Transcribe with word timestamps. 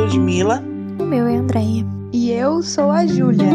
Ludmilla. 0.00 0.62
O 0.98 1.04
meu 1.04 1.26
é 1.26 1.36
Andréia. 1.36 1.84
E 2.10 2.30
eu 2.30 2.62
sou 2.62 2.90
a 2.90 3.06
Júlia. 3.06 3.50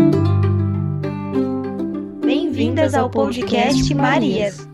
Bem-vindas 2.23 2.94
ao 2.94 3.09
podcast 3.09 3.91
Marias. 3.95 4.70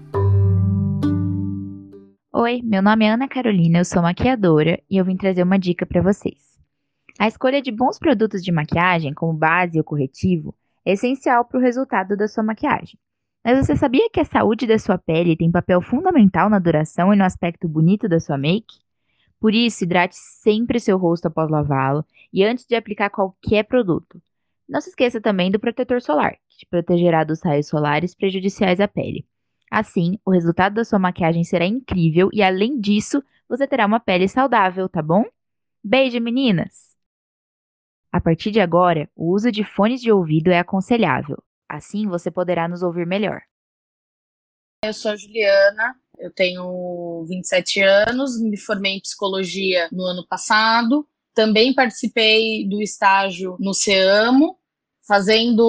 Oi, 2.34 2.62
meu 2.62 2.82
nome 2.82 3.06
é 3.06 3.12
Ana 3.12 3.26
Carolina, 3.26 3.78
eu 3.78 3.86
sou 3.86 4.02
maquiadora 4.02 4.82
e 4.90 4.98
eu 4.98 5.06
vim 5.06 5.16
trazer 5.16 5.44
uma 5.44 5.58
dica 5.58 5.86
para 5.86 6.02
vocês. 6.02 6.60
A 7.18 7.30
escolha 7.30 7.62
de 7.62 7.72
bons 7.72 7.98
produtos 7.98 8.44
de 8.44 8.52
maquiagem, 8.52 9.14
como 9.14 9.32
base 9.32 9.78
ou 9.78 9.84
corretivo, 9.86 10.54
é 10.86 10.92
essencial 10.92 11.46
para 11.46 11.58
o 11.58 11.64
resultado 11.64 12.18
da 12.18 12.28
sua 12.28 12.44
maquiagem. 12.44 13.00
Mas 13.46 13.66
você 13.66 13.78
sabia 13.78 14.10
que 14.10 14.20
a 14.20 14.26
saúde 14.26 14.68
da 14.68 14.78
sua 14.78 14.98
pele 14.98 15.38
tem 15.38 15.50
papel 15.50 15.82
fundamental 15.82 16.50
na 16.50 16.60
duração 16.60 17.14
e 17.14 17.16
no 17.16 17.24
aspecto 17.24 17.66
bonito 17.66 18.10
da 18.10 18.20
sua 18.20 18.38
make? 18.38 18.81
Por 19.42 19.56
isso, 19.56 19.84
hidrate 19.84 20.16
sempre 20.16 20.80
seu 20.80 21.00
rosto 21.00 21.26
após 21.26 21.50
lavá-lo 21.50 22.06
e 22.32 22.44
antes 22.44 22.64
de 22.64 22.76
aplicar 22.76 23.10
qualquer 23.10 23.64
produto. 23.64 24.22
Não 24.70 24.80
se 24.80 24.90
esqueça 24.90 25.20
também 25.20 25.50
do 25.50 25.60
protetor 25.60 26.00
solar, 26.00 26.38
que 26.48 26.60
te 26.60 26.66
protegerá 26.68 27.24
dos 27.24 27.42
raios 27.42 27.68
solares 27.68 28.14
prejudiciais 28.14 28.80
à 28.80 28.88
pele. 28.88 29.26
Assim, 29.70 30.20
o 30.24 30.30
resultado 30.30 30.76
da 30.76 30.86
sua 30.86 31.00
maquiagem 31.00 31.44
será 31.44 31.66
incrível 31.66 32.30
e, 32.32 32.44
além 32.44 32.80
disso, 32.80 33.24
você 33.50 33.68
terá 33.68 33.88
uma 33.88 34.00
pele 34.00 34.28
saudável, 34.28 34.88
tá 34.88 35.02
bom? 35.02 35.26
Beijo, 35.84 36.22
meninas! 36.22 36.96
A 38.12 38.22
partir 38.22 38.52
de 38.52 38.60
agora, 38.60 39.10
o 39.16 39.34
uso 39.34 39.52
de 39.52 39.64
fones 39.64 40.02
de 40.02 40.12
ouvido 40.12 40.52
é 40.52 40.60
aconselhável. 40.60 41.42
Assim, 41.68 42.06
você 42.06 42.30
poderá 42.30 42.68
nos 42.68 42.84
ouvir 42.84 43.08
melhor. 43.08 43.42
Eu 44.84 44.94
sou 44.94 45.12
a 45.12 45.16
Juliana, 45.16 45.96
eu 46.22 46.32
tenho 46.32 47.26
27 47.28 47.82
anos, 47.82 48.40
me 48.40 48.58
formei 48.58 48.94
em 48.94 49.02
psicologia 49.02 49.90
no 49.92 50.04
ano 50.04 50.26
passado. 50.28 51.08
Também 51.34 51.74
participei 51.74 52.68
do 52.68 52.82
estágio 52.82 53.56
no 53.60 53.74
CEAMO, 53.74 54.58
fazendo 55.08 55.66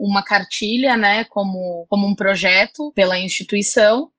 uma 0.00 0.22
cartilha, 0.22 0.96
né, 0.96 1.24
como, 1.24 1.86
como 1.88 2.06
um 2.06 2.14
projeto 2.14 2.92
pela 2.94 3.18
instituição. 3.18 4.10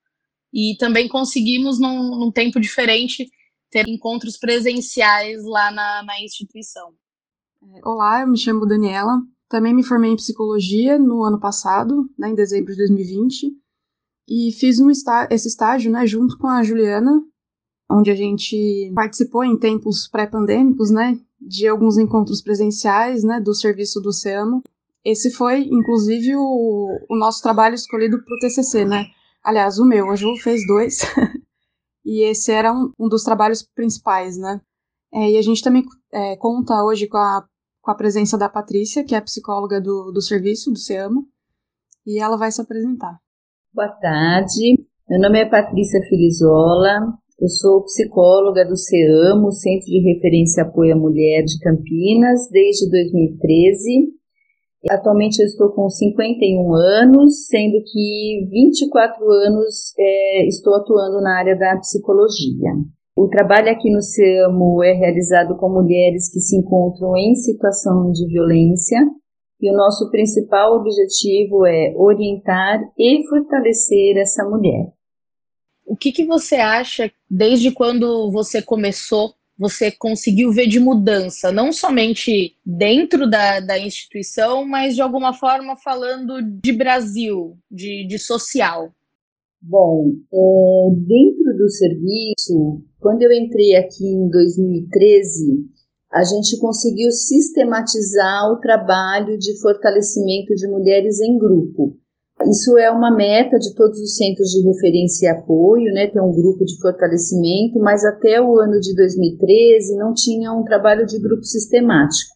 E 0.54 0.76
também 0.78 1.08
conseguimos, 1.08 1.80
num, 1.80 2.20
num 2.20 2.32
tempo 2.32 2.60
diferente, 2.60 3.30
ter 3.70 3.88
encontros 3.88 4.38
presenciais 4.38 5.46
lá 5.46 5.72
na, 5.72 6.04
na 6.04 6.22
instituição. 6.22 6.94
Olá, 7.86 8.22
eu 8.22 8.28
me 8.28 8.38
chamo 8.38 8.68
Daniela. 8.68 9.22
Também 9.48 9.74
me 9.74 9.84
formei 9.84 10.12
em 10.12 10.16
psicologia 10.16 11.00
no 11.00 11.24
ano 11.24 11.40
passado, 11.40 12.10
né, 12.18 12.30
em 12.30 12.36
dezembro 12.36 12.74
de 12.74 12.80
2020 12.80 13.61
e 14.34 14.50
fiz 14.54 14.80
um 14.80 14.90
está 14.90 15.28
esse 15.30 15.50
estágio, 15.50 15.92
né, 15.92 16.08
junto 16.08 16.38
com 16.38 16.48
a 16.48 16.64
Juliana, 16.64 17.22
onde 17.90 18.10
a 18.10 18.16
gente 18.16 18.90
participou 18.96 19.44
em 19.44 19.58
tempos 19.58 20.08
pré-pandêmicos, 20.08 20.90
né, 20.90 21.20
de 21.42 21.68
alguns 21.68 21.98
encontros 21.98 22.42
presenciais, 22.42 23.26
né, 23.26 23.42
do 23.42 23.54
serviço 23.54 24.00
do 24.00 24.08
Oceano. 24.08 24.64
Esse 25.04 25.32
foi, 25.32 25.64
inclusive, 25.64 26.34
o, 26.38 26.98
o 27.10 27.16
nosso 27.18 27.42
trabalho 27.44 27.76
escolhido 27.76 28.24
para 28.24 28.34
o 28.34 28.40
TCC, 28.40 28.86
né? 28.86 29.08
Aliás, 29.44 29.80
o 29.80 29.86
meu, 29.86 30.10
a 30.10 30.16
Ju 30.16 30.34
fez 30.38 30.66
dois. 30.66 31.00
e 32.06 32.24
esse 32.24 32.54
era 32.54 32.72
um, 32.72 32.94
um, 32.98 33.10
dos 33.10 33.24
trabalhos 33.24 33.64
principais, 33.64 34.38
né? 34.38 34.62
É, 35.14 35.32
e 35.32 35.38
a 35.38 35.42
gente 35.42 35.62
também 35.62 35.84
é, 36.14 36.38
conta 36.38 36.84
hoje 36.86 37.08
com 37.08 37.18
a, 37.18 37.44
com 37.82 37.92
a 37.92 37.96
presença 37.96 38.38
da 38.38 38.48
Patrícia, 38.48 39.04
que 39.04 39.16
é 39.16 39.20
psicóloga 39.20 39.82
do, 39.82 40.12
do 40.12 40.22
serviço, 40.22 40.72
do 40.72 40.78
SEAMO, 40.78 41.28
e 42.06 42.20
ela 42.20 42.38
vai 42.38 42.52
se 42.52 42.62
apresentar. 42.62 43.20
Boa 43.74 43.88
tarde, 43.88 44.84
meu 45.10 45.22
nome 45.22 45.40
é 45.40 45.46
Patrícia 45.50 46.02
Filizola, 46.10 47.08
eu 47.40 47.48
sou 47.48 47.86
psicóloga 47.86 48.66
do 48.68 48.76
CEAMO, 48.76 49.50
Centro 49.54 49.86
de 49.86 50.14
Referência 50.14 50.60
e 50.60 50.64
Apoio 50.66 50.94
à 50.94 50.98
Mulher 50.98 51.46
de 51.46 51.58
Campinas, 51.60 52.50
desde 52.52 52.90
2013. 52.92 54.10
Atualmente 54.90 55.40
eu 55.40 55.46
estou 55.46 55.72
com 55.72 55.88
51 55.88 56.74
anos, 56.74 57.48
sendo 57.48 57.82
que 57.90 58.46
24 58.52 59.24
anos 59.48 59.94
é, 59.98 60.46
estou 60.48 60.76
atuando 60.76 61.22
na 61.22 61.40
área 61.40 61.58
da 61.58 61.78
psicologia. 61.78 62.72
O 63.16 63.30
trabalho 63.30 63.72
aqui 63.72 63.90
no 63.90 64.02
CEAMO 64.02 64.84
é 64.84 64.92
realizado 64.92 65.56
com 65.56 65.70
mulheres 65.70 66.30
que 66.30 66.42
se 66.42 66.58
encontram 66.58 67.16
em 67.16 67.36
situação 67.36 68.12
de 68.12 68.28
violência 68.28 69.00
e 69.62 69.70
o 69.70 69.76
nosso 69.76 70.10
principal 70.10 70.76
objetivo 70.78 71.66
é 71.66 71.94
orientar 71.96 72.82
e 72.98 73.28
fortalecer 73.28 74.18
essa 74.18 74.44
mulher. 74.44 74.92
O 75.86 75.96
que, 75.96 76.12
que 76.12 76.26
você 76.26 76.56
acha, 76.56 77.12
desde 77.30 77.72
quando 77.72 78.32
você 78.32 78.62
começou, 78.62 79.34
você 79.58 79.92
conseguiu 79.92 80.52
ver 80.52 80.66
de 80.66 80.80
mudança, 80.80 81.52
não 81.52 81.72
somente 81.72 82.56
dentro 82.66 83.30
da, 83.30 83.60
da 83.60 83.78
instituição, 83.78 84.66
mas 84.66 84.96
de 84.96 85.02
alguma 85.02 85.34
forma 85.34 85.78
falando 85.78 86.42
de 86.42 86.72
Brasil, 86.72 87.56
de, 87.70 88.08
de 88.08 88.18
social? 88.18 88.92
Bom, 89.62 90.08
é, 90.34 90.96
dentro 90.96 91.56
do 91.56 91.70
serviço, 91.70 92.82
quando 93.00 93.22
eu 93.22 93.32
entrei 93.32 93.76
aqui 93.76 94.04
em 94.04 94.28
2013, 94.30 95.70
a 96.14 96.24
gente 96.24 96.60
conseguiu 96.60 97.10
sistematizar 97.12 98.52
o 98.52 98.60
trabalho 98.60 99.38
de 99.38 99.60
fortalecimento 99.62 100.54
de 100.56 100.68
mulheres 100.68 101.22
em 101.22 101.38
grupo. 101.38 101.96
Isso 102.50 102.78
é 102.78 102.90
uma 102.90 103.16
meta 103.16 103.58
de 103.58 103.74
todos 103.76 104.00
os 104.00 104.16
centros 104.16 104.50
de 104.50 104.62
referência 104.68 105.28
e 105.28 105.30
apoio, 105.30 105.94
né, 105.94 106.08
ter 106.08 106.20
um 106.20 106.32
grupo 106.32 106.66
de 106.66 106.78
fortalecimento, 106.82 107.80
mas 107.80 108.04
até 108.04 108.42
o 108.42 108.60
ano 108.60 108.80
de 108.80 108.96
2013 108.96 109.96
não 109.96 110.14
tinha 110.14 110.52
um 110.52 110.64
trabalho 110.64 111.06
de 111.06 111.20
grupo 111.20 111.44
sistemático. 111.44 112.36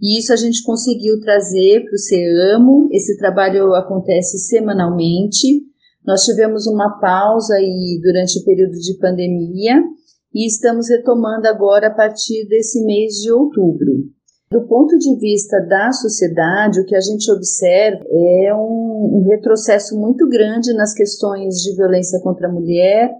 E 0.00 0.18
isso 0.18 0.32
a 0.32 0.36
gente 0.36 0.62
conseguiu 0.64 1.20
trazer 1.20 1.84
para 1.84 1.94
o 1.94 1.98
CEAMO, 1.98 2.88
esse 2.92 3.16
trabalho 3.18 3.74
acontece 3.74 4.38
semanalmente. 4.38 5.62
Nós 6.04 6.24
tivemos 6.24 6.66
uma 6.66 6.98
pausa 6.98 7.54
aí 7.54 8.00
durante 8.02 8.38
o 8.38 8.44
período 8.44 8.72
de 8.72 8.98
pandemia, 8.98 9.80
e 10.34 10.46
estamos 10.46 10.88
retomando 10.88 11.46
agora 11.46 11.88
a 11.88 11.94
partir 11.94 12.46
desse 12.48 12.84
mês 12.84 13.14
de 13.14 13.30
outubro. 13.32 13.92
Do 14.50 14.66
ponto 14.66 14.98
de 14.98 15.16
vista 15.18 15.60
da 15.60 15.90
sociedade, 15.92 16.80
o 16.80 16.84
que 16.84 16.94
a 16.94 17.00
gente 17.00 17.30
observa 17.32 18.04
é 18.06 18.54
um, 18.54 19.20
um 19.20 19.26
retrocesso 19.26 19.98
muito 19.98 20.28
grande 20.28 20.74
nas 20.74 20.92
questões 20.92 21.54
de 21.56 21.74
violência 21.74 22.20
contra 22.20 22.48
a 22.48 22.52
mulher. 22.52 23.10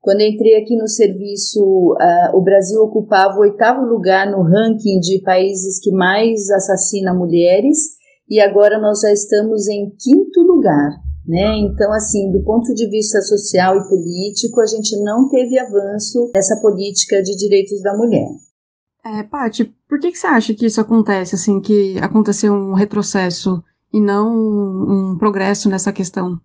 Quando 0.00 0.22
entrei 0.22 0.56
aqui 0.56 0.76
no 0.76 0.88
serviço, 0.88 1.60
uh, 1.60 2.36
o 2.36 2.40
Brasil 2.40 2.80
ocupava 2.80 3.36
o 3.36 3.42
oitavo 3.42 3.82
lugar 3.82 4.30
no 4.30 4.42
ranking 4.42 4.98
de 5.00 5.20
países 5.22 5.78
que 5.78 5.90
mais 5.90 6.48
assassinam 6.50 7.18
mulheres, 7.18 7.98
e 8.26 8.40
agora 8.40 8.78
nós 8.78 9.00
já 9.00 9.12
estamos 9.12 9.68
em 9.68 9.90
quinto 9.90 10.40
lugar. 10.40 11.07
Né? 11.28 11.58
Então, 11.58 11.92
assim, 11.92 12.32
do 12.32 12.42
ponto 12.42 12.72
de 12.72 12.88
vista 12.88 13.20
social 13.20 13.76
e 13.76 13.86
político, 13.86 14.62
a 14.62 14.66
gente 14.66 14.98
não 15.02 15.28
teve 15.28 15.58
avanço 15.58 16.30
nessa 16.34 16.58
política 16.58 17.22
de 17.22 17.36
direitos 17.36 17.82
da 17.82 17.94
mulher. 17.94 18.30
É, 19.04 19.22
Paty, 19.22 19.66
por 19.86 20.00
que, 20.00 20.10
que 20.10 20.18
você 20.18 20.26
acha 20.26 20.54
que 20.54 20.64
isso 20.64 20.80
acontece, 20.80 21.34
assim, 21.34 21.60
que 21.60 21.98
aconteceu 21.98 22.54
um 22.54 22.72
retrocesso 22.72 23.62
e 23.92 24.00
não 24.00 25.12
um 25.12 25.18
progresso 25.18 25.68
nessa 25.68 25.92
questão? 25.92 26.40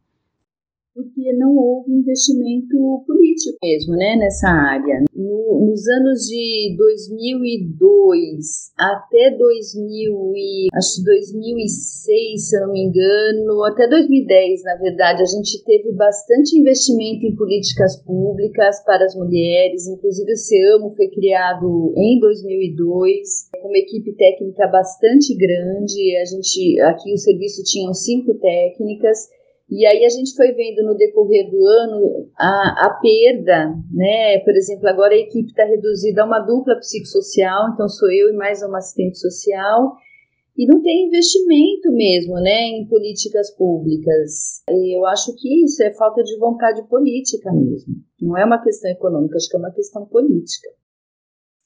Porque 0.93 1.33
não 1.33 1.55
houve 1.55 1.91
investimento 1.91 3.03
político 3.07 3.57
mesmo, 3.63 3.95
né, 3.95 4.16
nessa 4.16 4.47
área. 4.47 5.03
No, 5.13 5.67
nos 5.67 5.87
anos 5.87 6.22
de 6.28 6.75
2002 6.78 8.72
até 8.78 9.35
2000 9.35 10.34
e, 10.35 10.67
acho 10.73 11.03
2006, 11.03 12.49
se 12.49 12.57
eu 12.57 12.67
não 12.67 12.73
me 12.73 12.84
engano, 12.85 13.63
até 13.63 13.87
2010, 13.87 14.63
na 14.63 14.75
verdade, 14.75 15.23
a 15.23 15.25
gente 15.25 15.63
teve 15.63 15.91
bastante 15.93 16.57
investimento 16.57 17.25
em 17.25 17.35
políticas 17.35 18.01
públicas 18.03 18.84
para 18.85 19.05
as 19.05 19.16
mulheres, 19.16 19.87
inclusive 19.87 20.31
o 20.31 20.37
CEAMO 20.37 20.96
foi 20.96 21.07
criado 21.09 21.93
em 21.97 22.19
2002, 22.19 23.49
com 23.61 23.67
uma 23.67 23.78
equipe 23.78 24.13
técnica 24.16 24.67
bastante 24.67 25.35
grande, 25.35 26.17
a 26.17 26.25
gente, 26.25 26.79
aqui 26.81 27.13
o 27.13 27.17
serviço 27.17 27.63
tinha 27.63 27.91
cinco 27.93 28.34
técnicas, 28.35 29.29
e 29.73 29.85
aí 29.87 30.05
a 30.05 30.09
gente 30.09 30.35
foi 30.35 30.52
vendo 30.53 30.84
no 30.84 30.96
decorrer 30.96 31.49
do 31.49 31.66
ano 31.66 32.29
a, 32.37 32.85
a 32.85 32.99
perda, 33.02 33.73
né? 33.91 34.37
Por 34.40 34.55
exemplo, 34.55 34.87
agora 34.87 35.14
a 35.14 35.17
equipe 35.17 35.49
está 35.49 35.66
reduzida 35.66 36.22
a 36.22 36.25
uma 36.25 36.40
dupla 36.40 36.75
psicossocial, 36.78 37.70
então 37.73 37.90
sou 37.90 38.11
eu 38.11 38.29
e 38.29 38.37
mais 38.37 38.61
uma 38.61 38.78
assistente 38.78 39.17
social, 39.17 39.97
e 40.55 40.67
não 40.67 40.81
tem 40.84 41.08
investimento 41.08 41.91
mesmo, 41.91 42.35
né, 42.35 42.67
em 42.67 42.87
políticas 42.87 43.49
públicas. 43.55 44.61
E 44.70 44.96
eu 44.96 45.05
acho 45.08 45.35
que 45.35 45.66
isso 45.66 45.81
é 45.84 45.91
falta 45.93 46.22
de 46.23 46.37
vontade 46.37 46.87
política 46.87 47.52
mesmo. 47.52 47.96
Não 48.22 48.37
é 48.37 48.46
uma 48.46 48.61
questão 48.61 48.91
econômica, 48.91 49.37
acho 49.37 49.49
que 49.49 49.55
é 49.55 49.59
uma 49.59 49.73
questão 49.73 50.05
política. 50.05 50.70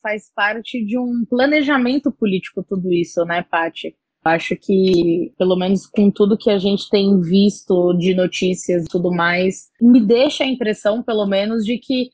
Faz 0.02 0.32
parte 0.34 0.84
de 0.86 0.98
um 0.98 1.26
planejamento 1.30 2.10
político 2.12 2.64
tudo 2.64 2.94
isso, 2.94 3.26
né, 3.26 3.44
Paty? 3.44 3.98
Acho 4.28 4.56
que, 4.56 5.34
pelo 5.38 5.56
menos 5.56 5.88
com 5.88 6.12
tudo 6.12 6.38
que 6.38 6.50
a 6.50 6.60
gente 6.60 6.90
tem 6.90 7.20
visto 7.22 7.94
de 7.94 8.14
notícias 8.14 8.86
e 8.86 8.88
tudo 8.88 9.12
mais, 9.12 9.70
me 9.82 10.00
deixa 10.00 10.44
a 10.44 10.48
impressão, 10.48 11.02
pelo 11.02 11.26
menos, 11.26 11.66
de 11.66 11.78
que 11.78 12.10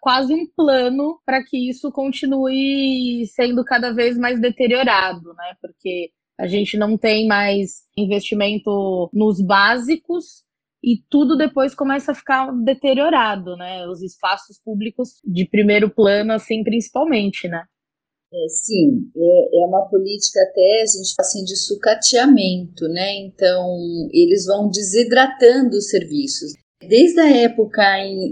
quase 0.00 0.34
um 0.34 0.46
plano 0.54 1.18
para 1.24 1.42
que 1.42 1.70
isso 1.70 1.90
continue 1.90 3.26
sendo 3.28 3.64
cada 3.64 3.92
vez 3.92 4.18
mais 4.18 4.40
deteriorado, 4.40 5.32
né? 5.34 5.54
Porque 5.60 6.10
a 6.38 6.46
gente 6.46 6.76
não 6.76 6.98
tem 6.98 7.26
mais 7.26 7.82
investimento 7.96 9.08
nos 9.12 9.40
básicos 9.40 10.44
e 10.82 11.02
tudo 11.08 11.36
depois 11.36 11.74
começa 11.74 12.12
a 12.12 12.14
ficar 12.14 12.52
deteriorado, 12.52 13.56
né? 13.56 13.86
Os 13.86 14.02
espaços 14.02 14.60
públicos 14.62 15.20
de 15.24 15.46
primeiro 15.46 15.88
plano, 15.88 16.32
assim, 16.32 16.62
principalmente, 16.62 17.48
né? 17.48 17.64
É, 18.36 18.48
sim, 18.48 19.12
é, 19.16 19.60
é, 19.60 19.66
uma 19.66 19.88
política 19.88 20.40
até, 20.42 20.82
a 20.82 20.86
gente 20.86 21.14
fala 21.14 21.28
assim, 21.28 21.44
de 21.44 21.56
sucateamento, 21.56 22.88
né? 22.88 23.14
Então, 23.18 23.78
eles 24.12 24.46
vão 24.46 24.68
desidratando 24.68 25.76
os 25.76 25.88
serviços. 25.88 26.52
Desde 26.88 27.20
a 27.20 27.30
época 27.30 27.82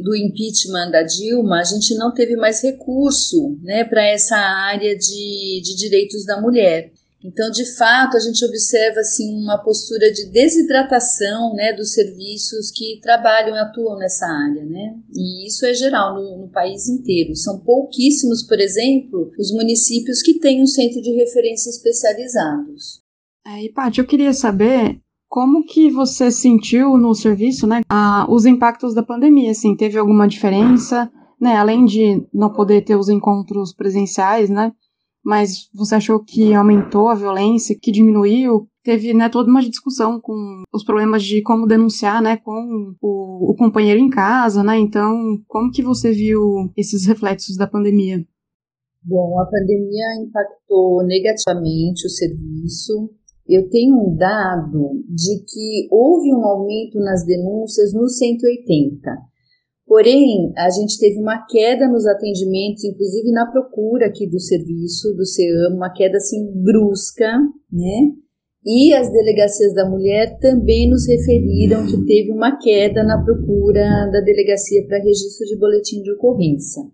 do 0.03 0.15
impeachment 0.17 0.91
da 0.91 1.05
Dilma, 1.05 1.61
a 1.61 1.65
gente 1.65 1.95
não 1.95 2.13
teve 2.13 2.35
mais 2.35 2.61
recurso 2.63 3.57
né, 3.63 3.85
para 3.85 4.05
essa 4.05 4.37
área 4.37 4.97
de, 4.97 5.63
de 5.63 5.77
direitos 5.77 6.27
da 6.27 6.41
mulher. 6.41 6.91
Então, 7.25 7.51
de 7.51 7.65
fato, 7.77 8.17
a 8.17 8.21
gente 8.21 8.45
observa 8.45 9.01
assim 9.01 9.33
uma 9.43 9.59
postura 9.59 10.13
de 10.13 10.27
desidratação, 10.27 11.55
né, 11.55 11.73
dos 11.73 11.93
serviços 11.93 12.71
que 12.73 12.99
trabalham 13.01 13.55
e 13.55 13.59
atuam 13.59 13.97
nessa 13.97 14.27
área, 14.27 14.65
né? 14.65 14.97
E 15.15 15.47
isso 15.47 15.65
é 15.65 15.73
geral 15.73 16.15
no, 16.15 16.39
no 16.39 16.49
país 16.49 16.89
inteiro. 16.89 17.37
São 17.37 17.61
pouquíssimos, 17.61 18.43
por 18.43 18.59
exemplo, 18.59 19.31
os 19.39 19.53
municípios 19.53 20.21
que 20.21 20.41
têm 20.41 20.63
um 20.63 20.67
centro 20.67 21.01
de 21.01 21.13
referência 21.13 21.71
especializados. 21.71 23.01
É, 23.47 23.65
e 23.65 23.73
Paty, 23.73 24.01
eu 24.01 24.07
queria 24.07 24.33
saber 24.33 25.01
como 25.29 25.65
que 25.65 25.91
você 25.91 26.31
sentiu 26.31 26.97
no 26.99 27.15
serviço, 27.15 27.67
né, 27.67 27.81
a, 27.89 28.27
os 28.29 28.45
impactos 28.45 28.95
da 28.95 29.03
pandemia, 29.03 29.53
assim, 29.53 29.75
teve 29.75 29.99
alguma 29.99 30.29
diferença, 30.29 31.11
né, 31.41 31.57
além 31.57 31.85
de 31.85 32.23
não 32.35 32.53
poder 32.53 32.83
ter 32.83 32.97
os 32.97 33.09
encontros 33.09 33.73
presenciais, 33.73 34.51
né, 34.51 34.73
mas 35.25 35.69
você 35.75 35.95
achou 35.95 36.23
que 36.23 36.53
aumentou 36.53 37.09
a 37.09 37.15
violência, 37.15 37.79
que 37.81 37.93
diminuiu? 37.93 38.69
Teve 38.83 39.15
né, 39.15 39.29
toda 39.29 39.49
uma 39.49 39.63
discussão 39.63 40.21
com 40.21 40.63
os 40.73 40.85
problemas 40.85 41.23
de 41.23 41.41
como 41.43 41.69
denunciar 41.69 42.21
né, 42.21 42.37
com 42.37 42.95
o, 43.01 43.51
o 43.51 43.55
companheiro 43.55 44.01
em 44.01 44.11
casa, 44.11 44.65
né? 44.65 44.77
Então, 44.79 45.39
como 45.47 45.71
que 45.71 45.83
você 45.83 46.11
viu 46.11 46.41
esses 46.77 47.07
reflexos 47.07 47.57
da 47.57 47.67
pandemia? 47.67 48.27
Bom, 49.05 49.39
a 49.41 49.47
pandemia 49.47 50.25
impactou 50.25 51.05
negativamente 51.05 52.07
o 52.07 52.11
serviço. 52.11 53.11
Eu 53.49 53.69
tenho 53.69 53.97
um 53.97 54.17
dado 54.17 55.03
de 55.09 55.45
que 55.45 55.89
houve 55.91 56.33
um 56.33 56.45
aumento 56.45 56.99
nas 56.99 57.25
denúncias 57.25 57.93
no 57.93 58.09
180. 58.09 59.32
Porém, 59.93 60.55
a 60.57 60.71
gente 60.71 60.99
teve 60.99 61.21
uma 61.21 61.45
queda 61.47 61.87
nos 61.87 62.07
atendimentos, 62.07 62.83
inclusive 62.83 63.31
na 63.31 63.45
procura 63.45 64.07
aqui 64.07 64.27
do 64.27 64.41
serviço 64.41 65.13
do 65.15 65.27
CEAM, 65.27 65.77
uma 65.77 65.93
queda 65.93 66.17
assim 66.17 66.51
brusca, 66.51 67.31
né? 67.71 68.11
E 68.65 68.95
as 68.95 69.13
delegacias 69.13 69.75
da 69.75 69.87
mulher 69.87 70.39
também 70.41 70.89
nos 70.89 71.07
referiram 71.07 71.87
que 71.87 72.07
teve 72.07 72.33
uma 72.33 72.57
queda 72.57 73.05
na 73.05 73.23
procura 73.23 74.09
da 74.11 74.23
delegacia 74.23 74.83
para 74.87 74.97
registro 74.97 75.47
de 75.47 75.59
boletim 75.59 76.01
de 76.01 76.11
ocorrência. 76.13 76.85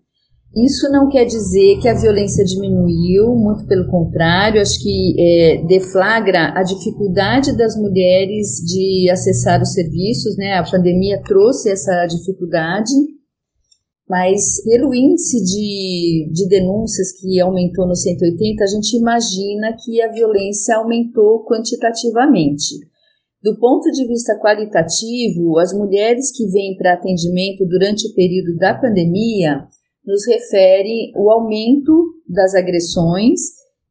Isso 0.56 0.90
não 0.90 1.08
quer 1.10 1.26
dizer 1.26 1.78
que 1.80 1.88
a 1.88 1.94
violência 1.94 2.42
diminuiu, 2.42 3.34
muito 3.36 3.66
pelo 3.66 3.86
contrário, 3.90 4.60
acho 4.60 4.82
que 4.82 5.14
é, 5.18 5.62
deflagra 5.66 6.52
a 6.58 6.62
dificuldade 6.62 7.56
das 7.56 7.76
mulheres 7.76 8.56
de 8.66 9.10
acessar 9.10 9.60
os 9.60 9.74
serviços, 9.74 10.36
né? 10.36 10.54
A 10.54 10.64
pandemia 10.68 11.22
trouxe 11.22 11.70
essa 11.70 12.06
dificuldade, 12.06 12.90
mas 14.08 14.62
pelo 14.64 14.94
índice 14.94 15.44
de, 15.44 16.30
de 16.32 16.48
denúncias 16.48 17.12
que 17.20 17.38
aumentou 17.38 17.86
no 17.86 17.94
180, 17.94 18.64
a 18.64 18.66
gente 18.66 18.96
imagina 18.96 19.76
que 19.84 20.00
a 20.00 20.10
violência 20.10 20.76
aumentou 20.76 21.44
quantitativamente. 21.44 22.74
Do 23.42 23.56
ponto 23.58 23.90
de 23.92 24.06
vista 24.06 24.34
qualitativo, 24.40 25.58
as 25.58 25.74
mulheres 25.74 26.34
que 26.34 26.46
vêm 26.46 26.74
para 26.76 26.94
atendimento 26.94 27.66
durante 27.68 28.08
o 28.08 28.14
período 28.14 28.56
da 28.56 28.74
pandemia 28.74 29.68
nos 30.08 30.26
refere 30.26 31.12
o 31.14 31.30
aumento 31.30 31.92
das 32.26 32.54
agressões 32.54 33.40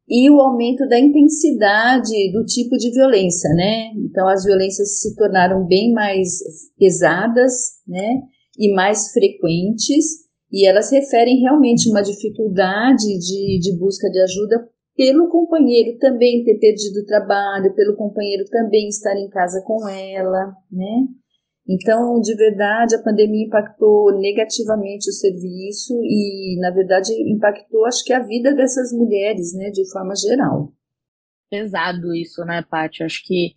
e 0.08 0.28
o 0.28 0.40
aumento 0.40 0.84
da 0.88 0.98
intensidade 0.98 2.32
do 2.32 2.44
tipo 2.44 2.76
de 2.76 2.90
violência, 2.90 3.48
né? 3.50 3.92
Então 3.94 4.26
as 4.26 4.42
violências 4.42 4.98
se 4.98 5.14
tornaram 5.14 5.64
bem 5.64 5.92
mais 5.92 6.40
pesadas, 6.76 7.52
né? 7.86 8.22
E 8.58 8.74
mais 8.74 9.12
frequentes, 9.12 10.26
e 10.50 10.66
elas 10.66 10.90
referem 10.90 11.38
realmente 11.40 11.88
uma 11.88 12.02
dificuldade 12.02 13.06
de, 13.18 13.60
de 13.60 13.78
busca 13.78 14.10
de 14.10 14.18
ajuda 14.20 14.68
pelo 14.96 15.28
companheiro 15.28 15.96
também 15.98 16.42
ter 16.42 16.58
perdido 16.58 16.96
o 16.98 17.06
trabalho, 17.06 17.72
pelo 17.76 17.94
companheiro 17.94 18.44
também 18.50 18.88
estar 18.88 19.16
em 19.16 19.28
casa 19.28 19.62
com 19.64 19.88
ela, 19.88 20.52
né? 20.72 21.06
Então, 21.68 22.18
de 22.20 22.34
verdade, 22.34 22.96
a 22.96 23.02
pandemia 23.02 23.46
impactou 23.46 24.18
negativamente 24.18 25.10
o 25.10 25.12
serviço 25.12 25.92
e, 26.02 26.58
na 26.60 26.70
verdade, 26.70 27.12
impactou, 27.30 27.84
acho 27.84 28.02
que, 28.04 28.12
a 28.12 28.20
vida 28.24 28.54
dessas 28.54 28.90
mulheres, 28.90 29.54
né, 29.54 29.70
de 29.70 29.88
forma 29.92 30.14
geral. 30.16 30.72
Pesado 31.50 32.14
isso, 32.14 32.42
né, 32.46 32.64
Paty? 32.70 33.02
Acho 33.02 33.22
que, 33.22 33.52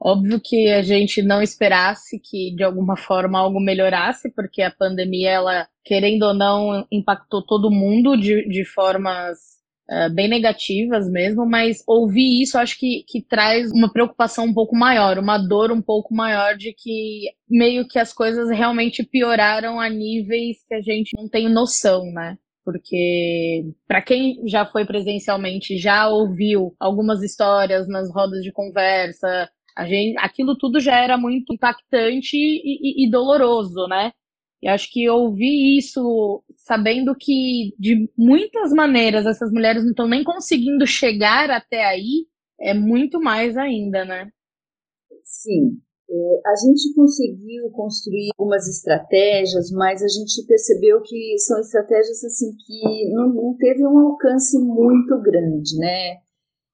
óbvio 0.00 0.40
que 0.40 0.68
a 0.68 0.82
gente 0.82 1.20
não 1.22 1.42
esperasse 1.42 2.20
que, 2.20 2.54
de 2.54 2.62
alguma 2.62 2.96
forma, 2.96 3.40
algo 3.40 3.58
melhorasse, 3.58 4.32
porque 4.32 4.62
a 4.62 4.70
pandemia, 4.70 5.30
ela, 5.30 5.68
querendo 5.84 6.22
ou 6.22 6.34
não, 6.34 6.86
impactou 6.92 7.44
todo 7.44 7.68
mundo 7.68 8.16
de, 8.16 8.48
de 8.48 8.64
formas 8.64 9.55
uh, 9.90 10.14
bem 10.14 10.28
negativas 10.28 11.10
mesmo, 11.10 11.46
mas 11.46 11.82
ouvir 11.86 12.42
isso 12.42 12.58
acho 12.58 12.78
que, 12.78 13.04
que 13.06 13.22
traz 13.22 13.70
uma 13.72 13.92
preocupação 13.92 14.46
um 14.46 14.54
pouco 14.54 14.76
maior, 14.76 15.18
uma 15.18 15.38
dor 15.38 15.72
um 15.72 15.82
pouco 15.82 16.14
maior 16.14 16.56
de 16.56 16.72
que 16.72 17.30
meio 17.48 17.86
que 17.86 17.98
as 17.98 18.12
coisas 18.12 18.50
realmente 18.50 19.02
pioraram 19.04 19.80
a 19.80 19.88
níveis 19.88 20.58
que 20.68 20.74
a 20.74 20.80
gente 20.80 21.16
não 21.16 21.28
tem 21.28 21.48
noção, 21.48 22.04
né? 22.12 22.36
porque 22.66 23.64
para 23.86 24.02
quem 24.02 24.42
já 24.48 24.66
foi 24.66 24.84
presencialmente, 24.84 25.78
já 25.78 26.08
ouviu 26.08 26.74
algumas 26.80 27.22
histórias 27.22 27.86
nas 27.86 28.12
rodas 28.12 28.42
de 28.42 28.50
conversa, 28.50 29.48
a 29.76 29.86
gente, 29.86 30.18
aquilo 30.18 30.58
tudo 30.58 30.80
já 30.80 30.96
era 30.98 31.16
muito 31.16 31.54
impactante 31.54 32.36
e, 32.36 33.04
e, 33.04 33.06
e 33.06 33.10
doloroso, 33.10 33.86
né? 33.86 34.10
E 34.60 34.68
acho 34.68 34.90
que 34.90 35.08
ouvir 35.08 35.78
isso, 35.78 36.42
sabendo 36.66 37.14
que 37.14 37.72
de 37.78 38.10
muitas 38.18 38.72
maneiras 38.72 39.24
essas 39.24 39.52
mulheres 39.52 39.84
não 39.84 39.90
estão 39.90 40.08
nem 40.08 40.24
conseguindo 40.24 40.84
chegar 40.84 41.48
até 41.48 41.84
aí, 41.84 42.26
é 42.60 42.74
muito 42.74 43.20
mais 43.20 43.56
ainda, 43.56 44.04
né? 44.04 44.28
Sim. 45.22 45.78
É, 46.10 46.40
a 46.44 46.54
gente 46.56 46.92
conseguiu 46.94 47.70
construir 47.70 48.30
algumas 48.36 48.66
estratégias, 48.66 49.70
mas 49.70 50.02
a 50.02 50.08
gente 50.08 50.44
percebeu 50.46 51.00
que 51.02 51.38
são 51.38 51.60
estratégias 51.60 52.24
assim 52.24 52.50
que 52.50 53.10
não, 53.12 53.28
não 53.28 53.56
teve 53.56 53.86
um 53.86 53.98
alcance 53.98 54.58
muito 54.58 55.20
grande, 55.20 55.78
né? 55.78 56.16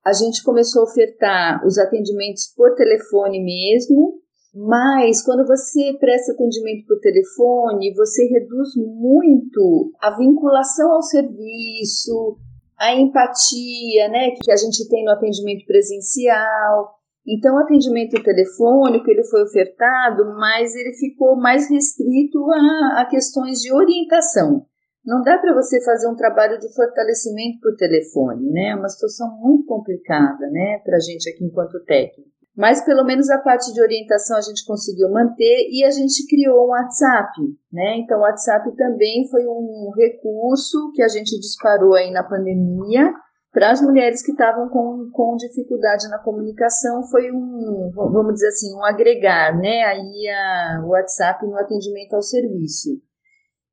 A 0.05 0.13
gente 0.15 0.43
começou 0.43 0.83
a 0.83 0.85
ofertar 0.85 1.67
os 1.67 1.77
atendimentos 1.77 2.51
por 2.57 2.75
telefone 2.75 3.45
mesmo, 3.45 4.22
mas 4.55 5.25
quando 5.25 5.47
você 5.47 5.97
presta 5.99 6.33
atendimento 6.33 6.87
por 6.87 7.01
telefone, 7.01 7.95
você 7.95 8.27
reduz 8.27 8.71
muito 8.77 9.93
a 10.01 10.17
vinculação 10.17 10.93
ao 10.93 11.03
serviço, 11.03 12.37
a 12.79 12.95
empatia, 12.95 14.09
né, 14.11 14.33
que 14.43 14.53
a 14.53 14.57
gente 14.57 14.87
tem 14.89 15.05
no 15.05 15.13
atendimento 15.13 15.65
presencial. 15.65 16.99
Então, 17.27 17.55
o 17.55 17.61
atendimento 17.61 18.21
telefônico 18.23 19.11
ele 19.11 19.25
foi 19.25 19.43
ofertado, 19.45 20.25
mas 20.37 20.75
ele 20.75 20.93
ficou 20.95 21.37
mais 21.37 21.71
restrito 21.71 22.39
a, 22.51 23.03
a 23.03 23.07
questões 23.09 23.61
de 23.61 23.73
orientação. 23.73 24.67
Não 25.05 25.23
dá 25.23 25.39
para 25.39 25.55
você 25.55 25.83
fazer 25.83 26.09
um 26.09 26.17
trabalho 26.17 26.59
de 26.59 26.73
fortalecimento 26.75 27.59
por 27.61 27.75
telefone, 27.77 28.51
né? 28.51 28.71
É 28.71 28.77
uma 28.77 28.89
situação 28.89 29.29
muito 29.41 29.65
complicada, 29.67 30.47
né, 30.51 30.81
para 30.85 30.97
a 30.97 31.01
gente 31.01 31.31
aqui 31.31 31.45
enquanto 31.45 31.83
técnico. 31.85 32.31
Mas 32.57 32.85
pelo 32.85 33.05
menos 33.05 33.31
a 33.31 33.39
parte 33.39 33.73
de 33.73 33.81
orientação 33.81 34.37
a 34.37 34.43
gente 34.43 34.65
conseguiu 34.67 35.11
manter 35.11 35.69
e 35.71 35.85
a 35.85 35.91
gente 35.91 36.27
criou 36.27 36.67
um 36.67 36.71
WhatsApp, 36.71 37.33
né? 37.73 37.99
Então 37.99 38.19
o 38.19 38.23
WhatsApp 38.23 38.77
também 38.77 39.27
foi 39.31 39.47
um 39.47 39.91
recurso 39.97 40.93
que 40.95 41.03
a 41.03 41.09
gente 41.09 41.39
disparou 41.41 41.95
aí 41.95 42.11
na 42.11 42.23
pandemia 42.23 43.11
para 43.53 43.71
as 43.71 43.83
mulheres 43.83 44.23
que 44.23 44.33
estavam 44.33 44.69
com, 44.71 45.11
com 45.13 45.37
dificuldade 45.37 46.09
na 46.09 46.19
comunicação 46.19 47.03
foi 47.11 47.31
um, 47.31 47.91
vamos 47.95 48.35
dizer 48.35 48.49
assim, 48.49 48.75
um 48.75 48.85
agregar, 48.85 49.57
né? 49.59 49.83
Aí 49.85 50.29
a, 50.29 50.83
o 50.85 50.89
WhatsApp 50.89 51.47
no 51.47 51.59
atendimento 51.59 52.15
ao 52.15 52.23
serviço. 52.23 52.91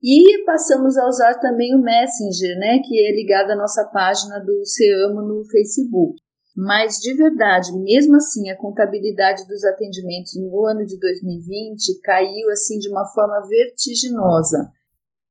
E 0.03 0.43
passamos 0.45 0.97
a 0.97 1.07
usar 1.07 1.35
também 1.39 1.73
o 1.75 1.81
Messenger, 1.81 2.57
né? 2.59 2.79
Que 2.83 3.07
é 3.07 3.15
ligado 3.15 3.51
à 3.51 3.55
nossa 3.55 3.85
página 3.85 4.39
do 4.39 4.65
Ceamo 4.65 5.21
no 5.21 5.45
Facebook. 5.45 6.15
Mas, 6.61 6.97
de 6.97 7.13
verdade, 7.13 7.71
mesmo 7.71 8.17
assim, 8.17 8.49
a 8.49 8.57
contabilidade 8.57 9.47
dos 9.47 9.63
atendimentos 9.63 10.35
no 10.35 10.65
ano 10.65 10.85
de 10.85 10.99
2020 10.99 12.01
caiu 12.03 12.49
assim 12.51 12.77
de 12.79 12.89
uma 12.89 13.05
forma 13.13 13.47
vertiginosa. 13.47 14.69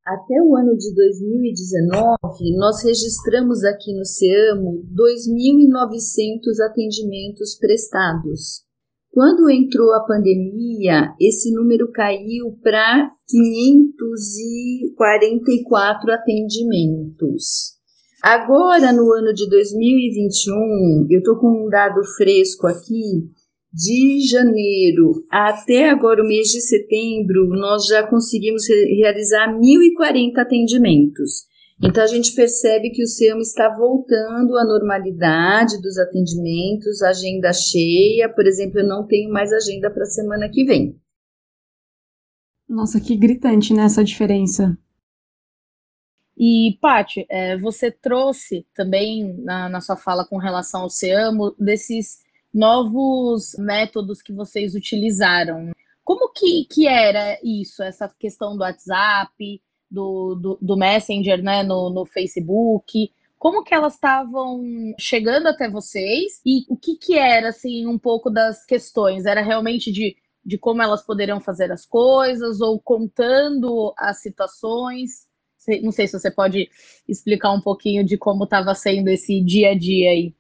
até 0.07 0.41
o 0.41 0.57
ano 0.57 0.75
de 0.75 0.95
2019, 0.95 2.57
nós 2.57 2.83
registramos 2.83 3.63
aqui 3.63 3.95
no 3.95 4.07
SEAMO 4.07 4.87
2.900 4.97 6.65
atendimentos 6.67 7.59
prestados. 7.59 8.65
Quando 9.13 9.51
entrou 9.51 9.93
a 9.93 10.07
pandemia, 10.07 11.15
esse 11.21 11.53
número 11.53 11.93
caiu 11.93 12.57
para 12.63 13.13
544 13.29 16.11
atendimentos. 16.11 17.78
Agora, 18.23 18.93
no 18.93 19.13
ano 19.13 19.33
de 19.33 19.49
2021, 19.49 21.07
eu 21.09 21.19
estou 21.19 21.37
com 21.39 21.67
um 21.67 21.69
dado 21.69 22.03
fresco 22.17 22.67
aqui, 22.67 23.31
de 23.73 24.27
janeiro 24.29 25.25
até 25.31 25.91
agora 25.91 26.23
o 26.23 26.27
mês 26.27 26.49
de 26.49 26.61
setembro, 26.61 27.49
nós 27.51 27.87
já 27.87 28.07
conseguimos 28.07 28.67
realizar 28.67 29.55
1.040 29.55 30.39
atendimentos. 30.39 31.47
Então 31.83 32.03
a 32.03 32.07
gente 32.07 32.35
percebe 32.35 32.91
que 32.91 33.05
o 33.05 33.07
SEAM 33.07 33.39
está 33.39 33.73
voltando 33.77 34.57
à 34.57 34.65
normalidade 34.65 35.81
dos 35.81 35.97
atendimentos, 35.97 37.03
agenda 37.03 37.53
cheia. 37.53 38.29
Por 38.29 38.47
exemplo, 38.47 38.81
eu 38.81 38.89
não 38.89 39.07
tenho 39.07 39.31
mais 39.31 39.53
agenda 39.53 39.89
para 39.89 40.03
a 40.03 40.07
semana 40.07 40.49
que 40.49 40.65
vem. 40.65 40.97
Nossa, 42.69 43.01
que 43.01 43.17
gritante 43.17 43.73
nessa 43.73 44.01
né, 44.01 44.05
diferença. 44.05 44.77
E, 46.39 46.79
Paty, 46.81 47.27
é, 47.29 47.59
você 47.59 47.91
trouxe 47.91 48.65
também 48.73 49.35
na, 49.43 49.69
na, 49.69 49.81
sua 49.81 49.97
fala 49.97 50.25
com 50.25 50.37
relação 50.37 50.83
ao 50.83 50.91
SEAMO 50.91 51.53
desses 51.59 52.21
novos 52.55 53.57
métodos 53.59 54.23
que 54.23 54.33
vocês 54.33 54.77
utilizaram. 54.77 55.73
Como 56.05 56.33
que, 56.33 56.65
que 56.71 56.87
era 56.87 57.39
isso, 57.43 57.83
essa 57.83 58.09
questão 58.19 58.57
do 58.57 58.63
WhatsApp, 58.63 59.61
do, 59.91 60.37
do, 60.37 60.59
do 60.63 60.77
Messenger 60.77 61.43
né, 61.43 61.65
no, 61.65 61.91
no 61.91 62.07
Facebook? 62.07 63.13
Como 63.37 63.65
que 63.65 63.75
elas 63.75 63.95
estavam 63.95 64.63
chegando 64.97 65.49
até 65.49 65.69
vocês 65.69 66.41
e 66.47 66.65
o 66.69 66.77
que, 66.77 66.97
que 66.97 67.19
era 67.19 67.49
assim 67.49 67.85
um 67.87 67.99
pouco 67.99 68.31
das 68.31 68.65
questões? 68.65 69.27
Era 69.27 69.43
realmente 69.43 69.91
de, 69.91 70.17
de 70.45 70.57
como 70.57 70.83
elas 70.83 71.05
poderiam 71.05 71.41
fazer 71.41 71.73
as 71.73 71.85
coisas 71.85 72.61
ou 72.61 72.81
contando 72.81 73.93
as 73.99 74.23
situações? 74.23 75.28
Não 75.83 75.93
sei 75.93 76.07
se 76.07 76.19
você 76.19 76.31
pode 76.31 76.69
explicar 77.09 77.53
um 77.53 77.61
pouquinho 77.61 78.05
de 78.05 78.17
como 78.17 78.45
estava 78.45 78.75
sendo 78.75 79.09
esse 79.09 79.41
dia 79.43 79.71
a 79.71 79.79
dia 79.79 80.11
aí. 80.11 80.35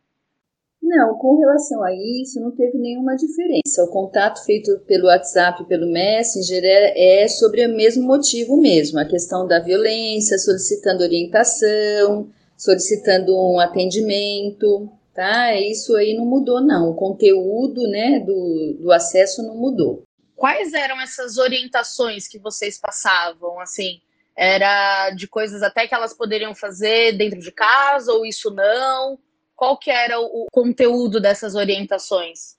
Não, 0.80 1.18
com 1.18 1.38
relação 1.38 1.82
a 1.82 1.92
isso, 1.92 2.40
não 2.40 2.50
teve 2.50 2.78
nenhuma 2.78 3.14
diferença. 3.16 3.82
O 3.82 3.90
contato 3.90 4.44
feito 4.44 4.78
pelo 4.87 5.06
WhatsApp, 5.06 5.64
pelo 5.66 5.90
Messenger, 5.90 6.62
é, 6.64 7.23
é 7.25 7.28
sobre 7.28 7.66
o 7.66 7.76
mesmo 7.76 8.06
motivo 8.06 8.56
mesmo, 8.56 8.99
a 8.99 9.04
questão 9.04 9.47
da 9.47 9.58
violência, 9.58 10.38
solicitando 10.38 11.02
orientação, 11.02 12.30
solicitando 12.56 13.37
um 13.37 13.58
atendimento, 13.58 14.88
tá? 15.12 15.54
Isso 15.54 15.94
aí 15.97 16.16
não 16.16 16.25
mudou, 16.25 16.61
não. 16.61 16.90
O 16.90 16.94
conteúdo, 16.94 17.82
né, 17.88 18.20
do, 18.20 18.78
do 18.80 18.92
acesso 18.92 19.42
não 19.42 19.56
mudou. 19.56 20.02
Quais 20.35 20.73
eram 20.73 21.00
essas 21.00 21.37
orientações 21.37 22.28
que 22.28 22.38
vocês 22.38 22.78
passavam, 22.78 23.61
assim? 23.61 24.00
Era 24.38 25.11
de 25.11 25.26
coisas 25.26 25.62
até 25.62 25.87
que 25.87 25.95
elas 25.95 26.14
poderiam 26.14 26.54
fazer 26.54 27.18
dentro 27.18 27.40
de 27.40 27.50
casa, 27.50 28.12
ou 28.12 28.25
isso 28.25 28.50
não? 28.50 29.18
qual 29.59 29.76
que 29.76 29.90
era 29.90 30.21
o 30.21 30.47
conteúdo 30.52 31.21
dessas 31.21 31.57
orientações? 31.57 32.57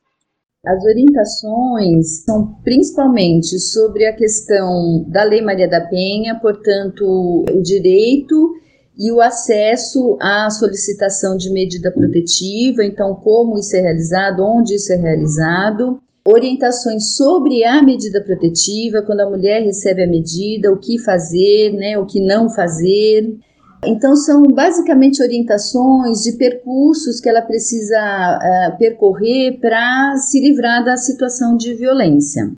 As 0.65 0.83
orientações 0.83 2.25
são 2.25 2.55
principalmente 2.61 3.57
sobre 3.57 4.05
a 4.05 4.13
questão 4.13 5.05
da 5.07 5.23
Lei 5.23 5.41
Maria 5.41 5.69
da 5.69 5.87
Penha, 5.87 6.37
portanto, 6.41 7.45
o 7.49 7.61
direito 7.61 8.53
e 8.97 9.09
o 9.13 9.21
acesso 9.21 10.17
à 10.21 10.49
solicitação 10.49 11.37
de 11.37 11.49
medida 11.49 11.89
protetiva, 11.89 12.83
então, 12.83 13.15
como 13.15 13.57
isso 13.57 13.77
é 13.77 13.79
realizado, 13.79 14.43
onde 14.43 14.75
isso 14.75 14.91
é 14.91 14.97
realizado. 14.97 16.01
Orientações 16.31 17.15
sobre 17.15 17.63
a 17.63 17.81
medida 17.81 18.23
protetiva, 18.23 19.01
quando 19.01 19.21
a 19.21 19.29
mulher 19.29 19.63
recebe 19.63 20.03
a 20.03 20.07
medida, 20.07 20.71
o 20.71 20.79
que 20.79 20.99
fazer, 20.99 21.73
né, 21.73 21.97
o 21.97 22.05
que 22.05 22.19
não 22.19 22.49
fazer. 22.49 23.35
Então, 23.83 24.15
são 24.15 24.43
basicamente 24.43 25.23
orientações 25.23 26.21
de 26.21 26.37
percursos 26.37 27.19
que 27.19 27.29
ela 27.29 27.41
precisa 27.41 27.97
uh, 27.97 28.77
percorrer 28.77 29.59
para 29.59 30.15
se 30.17 30.39
livrar 30.39 30.83
da 30.83 30.97
situação 30.97 31.57
de 31.57 31.73
violência. 31.73 32.51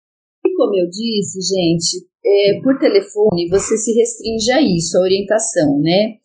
E 0.46 0.54
como 0.56 0.76
eu 0.76 0.90
disse, 0.90 1.40
gente, 1.42 2.06
é, 2.26 2.60
por 2.62 2.78
telefone 2.78 3.50
você 3.50 3.78
se 3.78 3.94
restringe 3.94 4.52
a 4.52 4.62
isso, 4.62 4.98
a 4.98 5.02
orientação, 5.02 5.80
né? 5.80 6.16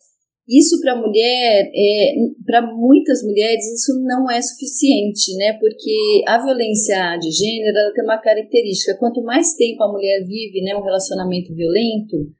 Isso 0.47 0.79
para 0.79 0.95
mulher, 0.95 1.69
é, 1.75 2.13
para 2.45 2.61
muitas 2.73 3.21
mulheres, 3.21 3.65
isso 3.65 4.01
não 4.03 4.31
é 4.31 4.41
suficiente, 4.41 5.35
né? 5.35 5.57
Porque 5.59 6.23
a 6.25 6.41
violência 6.41 7.17
de 7.17 7.29
gênero 7.31 7.77
ela 7.77 7.93
tem 7.93 8.03
uma 8.05 8.17
característica: 8.17 8.97
quanto 8.97 9.21
mais 9.23 9.55
tempo 9.55 9.83
a 9.83 9.91
mulher 9.91 10.23
vive 10.25 10.61
né, 10.61 10.73
um 10.73 10.83
relacionamento 10.83 11.53
violento, 11.53 12.31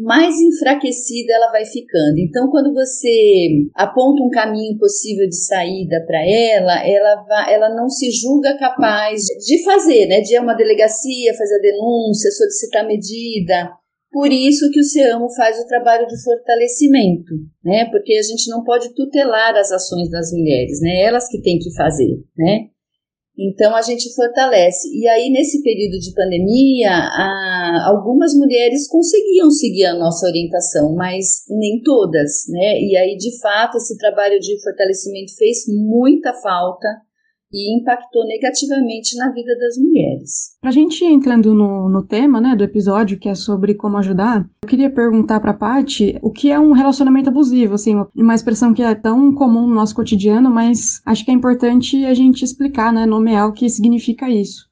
mais 0.00 0.40
enfraquecida 0.40 1.34
ela 1.34 1.52
vai 1.52 1.66
ficando. 1.66 2.18
Então, 2.18 2.48
quando 2.50 2.72
você 2.72 3.68
aponta 3.74 4.22
um 4.22 4.30
caminho 4.30 4.78
possível 4.78 5.28
de 5.28 5.36
saída 5.36 6.02
para 6.06 6.26
ela, 6.26 6.88
ela, 6.88 7.22
vai, 7.24 7.54
ela 7.54 7.74
não 7.74 7.90
se 7.90 8.10
julga 8.10 8.56
capaz 8.56 9.20
de 9.46 9.62
fazer, 9.62 10.06
né? 10.06 10.22
De 10.22 10.32
ir 10.32 10.38
a 10.38 10.42
uma 10.42 10.54
delegacia, 10.54 11.36
fazer 11.36 11.56
a 11.56 11.60
denúncia, 11.60 12.30
solicitar 12.30 12.86
medida. 12.86 13.70
Por 14.10 14.32
isso 14.32 14.70
que 14.72 14.80
o 14.80 14.84
SEAMO 14.84 15.28
faz 15.34 15.58
o 15.60 15.66
trabalho 15.66 16.06
de 16.06 16.20
fortalecimento, 16.22 17.32
né? 17.64 17.84
Porque 17.90 18.14
a 18.14 18.22
gente 18.22 18.50
não 18.50 18.64
pode 18.64 18.92
tutelar 18.94 19.54
as 19.56 19.70
ações 19.70 20.10
das 20.10 20.32
mulheres, 20.32 20.80
né? 20.80 21.02
Elas 21.02 21.28
que 21.28 21.40
têm 21.40 21.58
que 21.58 21.72
fazer, 21.74 22.18
né? 22.36 22.70
Então 23.38 23.74
a 23.74 23.80
gente 23.80 24.12
fortalece. 24.14 24.88
E 24.92 25.08
aí, 25.08 25.30
nesse 25.30 25.62
período 25.62 25.98
de 25.98 26.12
pandemia, 26.12 26.90
a, 26.90 27.86
algumas 27.86 28.34
mulheres 28.34 28.88
conseguiam 28.88 29.50
seguir 29.50 29.86
a 29.86 29.94
nossa 29.94 30.26
orientação, 30.26 30.94
mas 30.94 31.44
nem 31.48 31.80
todas, 31.82 32.44
né? 32.48 32.80
E 32.80 32.96
aí, 32.96 33.16
de 33.16 33.40
fato, 33.40 33.76
esse 33.76 33.96
trabalho 33.96 34.38
de 34.40 34.60
fortalecimento 34.62 35.34
fez 35.38 35.64
muita 35.68 36.34
falta 36.34 36.88
e 37.52 37.78
impactou 37.78 38.24
negativamente 38.26 39.16
na 39.16 39.32
vida 39.32 39.56
das 39.58 39.76
mulheres. 39.76 40.56
Para 40.60 40.70
a 40.70 40.72
gente 40.72 41.04
entrando 41.04 41.54
no, 41.54 41.88
no 41.88 42.02
tema 42.02 42.40
né, 42.40 42.54
do 42.54 42.64
episódio, 42.64 43.18
que 43.18 43.28
é 43.28 43.34
sobre 43.34 43.74
como 43.74 43.96
ajudar, 43.98 44.48
eu 44.62 44.68
queria 44.68 44.90
perguntar 44.90 45.40
para 45.40 45.50
a 45.50 45.56
Paty 45.56 46.18
o 46.22 46.30
que 46.30 46.50
é 46.50 46.58
um 46.58 46.72
relacionamento 46.72 47.28
abusivo, 47.28 47.74
assim, 47.74 47.94
uma 48.14 48.34
expressão 48.34 48.72
que 48.72 48.82
é 48.82 48.94
tão 48.94 49.34
comum 49.34 49.66
no 49.66 49.74
nosso 49.74 49.94
cotidiano, 49.94 50.50
mas 50.50 51.00
acho 51.04 51.24
que 51.24 51.30
é 51.30 51.34
importante 51.34 52.04
a 52.04 52.14
gente 52.14 52.44
explicar, 52.44 52.92
né, 52.92 53.04
nomear 53.06 53.48
o 53.48 53.52
que 53.52 53.68
significa 53.68 54.28
isso. 54.28 54.70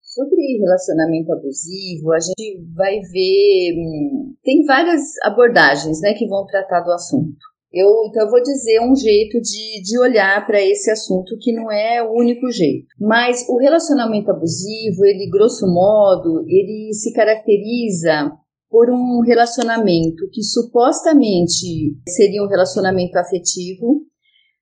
Sobre 0.00 0.58
relacionamento 0.58 1.30
abusivo, 1.30 2.12
a 2.12 2.20
gente 2.20 2.64
vai 2.74 3.00
ver. 3.00 3.74
Hum, 3.76 4.34
tem 4.42 4.64
várias 4.64 5.02
abordagens 5.22 6.00
né, 6.00 6.14
que 6.14 6.26
vão 6.26 6.46
tratar 6.46 6.80
do 6.80 6.90
assunto. 6.90 7.36
Eu, 7.72 7.88
então, 8.06 8.24
eu 8.24 8.30
vou 8.30 8.42
dizer 8.42 8.80
um 8.80 8.94
jeito 8.94 9.40
de, 9.40 9.82
de 9.82 9.98
olhar 9.98 10.46
para 10.46 10.60
esse 10.62 10.90
assunto 10.90 11.36
que 11.40 11.52
não 11.52 11.70
é 11.70 12.02
o 12.02 12.12
único 12.12 12.50
jeito. 12.50 12.86
Mas 12.98 13.46
o 13.48 13.58
relacionamento 13.58 14.30
abusivo, 14.30 15.04
ele, 15.04 15.28
grosso 15.30 15.66
modo, 15.66 16.44
ele 16.46 16.92
se 16.94 17.12
caracteriza 17.12 18.32
por 18.70 18.88
um 18.90 19.20
relacionamento 19.20 20.28
que 20.32 20.42
supostamente 20.42 21.96
seria 22.08 22.42
um 22.42 22.48
relacionamento 22.48 23.18
afetivo, 23.18 24.02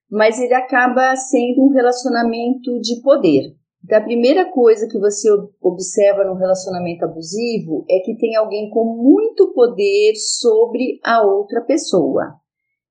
mas 0.09 0.39
ele 0.39 0.53
acaba 0.53 1.15
sendo 1.15 1.63
um 1.63 1.73
relacionamento 1.73 2.79
de 2.81 3.01
poder. 3.01 3.55
Então, 3.83 3.99
a 3.99 4.03
primeira 4.03 4.51
coisa 4.51 4.87
que 4.87 4.97
você 4.97 5.29
observa 5.61 6.23
no 6.23 6.35
relacionamento 6.35 7.05
abusivo 7.05 7.85
é 7.87 7.99
que 7.99 8.17
tem 8.17 8.35
alguém 8.35 8.69
com 8.71 8.83
muito 8.83 9.53
poder 9.53 10.13
sobre 10.15 10.99
a 11.03 11.23
outra 11.23 11.61
pessoa 11.61 12.39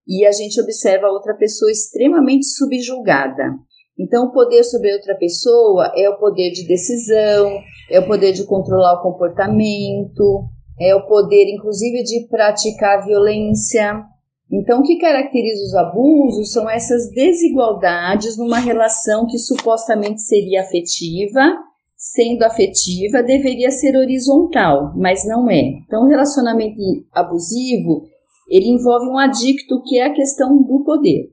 e 0.07 0.27
a 0.27 0.33
gente 0.33 0.61
observa 0.61 1.09
outra 1.09 1.35
pessoa 1.35 1.71
extremamente 1.71 2.47
subjulgada. 2.47 3.55
Então, 3.99 4.27
o 4.27 4.33
poder 4.33 4.65
sobre 4.65 4.93
outra 4.93 5.15
pessoa 5.17 5.93
é 5.97 6.09
o 6.09 6.19
poder 6.19 6.51
de 6.51 6.67
decisão, 6.67 7.59
é 7.91 8.01
o 8.01 8.07
poder 8.07 8.33
de 8.33 8.45
controlar 8.45 8.95
o 8.95 9.03
comportamento, 9.03 10.45
é 10.81 10.95
o 10.95 11.07
poder, 11.07 11.47
inclusive, 11.49 12.03
de 12.03 12.27
praticar 12.29 13.05
violência. 13.05 14.03
Então, 14.51 14.81
o 14.81 14.83
que 14.83 14.99
caracteriza 14.99 15.63
os 15.65 15.75
abusos 15.75 16.53
são 16.53 16.69
essas 16.69 17.11
desigualdades 17.11 18.37
numa 18.37 18.59
relação 18.59 19.27
que 19.27 19.39
supostamente 19.39 20.21
seria 20.23 20.63
afetiva, 20.63 21.57
sendo 21.97 22.43
afetiva, 22.43 23.23
deveria 23.23 23.71
ser 23.71 23.97
horizontal, 23.97 24.93
mas 24.97 25.27
não 25.27 25.49
é. 25.49 25.63
Então, 25.87 26.03
o 26.03 26.09
relacionamento 26.09 26.81
abusivo 27.13 28.03
ele 28.49 28.69
envolve 28.69 29.07
um 29.07 29.19
adicto 29.19 29.83
que 29.83 29.99
é 29.99 30.07
a 30.07 30.15
questão 30.15 30.63
do 30.63 30.85
poder. 30.85 31.33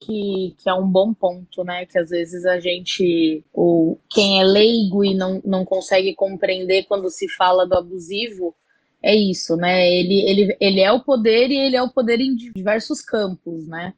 Que, 0.00 0.54
que 0.58 0.68
é 0.68 0.74
um 0.74 0.86
bom 0.86 1.14
ponto, 1.14 1.64
né? 1.64 1.86
Que 1.86 1.98
às 1.98 2.10
vezes 2.10 2.44
a 2.44 2.60
gente, 2.60 3.44
ou 3.52 3.98
quem 4.10 4.40
é 4.40 4.44
leigo 4.44 5.04
e 5.04 5.14
não, 5.14 5.40
não 5.44 5.64
consegue 5.64 6.14
compreender 6.14 6.84
quando 6.84 7.08
se 7.10 7.28
fala 7.28 7.66
do 7.66 7.74
abusivo, 7.74 8.54
é 9.02 9.14
isso, 9.14 9.56
né? 9.56 9.88
Ele, 9.90 10.20
ele, 10.22 10.56
ele 10.60 10.80
é 10.80 10.90
o 10.92 11.02
poder 11.02 11.50
e 11.50 11.56
ele 11.58 11.76
é 11.76 11.82
o 11.82 11.92
poder 11.92 12.20
em 12.20 12.34
diversos 12.34 13.00
campos, 13.00 13.66
né? 13.68 13.94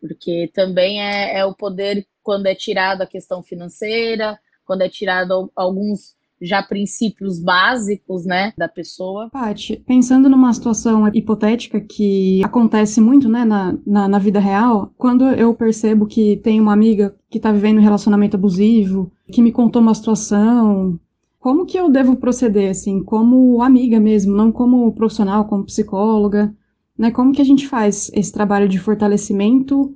Porque 0.00 0.50
também 0.54 1.02
é, 1.02 1.38
é 1.38 1.44
o 1.44 1.54
poder 1.54 2.06
quando 2.22 2.46
é 2.46 2.54
tirado 2.54 3.02
a 3.02 3.06
questão 3.06 3.42
financeira, 3.42 4.38
quando 4.64 4.82
é 4.82 4.88
tirado 4.88 5.50
alguns 5.56 6.14
já 6.40 6.62
princípios 6.62 7.40
básicos, 7.40 8.24
né, 8.24 8.52
da 8.56 8.68
pessoa. 8.68 9.28
Paty, 9.30 9.82
pensando 9.86 10.28
numa 10.28 10.52
situação 10.52 11.08
hipotética 11.08 11.80
que 11.80 12.42
acontece 12.44 13.00
muito, 13.00 13.28
né, 13.28 13.44
na, 13.44 13.76
na, 13.86 14.08
na, 14.08 14.18
vida 14.18 14.38
real, 14.38 14.92
quando 14.96 15.24
eu 15.24 15.54
percebo 15.54 16.06
que 16.06 16.36
tem 16.36 16.60
uma 16.60 16.72
amiga 16.72 17.14
que 17.28 17.40
tá 17.40 17.50
vivendo 17.52 17.78
um 17.78 17.82
relacionamento 17.82 18.36
abusivo, 18.36 19.10
que 19.30 19.42
me 19.42 19.52
contou 19.52 19.82
uma 19.82 19.94
situação, 19.94 20.98
como 21.38 21.66
que 21.66 21.78
eu 21.78 21.90
devo 21.90 22.16
proceder, 22.16 22.70
assim, 22.70 23.02
como 23.02 23.62
amiga 23.62 24.00
mesmo, 24.00 24.36
não 24.36 24.50
como 24.50 24.92
profissional, 24.92 25.44
como 25.44 25.64
psicóloga, 25.64 26.54
né, 26.96 27.10
como 27.10 27.32
que 27.32 27.42
a 27.42 27.44
gente 27.44 27.66
faz 27.68 28.10
esse 28.14 28.32
trabalho 28.32 28.68
de 28.68 28.78
fortalecimento 28.78 29.94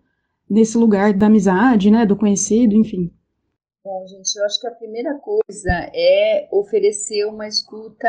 nesse 0.48 0.76
lugar 0.76 1.12
da 1.12 1.26
amizade, 1.26 1.90
né, 1.90 2.04
do 2.06 2.16
conhecido, 2.16 2.74
enfim? 2.74 3.10
Bom, 3.84 4.06
gente, 4.06 4.36
eu 4.36 4.44
acho 4.44 4.60
que 4.60 4.66
a 4.68 4.70
primeira 4.70 5.18
coisa 5.18 5.90
é 5.92 6.46
oferecer 6.52 7.24
uma 7.24 7.48
escuta 7.48 8.08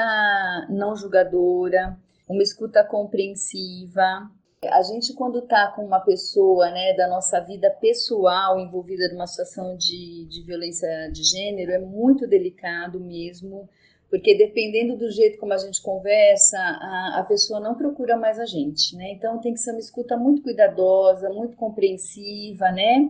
não 0.70 0.96
julgadora, 0.96 1.98
uma 2.30 2.44
escuta 2.44 2.84
compreensiva. 2.84 4.30
A 4.64 4.84
gente, 4.84 5.14
quando 5.16 5.40
está 5.40 5.72
com 5.72 5.84
uma 5.84 6.00
pessoa 6.00 6.70
né, 6.70 6.94
da 6.94 7.08
nossa 7.08 7.40
vida 7.40 7.72
pessoal 7.72 8.60
envolvida 8.60 9.12
numa 9.12 9.26
situação 9.26 9.76
de, 9.76 10.28
de 10.30 10.44
violência 10.46 10.88
de 11.12 11.24
gênero, 11.24 11.72
é 11.72 11.80
muito 11.80 12.28
delicado 12.28 13.00
mesmo, 13.00 13.68
porque 14.12 14.38
dependendo 14.38 14.96
do 14.96 15.10
jeito 15.10 15.40
como 15.40 15.54
a 15.54 15.58
gente 15.58 15.82
conversa, 15.82 16.60
a, 16.60 17.18
a 17.20 17.24
pessoa 17.24 17.60
não 17.60 17.74
procura 17.74 18.16
mais 18.16 18.40
a 18.40 18.46
gente, 18.46 18.96
né? 18.96 19.12
Então 19.14 19.42
tem 19.42 19.54
que 19.54 19.60
ser 19.60 19.72
uma 19.72 19.80
escuta 19.80 20.16
muito 20.18 20.44
cuidadosa, 20.44 21.32
muito 21.32 21.58
compreensiva, 21.58 22.72
né? 22.72 23.10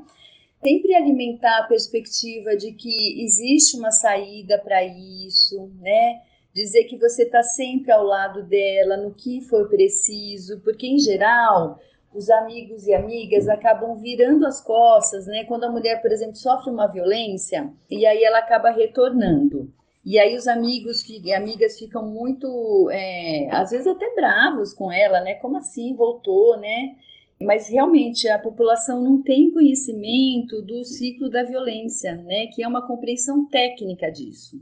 Sempre 0.64 0.96
alimentar 0.96 1.60
a 1.60 1.68
perspectiva 1.68 2.56
de 2.56 2.72
que 2.72 3.24
existe 3.24 3.78
uma 3.78 3.92
saída 3.92 4.58
para 4.58 4.84
isso, 4.84 5.70
né? 5.80 6.22
Dizer 6.54 6.86
que 6.86 6.98
você 6.98 7.24
está 7.24 7.44
sempre 7.44 7.92
ao 7.92 8.04
lado 8.04 8.44
dela 8.44 8.98
no 8.98 9.14
que 9.14 9.42
for 9.42 9.68
preciso, 9.68 10.62
porque 10.62 10.88
em 10.88 11.00
geral 11.00 11.80
os 12.14 12.30
amigos 12.30 12.86
e 12.86 12.94
amigas 12.94 13.50
acabam 13.50 13.98
virando 13.98 14.46
as 14.46 14.62
costas, 14.62 15.26
né? 15.26 15.44
Quando 15.46 15.66
a 15.66 15.72
mulher, 15.72 16.02
por 16.02 16.12
exemplo, 16.12 16.36
sofre 16.36 16.72
uma 16.72 16.88
violência 16.88 17.70
e 17.90 18.06
aí 18.06 18.24
ela 18.24 18.40
acaba 18.40 18.70
retornando. 18.70 19.74
E 20.06 20.20
aí 20.20 20.36
os 20.36 20.48
amigos 20.48 21.04
e 21.08 21.34
amigas 21.34 21.80
ficam 21.80 22.06
muito, 22.06 22.90
é, 22.92 23.48
às 23.52 23.72
vezes 23.72 23.88
até 23.88 24.14
bravos 24.14 24.74
com 24.74 24.92
ela, 24.92 25.22
né? 25.22 25.36
Como 25.36 25.58
assim 25.58 25.96
voltou, 25.96 26.58
né? 26.58 26.96
Mas 27.44 27.68
realmente 27.68 28.28
a 28.28 28.40
população 28.40 29.04
não 29.04 29.22
tem 29.22 29.52
conhecimento 29.52 30.62
do 30.62 30.84
ciclo 30.84 31.30
da 31.30 31.44
violência, 31.44 32.16
né, 32.16 32.48
que 32.48 32.64
é 32.64 32.68
uma 32.68 32.86
compreensão 32.86 33.46
técnica 33.48 34.12
disso. 34.12 34.58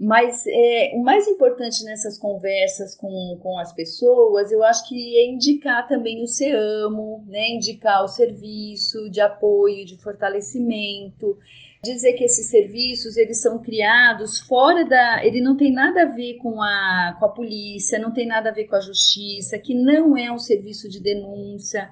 Mas 0.00 0.46
é, 0.46 0.92
o 0.94 1.02
mais 1.02 1.26
importante 1.26 1.82
nessas 1.84 2.16
conversas 2.16 2.94
com, 2.94 3.38
com 3.42 3.58
as 3.58 3.72
pessoas, 3.72 4.52
eu 4.52 4.62
acho 4.62 4.88
que 4.88 5.18
é 5.18 5.26
indicar 5.26 5.88
também 5.88 6.22
o 6.22 6.26
SEAMO, 6.26 7.24
né, 7.26 7.50
indicar 7.50 8.04
o 8.04 8.08
serviço 8.08 9.10
de 9.10 9.20
apoio, 9.20 9.84
de 9.84 9.96
fortalecimento, 10.00 11.36
dizer 11.82 12.14
que 12.14 12.24
esses 12.24 12.48
serviços 12.50 13.16
eles 13.16 13.40
são 13.40 13.60
criados 13.60 14.40
fora 14.40 14.84
da, 14.84 15.24
ele 15.24 15.40
não 15.40 15.56
tem 15.56 15.72
nada 15.72 16.02
a 16.02 16.06
ver 16.06 16.34
com 16.38 16.60
a, 16.60 17.16
com 17.18 17.24
a 17.26 17.28
polícia, 17.28 17.98
não 17.98 18.12
tem 18.12 18.26
nada 18.26 18.50
a 18.50 18.52
ver 18.52 18.64
com 18.64 18.76
a 18.76 18.80
justiça, 18.80 19.58
que 19.58 19.74
não 19.74 20.16
é 20.16 20.30
um 20.32 20.38
serviço 20.38 20.88
de 20.88 21.00
denúncia, 21.00 21.88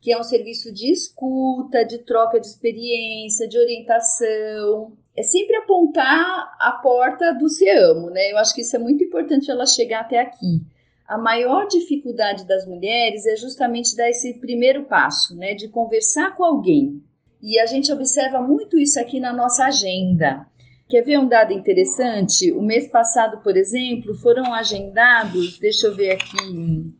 que 0.00 0.12
é 0.12 0.18
um 0.18 0.22
serviço 0.22 0.72
de 0.72 0.90
escuta, 0.90 1.84
de 1.84 1.98
troca 1.98 2.40
de 2.40 2.46
experiência, 2.46 3.48
de 3.48 3.58
orientação. 3.58 4.92
É 5.16 5.22
sempre 5.22 5.56
apontar 5.56 6.56
a 6.58 6.72
porta 6.82 7.32
do 7.34 7.48
se 7.48 7.68
amo, 7.68 8.10
né? 8.10 8.32
Eu 8.32 8.38
acho 8.38 8.54
que 8.54 8.62
isso 8.62 8.76
é 8.76 8.78
muito 8.78 9.04
importante 9.04 9.50
ela 9.50 9.66
chegar 9.66 10.00
até 10.00 10.20
aqui. 10.20 10.62
A 11.06 11.18
maior 11.18 11.66
dificuldade 11.66 12.46
das 12.46 12.66
mulheres 12.66 13.26
é 13.26 13.36
justamente 13.36 13.96
dar 13.96 14.08
esse 14.08 14.34
primeiro 14.34 14.84
passo, 14.84 15.36
né? 15.36 15.54
De 15.54 15.68
conversar 15.68 16.34
com 16.36 16.44
alguém, 16.44 17.02
e 17.42 17.58
a 17.58 17.66
gente 17.66 17.92
observa 17.92 18.40
muito 18.40 18.78
isso 18.78 19.00
aqui 19.00 19.18
na 19.18 19.32
nossa 19.32 19.64
agenda. 19.64 20.46
Quer 20.88 21.02
ver 21.02 21.18
um 21.18 21.28
dado 21.28 21.52
interessante? 21.52 22.50
O 22.52 22.60
mês 22.60 22.88
passado, 22.88 23.42
por 23.42 23.56
exemplo, 23.56 24.14
foram 24.14 24.52
agendados, 24.52 25.58
deixa 25.58 25.86
eu 25.86 25.94
ver 25.94 26.12
aqui, 26.12 26.92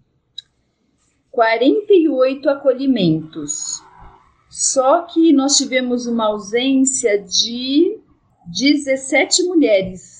48 1.30 2.48
acolhimentos. 2.48 3.82
Só 4.48 5.02
que 5.02 5.32
nós 5.32 5.56
tivemos 5.56 6.06
uma 6.06 6.26
ausência 6.26 7.18
de 7.22 7.98
17 8.46 9.44
mulheres 9.44 10.19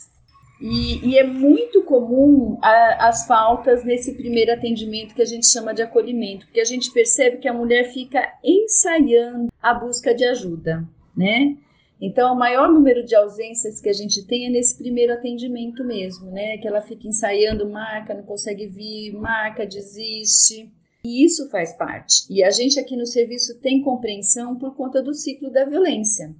e, 0.61 1.09
e, 1.09 1.19
é 1.19 1.25
muito 1.25 1.83
comum 1.85 2.59
a, 2.61 3.09
as 3.09 3.27
faltas 3.27 3.83
nesse 3.85 4.15
primeiro 4.15 4.53
atendimento 4.53 5.15
que 5.15 5.23
a 5.23 5.27
gente 5.27 5.47
chama 5.47 5.73
de 5.73 5.83
acolhimento, 5.83 6.47
porque 6.47 6.61
a 6.61 6.65
gente 6.65 6.93
percebe 6.93 7.39
que 7.39 7.49
a 7.49 7.55
mulher 7.55 7.93
fica 7.93 8.33
ensaiando 8.45 9.49
a 9.63 9.73
busca 9.73 10.15
de 10.15 10.25
ajuda, 10.25 10.87
né? 11.17 11.57
Então, 12.01 12.33
o 12.33 12.39
maior 12.39 12.73
número 12.73 13.05
de 13.05 13.15
ausências 13.15 13.81
que 13.81 13.89
a 13.89 13.93
gente 13.93 14.27
tem 14.27 14.47
é 14.47 14.51
nesse 14.51 14.77
primeiro 14.77 15.13
atendimento 15.13 15.85
mesmo, 15.85 16.31
né? 16.31 16.57
Que 16.57 16.67
ela 16.67 16.81
fica 16.81 17.07
ensaiando, 17.07 17.69
marca, 17.69 18.15
não 18.15 18.23
consegue 18.23 18.67
vir, 18.67 19.13
marca, 19.13 19.67
desiste. 19.67 20.71
E 21.05 21.25
isso 21.25 21.49
faz 21.51 21.75
parte. 21.75 22.25
E 22.31 22.43
a 22.43 22.51
gente 22.51 22.79
aqui 22.79 22.97
no 22.97 23.07
serviço 23.07 23.59
tem 23.61 23.83
compreensão 23.83 24.57
por 24.57 24.75
conta 24.75 25.03
do 25.03 25.15
ciclo 25.15 25.51
da 25.51 25.65
violência. 25.65 26.35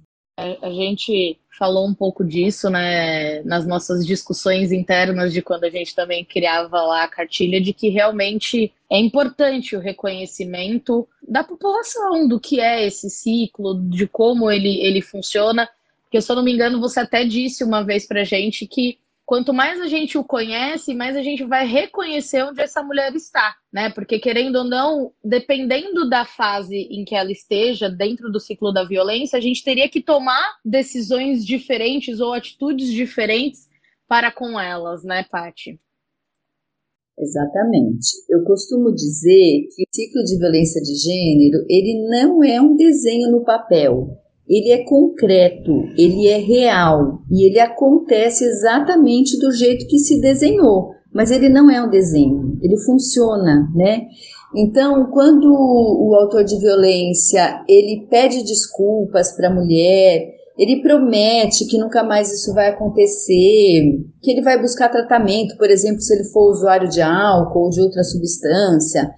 A 0.61 0.69
gente 0.69 1.37
falou 1.57 1.87
um 1.87 1.93
pouco 1.93 2.23
disso, 2.23 2.69
né, 2.69 3.43
nas 3.43 3.67
nossas 3.67 4.05
discussões 4.05 4.71
internas 4.71 5.31
de 5.31 5.41
quando 5.41 5.65
a 5.65 5.69
gente 5.69 5.93
também 5.93 6.25
criava 6.25 6.81
lá 6.81 7.03
a 7.03 7.07
cartilha, 7.07 7.61
de 7.61 7.71
que 7.71 7.89
realmente 7.89 8.73
é 8.89 8.97
importante 8.97 9.75
o 9.75 9.79
reconhecimento 9.79 11.07
da 11.27 11.43
população, 11.43 12.27
do 12.27 12.39
que 12.39 12.59
é 12.59 12.85
esse 12.85 13.09
ciclo, 13.09 13.79
de 13.79 14.07
como 14.07 14.49
ele, 14.49 14.81
ele 14.81 15.01
funciona. 15.01 15.69
Porque, 16.03 16.19
se 16.19 16.31
eu 16.31 16.35
não 16.35 16.43
me 16.43 16.51
engano, 16.51 16.81
você 16.81 17.01
até 17.01 17.23
disse 17.23 17.63
uma 17.63 17.83
vez 17.83 18.07
pra 18.07 18.23
gente 18.23 18.65
que 18.65 18.97
quanto 19.25 19.53
mais 19.53 19.79
a 19.79 19.87
gente 19.87 20.17
o 20.17 20.23
conhece, 20.23 20.93
mais 20.93 21.15
a 21.15 21.21
gente 21.21 21.43
vai 21.43 21.65
reconhecer 21.65 22.43
onde 22.43 22.61
essa 22.61 22.83
mulher 22.83 23.15
está, 23.15 23.55
né? 23.71 23.89
Porque 23.89 24.19
querendo 24.19 24.57
ou 24.57 24.63
não, 24.63 25.13
dependendo 25.23 26.09
da 26.09 26.25
fase 26.25 26.75
em 26.75 27.05
que 27.05 27.15
ela 27.15 27.31
esteja 27.31 27.89
dentro 27.89 28.31
do 28.31 28.39
ciclo 28.39 28.71
da 28.71 28.83
violência, 28.83 29.37
a 29.37 29.41
gente 29.41 29.63
teria 29.63 29.87
que 29.89 30.01
tomar 30.01 30.57
decisões 30.63 31.45
diferentes 31.45 32.19
ou 32.19 32.33
atitudes 32.33 32.91
diferentes 32.91 33.69
para 34.07 34.31
com 34.31 34.59
elas, 34.59 35.03
né, 35.03 35.23
Pati? 35.31 35.79
Exatamente. 37.17 38.07
Eu 38.29 38.43
costumo 38.43 38.93
dizer 38.93 39.67
que 39.75 39.83
o 39.83 39.95
ciclo 39.95 40.23
de 40.23 40.37
violência 40.37 40.81
de 40.81 40.95
gênero, 40.95 41.65
ele 41.69 42.07
não 42.09 42.43
é 42.43 42.59
um 42.59 42.75
desenho 42.75 43.31
no 43.31 43.43
papel 43.43 44.20
ele 44.51 44.69
é 44.69 44.83
concreto, 44.83 45.71
ele 45.97 46.27
é 46.27 46.37
real 46.37 47.21
e 47.31 47.47
ele 47.47 47.57
acontece 47.57 48.43
exatamente 48.43 49.39
do 49.39 49.49
jeito 49.49 49.87
que 49.87 49.97
se 49.97 50.19
desenhou, 50.19 50.89
mas 51.13 51.31
ele 51.31 51.47
não 51.47 51.71
é 51.71 51.81
um 51.81 51.89
desenho, 51.89 52.59
ele 52.61 52.77
funciona, 52.79 53.71
né? 53.73 54.07
Então, 54.53 55.09
quando 55.09 55.45
o 55.45 56.13
autor 56.15 56.43
de 56.43 56.59
violência 56.59 57.63
ele 57.65 58.05
pede 58.09 58.43
desculpas 58.43 59.33
para 59.37 59.47
a 59.47 59.53
mulher, 59.53 60.27
ele 60.57 60.81
promete 60.81 61.65
que 61.65 61.77
nunca 61.77 62.03
mais 62.03 62.29
isso 62.29 62.53
vai 62.53 62.67
acontecer, 62.67 64.03
que 64.21 64.31
ele 64.31 64.41
vai 64.41 64.61
buscar 64.61 64.89
tratamento, 64.89 65.55
por 65.57 65.69
exemplo, 65.69 66.01
se 66.01 66.13
ele 66.13 66.25
for 66.25 66.51
usuário 66.51 66.89
de 66.89 67.01
álcool 67.01 67.63
ou 67.63 67.69
de 67.69 67.79
outra 67.79 68.03
substância, 68.03 69.09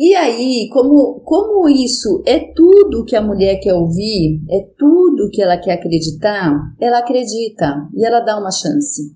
e 0.00 0.14
aí, 0.14 0.68
como, 0.72 1.18
como 1.24 1.68
isso 1.68 2.22
é 2.24 2.38
tudo 2.54 3.04
que 3.04 3.16
a 3.16 3.20
mulher 3.20 3.56
quer 3.56 3.74
ouvir, 3.74 4.40
é 4.48 4.64
tudo 4.78 5.28
que 5.28 5.42
ela 5.42 5.58
quer 5.58 5.72
acreditar, 5.72 6.54
ela 6.80 6.98
acredita 7.00 7.84
e 7.92 8.06
ela 8.06 8.20
dá 8.20 8.38
uma 8.38 8.52
chance. 8.52 9.12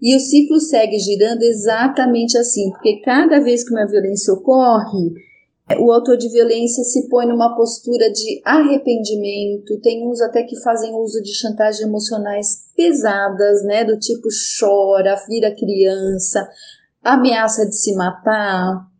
E 0.00 0.16
o 0.16 0.18
ciclo 0.18 0.58
segue 0.58 0.98
girando 0.98 1.42
exatamente 1.42 2.38
assim, 2.38 2.70
porque 2.70 3.02
cada 3.04 3.40
vez 3.40 3.62
que 3.62 3.74
uma 3.74 3.86
violência 3.86 4.32
ocorre, 4.32 5.12
o 5.78 5.92
autor 5.92 6.16
de 6.16 6.30
violência 6.30 6.82
se 6.82 7.10
põe 7.10 7.26
numa 7.26 7.54
postura 7.54 8.10
de 8.10 8.40
arrependimento, 8.42 9.78
tem 9.82 10.08
uns 10.08 10.22
até 10.22 10.44
que 10.44 10.58
fazem 10.62 10.94
uso 10.94 11.22
de 11.22 11.34
chantagens 11.34 11.86
emocionais 11.86 12.70
pesadas, 12.74 13.62
né, 13.64 13.84
do 13.84 13.98
tipo 13.98 14.28
chora, 14.58 15.14
vira 15.28 15.54
criança, 15.54 16.48
ameaça 17.04 17.66
de 17.66 17.76
se 17.76 17.94
matar, 17.94 18.90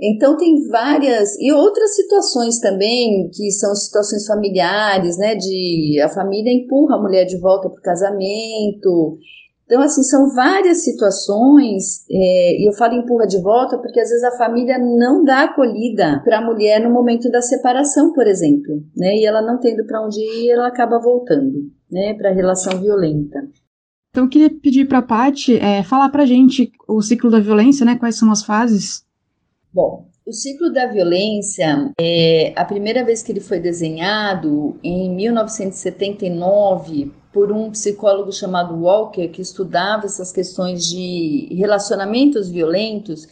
então 0.00 0.36
tem 0.36 0.66
várias 0.68 1.38
e 1.38 1.52
outras 1.52 1.94
situações 1.94 2.58
também 2.58 3.28
que 3.34 3.50
são 3.50 3.74
situações 3.74 4.26
familiares, 4.26 5.18
né? 5.18 5.34
De 5.34 6.00
a 6.02 6.08
família 6.08 6.52
empurra 6.52 6.96
a 6.96 7.02
mulher 7.02 7.26
de 7.26 7.38
volta 7.38 7.68
para 7.68 7.78
o 7.78 7.82
casamento. 7.82 9.18
Então, 9.66 9.82
assim, 9.82 10.02
são 10.02 10.34
várias 10.34 10.82
situações, 10.82 12.04
é, 12.10 12.60
e 12.60 12.68
eu 12.68 12.72
falo 12.72 12.94
empurra 12.94 13.24
de 13.24 13.40
volta 13.40 13.78
porque 13.78 14.00
às 14.00 14.08
vezes 14.08 14.24
a 14.24 14.36
família 14.36 14.76
não 14.78 15.22
dá 15.22 15.44
acolhida 15.44 16.20
para 16.24 16.38
a 16.38 16.44
mulher 16.44 16.80
no 16.80 16.92
momento 16.92 17.30
da 17.30 17.40
separação, 17.40 18.12
por 18.12 18.26
exemplo, 18.26 18.82
né? 18.96 19.14
E 19.16 19.24
ela 19.24 19.40
não 19.42 19.60
tendo 19.60 19.86
para 19.86 20.04
onde 20.04 20.18
ir, 20.18 20.50
ela 20.50 20.66
acaba 20.66 20.98
voltando, 20.98 21.70
né, 21.88 22.14
para 22.14 22.30
a 22.30 22.34
relação 22.34 22.80
violenta. 22.80 23.38
Então, 24.10 24.24
eu 24.24 24.28
queria 24.28 24.50
pedir 24.50 24.88
para 24.88 24.98
a 24.98 25.02
Paty 25.02 25.56
é, 25.58 25.84
falar 25.84 26.08
para 26.08 26.26
gente 26.26 26.72
o 26.88 27.00
ciclo 27.00 27.30
da 27.30 27.38
violência, 27.38 27.86
né? 27.86 27.94
Quais 27.94 28.18
são 28.18 28.32
as 28.32 28.42
fases? 28.42 29.04
Bom, 29.72 30.06
o 30.26 30.32
ciclo 30.32 30.72
da 30.72 30.86
violência, 30.86 31.92
é, 32.00 32.52
a 32.56 32.64
primeira 32.64 33.04
vez 33.04 33.22
que 33.22 33.30
ele 33.30 33.40
foi 33.40 33.60
desenhado, 33.60 34.78
em 34.82 35.08
1979, 35.14 37.12
por 37.32 37.52
um 37.52 37.70
psicólogo 37.70 38.32
chamado 38.32 38.74
Walker, 38.74 39.28
que 39.28 39.40
estudava 39.40 40.06
essas 40.06 40.32
questões 40.32 40.84
de 40.86 41.48
relacionamentos 41.52 42.48
violentos, 42.48 43.28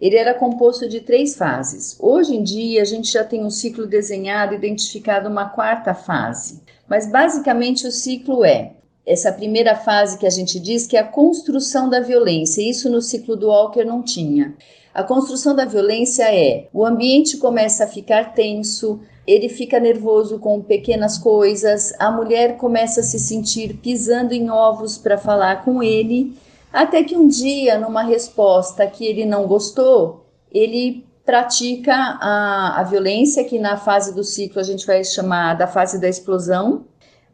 ele 0.00 0.16
era 0.16 0.34
composto 0.34 0.88
de 0.88 1.00
três 1.00 1.36
fases. 1.36 1.96
Hoje 2.00 2.34
em 2.34 2.42
dia, 2.42 2.82
a 2.82 2.84
gente 2.84 3.12
já 3.12 3.22
tem 3.22 3.44
um 3.44 3.50
ciclo 3.50 3.86
desenhado, 3.86 4.54
identificado 4.54 5.28
uma 5.28 5.50
quarta 5.50 5.94
fase. 5.94 6.60
Mas 6.88 7.10
basicamente 7.10 7.86
o 7.86 7.92
ciclo 7.92 8.44
é 8.44 8.72
essa 9.06 9.32
primeira 9.32 9.76
fase 9.76 10.18
que 10.18 10.26
a 10.26 10.30
gente 10.30 10.58
diz 10.58 10.86
que 10.86 10.96
é 10.96 11.00
a 11.00 11.06
construção 11.06 11.88
da 11.88 12.00
violência. 12.00 12.68
Isso 12.68 12.90
no 12.90 13.00
ciclo 13.00 13.36
do 13.36 13.48
Walker 13.48 13.84
não 13.84 14.02
tinha. 14.02 14.56
A 14.94 15.02
construção 15.02 15.54
da 15.54 15.64
violência 15.64 16.24
é: 16.24 16.68
o 16.72 16.84
ambiente 16.84 17.36
começa 17.38 17.84
a 17.84 17.88
ficar 17.88 18.34
tenso, 18.34 19.00
ele 19.26 19.48
fica 19.48 19.80
nervoso 19.80 20.38
com 20.38 20.60
pequenas 20.60 21.16
coisas, 21.16 21.92
a 21.98 22.10
mulher 22.10 22.56
começa 22.56 23.00
a 23.00 23.04
se 23.04 23.18
sentir 23.18 23.74
pisando 23.78 24.34
em 24.34 24.50
ovos 24.50 24.98
para 24.98 25.16
falar 25.16 25.64
com 25.64 25.82
ele, 25.82 26.36
até 26.72 27.02
que 27.02 27.16
um 27.16 27.26
dia, 27.26 27.78
numa 27.78 28.02
resposta 28.02 28.86
que 28.86 29.06
ele 29.06 29.24
não 29.24 29.46
gostou, 29.46 30.26
ele 30.50 31.06
pratica 31.24 31.94
a, 31.94 32.80
a 32.80 32.82
violência, 32.82 33.44
que 33.44 33.58
na 33.58 33.76
fase 33.76 34.14
do 34.14 34.24
ciclo 34.24 34.60
a 34.60 34.64
gente 34.64 34.86
vai 34.86 35.04
chamar 35.04 35.54
da 35.54 35.66
fase 35.66 36.00
da 36.00 36.08
explosão, 36.08 36.84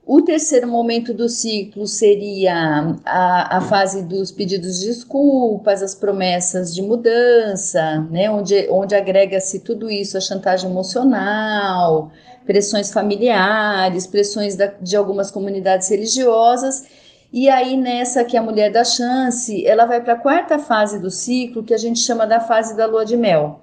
o 0.09 0.23
terceiro 0.23 0.66
momento 0.66 1.12
do 1.12 1.29
ciclo 1.29 1.87
seria 1.87 2.97
a, 3.05 3.59
a 3.59 3.61
fase 3.61 4.03
dos 4.03 4.33
pedidos 4.33 4.81
de 4.81 4.87
desculpas, 4.87 5.83
as 5.83 5.94
promessas 5.94 6.75
de 6.75 6.81
mudança, 6.81 8.01
né, 8.11 8.31
onde, 8.31 8.66
onde 8.71 8.94
agrega-se 8.94 9.61
tudo 9.61 9.90
isso, 9.90 10.16
a 10.16 10.21
chantagem 10.23 10.71
emocional, 10.71 12.11
pressões 12.47 12.90
familiares, 12.90 14.07
pressões 14.07 14.57
da, 14.57 14.73
de 14.81 14.97
algumas 14.97 15.31
comunidades 15.31 15.90
religiosas. 15.90 16.87
E 17.31 17.51
aí, 17.51 17.77
nessa 17.77 18.25
que 18.25 18.38
a 18.38 18.42
mulher 18.42 18.73
dá 18.73 18.85
chance, 18.85 19.66
ela 19.66 19.85
vai 19.85 20.03
para 20.03 20.14
a 20.14 20.18
quarta 20.18 20.59
fase 20.59 20.99
do 20.99 21.11
ciclo, 21.11 21.62
que 21.62 21.75
a 21.75 21.79
gente 21.79 21.99
chama 21.99 22.27
da 22.27 22.40
fase 22.40 22.75
da 22.75 22.87
lua 22.87 23.05
de 23.05 23.14
mel 23.14 23.61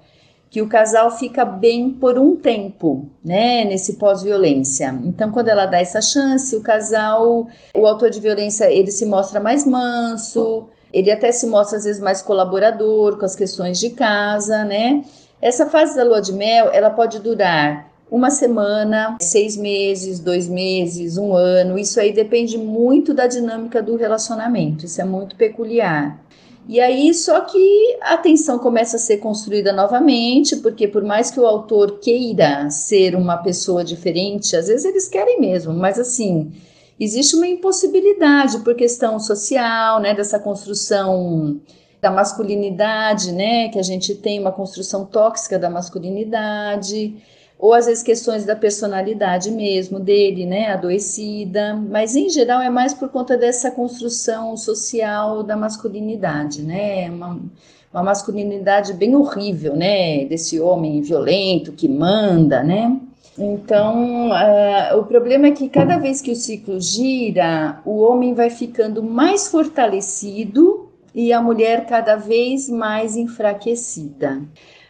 que 0.50 0.62
o 0.62 0.68
casal 0.68 1.10
fica 1.10 1.44
bem 1.44 1.90
por 1.90 2.18
um 2.18 2.36
tempo, 2.36 3.06
né, 3.24 3.64
nesse 3.64 3.94
pós-violência. 3.94 4.98
Então, 5.04 5.30
quando 5.30 5.48
ela 5.48 5.66
dá 5.66 5.80
essa 5.80 6.00
chance, 6.00 6.54
o 6.56 6.62
casal, 6.62 7.48
o 7.74 7.86
autor 7.86 8.10
de 8.10 8.20
violência, 8.20 8.70
ele 8.70 8.90
se 8.90 9.04
mostra 9.04 9.40
mais 9.40 9.66
manso, 9.66 10.68
ele 10.92 11.10
até 11.10 11.32
se 11.32 11.46
mostra 11.46 11.78
às 11.78 11.84
vezes 11.84 12.00
mais 12.00 12.22
colaborador 12.22 13.18
com 13.18 13.24
as 13.24 13.36
questões 13.36 13.78
de 13.78 13.90
casa, 13.90 14.64
né? 14.64 15.04
Essa 15.42 15.66
fase 15.66 15.94
da 15.96 16.04
lua 16.04 16.20
de 16.20 16.32
mel, 16.32 16.70
ela 16.72 16.90
pode 16.90 17.18
durar 17.18 17.92
uma 18.10 18.30
semana, 18.30 19.16
seis 19.20 19.56
meses, 19.56 20.20
dois 20.20 20.48
meses, 20.48 21.18
um 21.18 21.34
ano. 21.34 21.78
Isso 21.78 22.00
aí 22.00 22.12
depende 22.12 22.56
muito 22.56 23.12
da 23.12 23.26
dinâmica 23.26 23.82
do 23.82 23.96
relacionamento. 23.96 24.86
Isso 24.86 25.00
é 25.00 25.04
muito 25.04 25.36
peculiar. 25.36 26.18
E 26.68 26.80
aí, 26.80 27.14
só 27.14 27.42
que 27.42 27.96
a 28.00 28.16
tensão 28.16 28.58
começa 28.58 28.96
a 28.96 29.00
ser 29.00 29.18
construída 29.18 29.72
novamente, 29.72 30.56
porque 30.56 30.88
por 30.88 31.04
mais 31.04 31.30
que 31.30 31.38
o 31.38 31.46
autor 31.46 32.00
queira 32.00 32.68
ser 32.70 33.14
uma 33.14 33.36
pessoa 33.36 33.84
diferente, 33.84 34.56
às 34.56 34.66
vezes 34.66 34.84
eles 34.84 35.06
querem 35.08 35.40
mesmo, 35.40 35.72
mas 35.72 35.96
assim, 35.96 36.52
existe 36.98 37.36
uma 37.36 37.46
impossibilidade 37.46 38.58
por 38.60 38.74
questão 38.74 39.20
social, 39.20 40.00
né, 40.00 40.12
dessa 40.12 40.40
construção 40.40 41.60
da 42.00 42.10
masculinidade, 42.10 43.30
né, 43.30 43.68
que 43.68 43.78
a 43.78 43.82
gente 43.82 44.16
tem 44.16 44.40
uma 44.40 44.50
construção 44.50 45.04
tóxica 45.04 45.60
da 45.60 45.70
masculinidade 45.70 47.14
ou 47.58 47.72
às 47.72 47.86
vezes 47.86 48.02
questões 48.02 48.44
da 48.44 48.54
personalidade 48.54 49.50
mesmo 49.50 49.98
dele, 49.98 50.44
né, 50.44 50.70
adoecida, 50.70 51.74
mas 51.74 52.14
em 52.14 52.28
geral 52.28 52.60
é 52.60 52.68
mais 52.68 52.92
por 52.92 53.08
conta 53.08 53.36
dessa 53.36 53.70
construção 53.70 54.56
social 54.56 55.42
da 55.42 55.56
masculinidade, 55.56 56.62
né, 56.62 57.10
uma, 57.10 57.40
uma 57.92 58.02
masculinidade 58.02 58.92
bem 58.92 59.14
horrível, 59.14 59.74
né, 59.74 60.26
desse 60.26 60.60
homem 60.60 61.00
violento 61.00 61.72
que 61.72 61.88
manda, 61.88 62.62
né. 62.62 63.00
Então, 63.38 64.30
uh, 64.30 64.98
o 64.98 65.04
problema 65.04 65.48
é 65.48 65.50
que 65.50 65.68
cada 65.68 65.98
vez 65.98 66.22
que 66.22 66.30
o 66.30 66.36
ciclo 66.36 66.80
gira, 66.80 67.80
o 67.84 67.98
homem 68.00 68.32
vai 68.32 68.48
ficando 68.48 69.02
mais 69.02 69.48
fortalecido 69.48 70.88
e 71.14 71.32
a 71.34 71.40
mulher 71.40 71.86
cada 71.86 72.16
vez 72.16 72.68
mais 72.68 73.14
enfraquecida. 73.14 74.40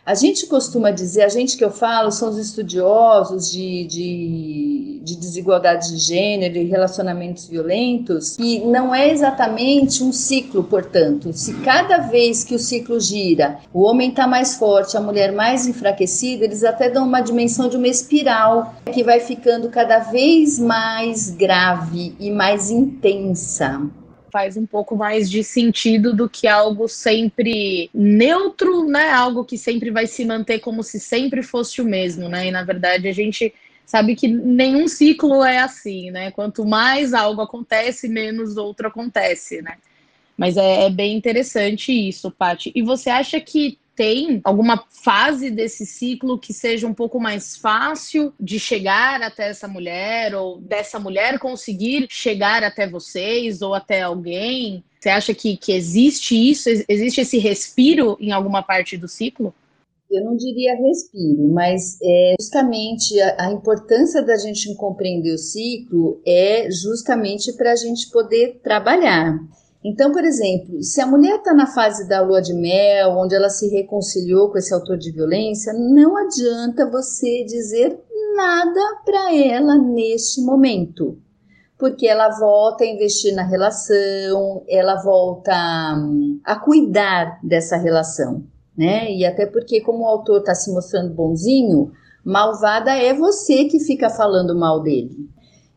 A 0.06 0.14
gente 0.14 0.46
costuma 0.46 0.92
dizer, 0.92 1.22
a 1.22 1.28
gente 1.28 1.56
que 1.56 1.64
eu 1.64 1.70
falo, 1.72 2.12
são 2.12 2.28
os 2.28 2.38
estudiosos 2.38 3.50
de, 3.50 3.84
de, 3.86 5.00
de 5.02 5.16
desigualdade 5.16 5.88
de 5.90 5.96
gênero 5.96 6.56
e 6.58 6.64
relacionamentos 6.64 7.48
violentos, 7.48 8.36
e 8.38 8.60
não 8.60 8.94
é 8.94 9.10
exatamente 9.10 10.04
um 10.04 10.12
ciclo, 10.12 10.62
portanto. 10.62 11.32
Se 11.32 11.54
cada 11.54 11.98
vez 11.98 12.44
que 12.44 12.54
o 12.54 12.58
ciclo 12.58 13.00
gira, 13.00 13.58
o 13.74 13.82
homem 13.82 14.10
está 14.10 14.28
mais 14.28 14.54
forte, 14.54 14.96
a 14.96 15.00
mulher 15.00 15.32
mais 15.32 15.66
enfraquecida, 15.66 16.44
eles 16.44 16.62
até 16.62 16.88
dão 16.88 17.04
uma 17.04 17.20
dimensão 17.20 17.68
de 17.68 17.76
uma 17.76 17.88
espiral 17.88 18.76
que 18.94 19.02
vai 19.02 19.18
ficando 19.18 19.70
cada 19.70 19.98
vez 19.98 20.56
mais 20.56 21.30
grave 21.30 22.14
e 22.20 22.30
mais 22.30 22.70
intensa 22.70 23.82
faz 24.36 24.54
um 24.54 24.66
pouco 24.66 24.94
mais 24.94 25.30
de 25.30 25.42
sentido 25.42 26.14
do 26.14 26.28
que 26.28 26.46
algo 26.46 26.86
sempre 26.88 27.88
neutro, 27.94 28.86
né? 28.86 29.10
Algo 29.10 29.46
que 29.46 29.56
sempre 29.56 29.90
vai 29.90 30.06
se 30.06 30.26
manter 30.26 30.58
como 30.58 30.82
se 30.82 31.00
sempre 31.00 31.42
fosse 31.42 31.80
o 31.80 31.84
mesmo, 31.86 32.28
né? 32.28 32.48
E 32.48 32.50
na 32.50 32.62
verdade 32.62 33.08
a 33.08 33.12
gente 33.12 33.54
sabe 33.86 34.14
que 34.14 34.28
nenhum 34.28 34.88
ciclo 34.88 35.42
é 35.42 35.60
assim, 35.60 36.10
né? 36.10 36.30
Quanto 36.32 36.66
mais 36.66 37.14
algo 37.14 37.40
acontece, 37.40 38.10
menos 38.10 38.58
outro 38.58 38.88
acontece, 38.88 39.62
né? 39.62 39.78
Mas 40.36 40.58
é, 40.58 40.84
é 40.84 40.90
bem 40.90 41.16
interessante 41.16 41.90
isso, 41.90 42.30
Paty. 42.30 42.70
E 42.74 42.82
você 42.82 43.08
acha 43.08 43.40
que 43.40 43.78
tem 43.96 44.40
alguma 44.44 44.84
fase 44.90 45.50
desse 45.50 45.86
ciclo 45.86 46.38
que 46.38 46.52
seja 46.52 46.86
um 46.86 46.92
pouco 46.92 47.18
mais 47.18 47.56
fácil 47.56 48.32
de 48.38 48.60
chegar 48.60 49.22
até 49.22 49.48
essa 49.48 49.66
mulher 49.66 50.34
ou 50.34 50.60
dessa 50.60 51.00
mulher 51.00 51.38
conseguir 51.38 52.06
chegar 52.10 52.62
até 52.62 52.86
vocês 52.86 53.62
ou 53.62 53.74
até 53.74 54.02
alguém? 54.02 54.84
Você 55.00 55.08
acha 55.08 55.34
que, 55.34 55.56
que 55.56 55.72
existe 55.72 56.34
isso? 56.34 56.68
Existe 56.88 57.22
esse 57.22 57.38
respiro 57.38 58.16
em 58.20 58.32
alguma 58.32 58.62
parte 58.62 58.96
do 58.98 59.08
ciclo? 59.08 59.54
Eu 60.10 60.24
não 60.24 60.36
diria 60.36 60.76
respiro, 60.76 61.48
mas 61.48 61.98
é 62.00 62.34
justamente 62.40 63.20
a, 63.20 63.46
a 63.46 63.52
importância 63.52 64.22
da 64.22 64.36
gente 64.36 64.72
compreender 64.76 65.32
o 65.32 65.38
ciclo 65.38 66.20
é 66.24 66.70
justamente 66.70 67.52
para 67.54 67.72
a 67.72 67.76
gente 67.76 68.08
poder 68.10 68.60
trabalhar. 68.62 69.36
Então, 69.88 70.10
por 70.10 70.24
exemplo, 70.24 70.82
se 70.82 71.00
a 71.00 71.06
mulher 71.06 71.36
está 71.36 71.54
na 71.54 71.68
fase 71.68 72.08
da 72.08 72.20
lua 72.20 72.42
de 72.42 72.52
mel, 72.52 73.10
onde 73.12 73.36
ela 73.36 73.48
se 73.48 73.68
reconciliou 73.68 74.50
com 74.50 74.58
esse 74.58 74.74
autor 74.74 74.98
de 74.98 75.12
violência, 75.12 75.72
não 75.72 76.16
adianta 76.16 76.90
você 76.90 77.44
dizer 77.44 77.96
nada 78.34 78.80
para 79.04 79.32
ela 79.32 79.76
neste 79.76 80.42
momento, 80.42 81.16
porque 81.78 82.04
ela 82.04 82.30
volta 82.30 82.82
a 82.82 82.86
investir 82.88 83.32
na 83.36 83.44
relação, 83.44 84.64
ela 84.68 85.00
volta 85.04 85.54
hum, 85.96 86.40
a 86.44 86.56
cuidar 86.56 87.38
dessa 87.40 87.76
relação, 87.76 88.42
né? 88.76 89.12
E 89.12 89.24
até 89.24 89.46
porque, 89.46 89.80
como 89.82 90.02
o 90.02 90.08
autor 90.08 90.40
está 90.40 90.52
se 90.52 90.72
mostrando 90.72 91.14
bonzinho, 91.14 91.92
malvada 92.24 92.90
é 92.90 93.14
você 93.14 93.66
que 93.66 93.78
fica 93.78 94.10
falando 94.10 94.58
mal 94.58 94.82
dele. 94.82 95.30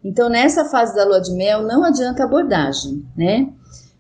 Então, 0.04 0.30
nessa 0.30 0.66
fase 0.66 0.96
da 0.96 1.06
lua 1.06 1.22
de 1.22 1.32
mel, 1.34 1.62
não 1.62 1.84
adianta 1.84 2.24
abordagem, 2.24 3.06
né? 3.16 3.54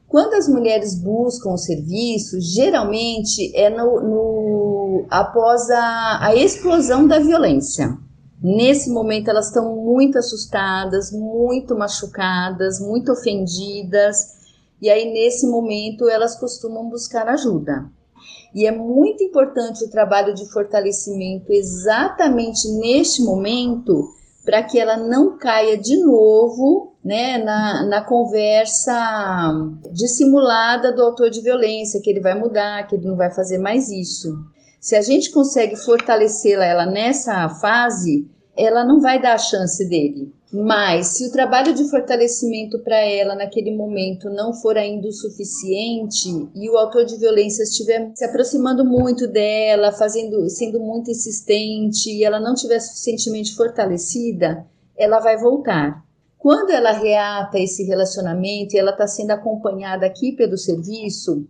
Quando 0.09 0.33
as 0.33 0.47
mulheres 0.47 0.99
buscam 0.99 1.51
o 1.51 1.57
serviço, 1.57 2.41
geralmente 2.41 3.55
é 3.55 3.69
no, 3.69 4.01
no 4.01 5.05
após 5.07 5.69
a, 5.69 6.25
a 6.25 6.35
explosão 6.35 7.07
da 7.07 7.19
violência. 7.19 7.95
Nesse 8.41 8.89
momento 8.89 9.29
elas 9.29 9.49
estão 9.49 9.75
muito 9.75 10.17
assustadas, 10.17 11.11
muito 11.11 11.77
machucadas, 11.77 12.79
muito 12.79 13.11
ofendidas, 13.11 14.15
e 14.81 14.89
aí 14.89 15.13
nesse 15.13 15.45
momento 15.45 16.09
elas 16.09 16.39
costumam 16.39 16.89
buscar 16.89 17.27
ajuda. 17.27 17.85
E 18.55 18.65
é 18.65 18.71
muito 18.71 19.23
importante 19.23 19.83
o 19.83 19.91
trabalho 19.91 20.33
de 20.33 20.51
fortalecimento 20.51 21.51
exatamente 21.51 22.67
neste 22.79 23.21
momento 23.21 24.11
para 24.49 24.63
que 24.63 24.79
ela 24.79 24.97
não 24.97 25.37
caia 25.37 25.77
de 25.77 25.95
novo 26.03 26.97
né, 27.05 27.37
na, 27.37 27.85
na 27.85 28.03
conversa 28.03 29.53
dissimulada 29.93 30.91
do 30.91 31.03
autor 31.03 31.29
de 31.29 31.39
violência, 31.39 32.01
que 32.01 32.09
ele 32.09 32.19
vai 32.19 32.33
mudar, 32.33 32.87
que 32.87 32.95
ele 32.95 33.05
não 33.05 33.15
vai 33.15 33.31
fazer 33.31 33.59
mais 33.59 33.91
isso. 33.91 34.35
Se 34.81 34.95
a 34.95 35.03
gente 35.03 35.29
consegue 35.29 35.75
fortalecê-la 35.75 36.65
ela 36.65 36.85
nessa 36.87 37.47
fase, 37.47 38.27
ela 38.59 38.83
não 38.83 38.99
vai 38.99 39.21
dar 39.21 39.35
a 39.35 39.37
chance 39.37 39.87
dele. 39.87 40.33
Mas 40.51 41.15
se 41.15 41.27
o 41.27 41.31
trabalho 41.31 41.73
de 41.73 41.89
fortalecimento 41.89 42.79
para 42.79 42.97
ela 42.97 43.35
naquele 43.35 43.73
momento 43.73 44.29
não 44.29 44.51
for 44.51 44.77
ainda 44.77 45.07
o 45.07 45.13
suficiente 45.13 46.27
e 46.55 46.69
o 46.69 46.75
autor 46.75 47.05
de 47.05 47.17
violência 47.17 47.63
estiver 47.63 48.11
se 48.15 48.25
aproximando 48.25 48.83
muito 48.83 49.27
dela, 49.27 49.91
fazendo, 49.91 50.49
sendo 50.49 50.79
muito 50.79 51.09
insistente 51.09 52.11
e 52.11 52.23
ela 52.23 52.39
não 52.39 52.53
estiver 52.53 52.79
suficientemente 52.79 53.55
fortalecida, 53.55 54.65
ela 54.97 55.19
vai 55.19 55.37
voltar. 55.37 56.03
Quando 56.37 56.71
ela 56.71 56.91
reata 56.91 57.59
esse 57.59 57.83
relacionamento 57.83 58.75
e 58.75 58.79
ela 58.79 58.91
está 58.91 59.07
sendo 59.07 59.31
acompanhada 59.31 60.05
aqui 60.05 60.31
pelo 60.31 60.57
serviço, 60.57 61.45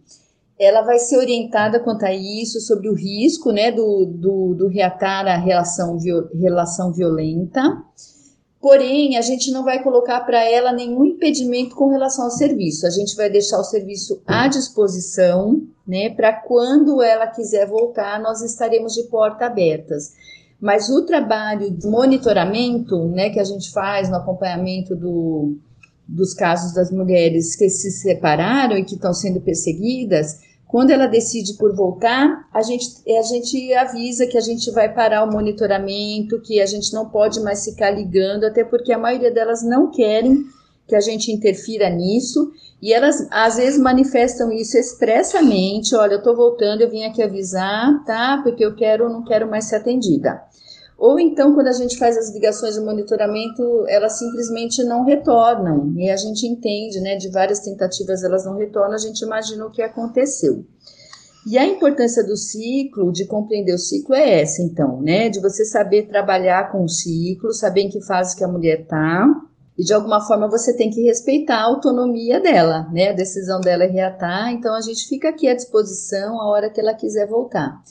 ela 0.59 0.81
vai 0.81 0.99
ser 0.99 1.17
orientada 1.17 1.79
quanto 1.79 2.03
a 2.03 2.13
isso, 2.13 2.59
sobre 2.59 2.89
o 2.89 2.93
risco 2.93 3.49
né, 3.51 3.71
do, 3.71 4.05
do, 4.05 4.53
do 4.55 4.67
reatar 4.67 5.25
a 5.25 5.37
relação, 5.37 5.97
relação 6.37 6.91
violenta. 6.91 7.61
Porém, 8.59 9.15
a 9.17 9.21
gente 9.21 9.51
não 9.51 9.63
vai 9.63 9.81
colocar 9.81 10.19
para 10.19 10.43
ela 10.43 10.73
nenhum 10.73 11.05
impedimento 11.05 11.73
com 11.77 11.87
relação 11.87 12.25
ao 12.25 12.31
serviço. 12.31 12.85
A 12.85 12.89
gente 12.89 13.15
vai 13.15 13.29
deixar 13.29 13.57
o 13.57 13.63
serviço 13.63 14.21
à 14.27 14.49
disposição, 14.49 15.61
né? 15.87 16.09
Para 16.09 16.33
quando 16.33 17.01
ela 17.01 17.27
quiser 17.27 17.65
voltar, 17.65 18.19
nós 18.21 18.41
estaremos 18.41 18.93
de 18.93 19.03
porta 19.03 19.45
abertas. 19.45 20.11
Mas 20.59 20.89
o 20.89 21.05
trabalho 21.05 21.71
de 21.71 21.87
monitoramento, 21.87 23.07
né, 23.07 23.29
que 23.29 23.39
a 23.39 23.45
gente 23.45 23.71
faz 23.71 24.09
no 24.09 24.17
acompanhamento 24.17 24.93
do, 24.93 25.55
dos 26.05 26.33
casos 26.33 26.73
das 26.73 26.91
mulheres 26.91 27.55
que 27.55 27.69
se 27.69 27.89
separaram 27.91 28.77
e 28.77 28.83
que 28.83 28.95
estão 28.95 29.13
sendo 29.13 29.39
perseguidas, 29.39 30.48
quando 30.69 30.91
ela 30.91 31.07
decide 31.07 31.55
por 31.55 31.75
voltar, 31.75 32.47
a 32.53 32.61
gente, 32.61 32.87
a 33.11 33.23
gente 33.23 33.73
avisa 33.73 34.27
que 34.27 34.37
a 34.37 34.41
gente 34.41 34.69
vai 34.69 34.93
parar 34.93 35.23
o 35.23 35.31
monitoramento, 35.31 36.39
que 36.41 36.61
a 36.61 36.65
gente 36.67 36.93
não 36.93 37.09
pode 37.09 37.39
mais 37.39 37.65
ficar 37.65 37.89
ligando, 37.89 38.43
até 38.43 38.63
porque 38.63 38.93
a 38.93 38.97
maioria 38.99 39.31
delas 39.31 39.63
não 39.63 39.89
querem 39.89 40.45
que 40.87 40.95
a 40.95 40.99
gente 40.99 41.31
interfira 41.31 41.89
nisso. 41.89 42.51
E 42.79 42.93
elas 42.93 43.27
às 43.31 43.57
vezes 43.57 43.79
manifestam 43.79 44.51
isso 44.51 44.77
expressamente: 44.77 45.95
olha, 45.95 46.13
eu 46.13 46.21
tô 46.21 46.35
voltando, 46.35 46.81
eu 46.81 46.89
vim 46.89 47.03
aqui 47.03 47.23
avisar, 47.23 48.03
tá? 48.05 48.39
Porque 48.43 48.63
eu 48.63 48.75
quero, 48.75 49.09
não 49.09 49.23
quero 49.23 49.49
mais 49.49 49.65
ser 49.65 49.77
atendida. 49.77 50.39
Ou 50.99 51.17
então, 51.17 51.55
quando 51.55 51.67
a 51.67 51.71
gente 51.71 51.97
faz 51.97 52.17
as 52.17 52.33
ligações 52.33 52.75
de 52.75 52.81
monitoramento, 52.81 53.85
elas 53.87 54.19
simplesmente 54.19 54.83
não 54.83 55.05
retornam. 55.05 55.93
E 55.95 56.09
a 56.09 56.17
gente 56.17 56.45
entende, 56.45 56.99
né, 56.99 57.15
de 57.15 57.29
várias 57.29 57.61
tentativas 57.61 58.21
elas 58.21 58.45
não 58.45 58.57
retornam, 58.57 58.95
a 58.95 58.97
gente 58.97 59.21
imagina 59.21 59.65
o 59.65 59.71
que 59.71 59.81
aconteceu. 59.81 60.65
E 61.47 61.57
a 61.57 61.65
importância 61.65 62.21
do 62.21 62.35
ciclo, 62.35 63.13
de 63.13 63.25
compreender 63.25 63.73
o 63.73 63.77
ciclo, 63.77 64.13
é 64.13 64.41
essa, 64.41 64.61
então, 64.61 65.01
né? 65.01 65.29
De 65.29 65.39
você 65.39 65.63
saber 65.63 66.07
trabalhar 66.07 66.69
com 66.69 66.83
o 66.83 66.89
ciclo, 66.89 67.53
saber 67.53 67.83
em 67.83 67.89
que 67.89 68.05
fase 68.05 68.35
que 68.35 68.43
a 68.43 68.47
mulher 68.47 68.81
está, 68.81 69.25
e 69.77 69.83
de 69.85 69.93
alguma 69.93 70.19
forma 70.19 70.49
você 70.49 70.75
tem 70.75 70.89
que 70.89 71.01
respeitar 71.01 71.59
a 71.59 71.63
autonomia 71.63 72.41
dela, 72.41 72.89
né? 72.91 73.11
A 73.11 73.13
decisão 73.13 73.61
dela 73.61 73.85
é 73.85 73.87
reatar, 73.87 74.51
então 74.51 74.75
a 74.75 74.81
gente 74.81 75.07
fica 75.07 75.29
aqui 75.29 75.47
à 75.47 75.55
disposição 75.55 76.41
a 76.41 76.49
hora 76.49 76.69
que 76.69 76.81
ela 76.81 76.93
quiser 76.93 77.25
voltar. 77.25 77.81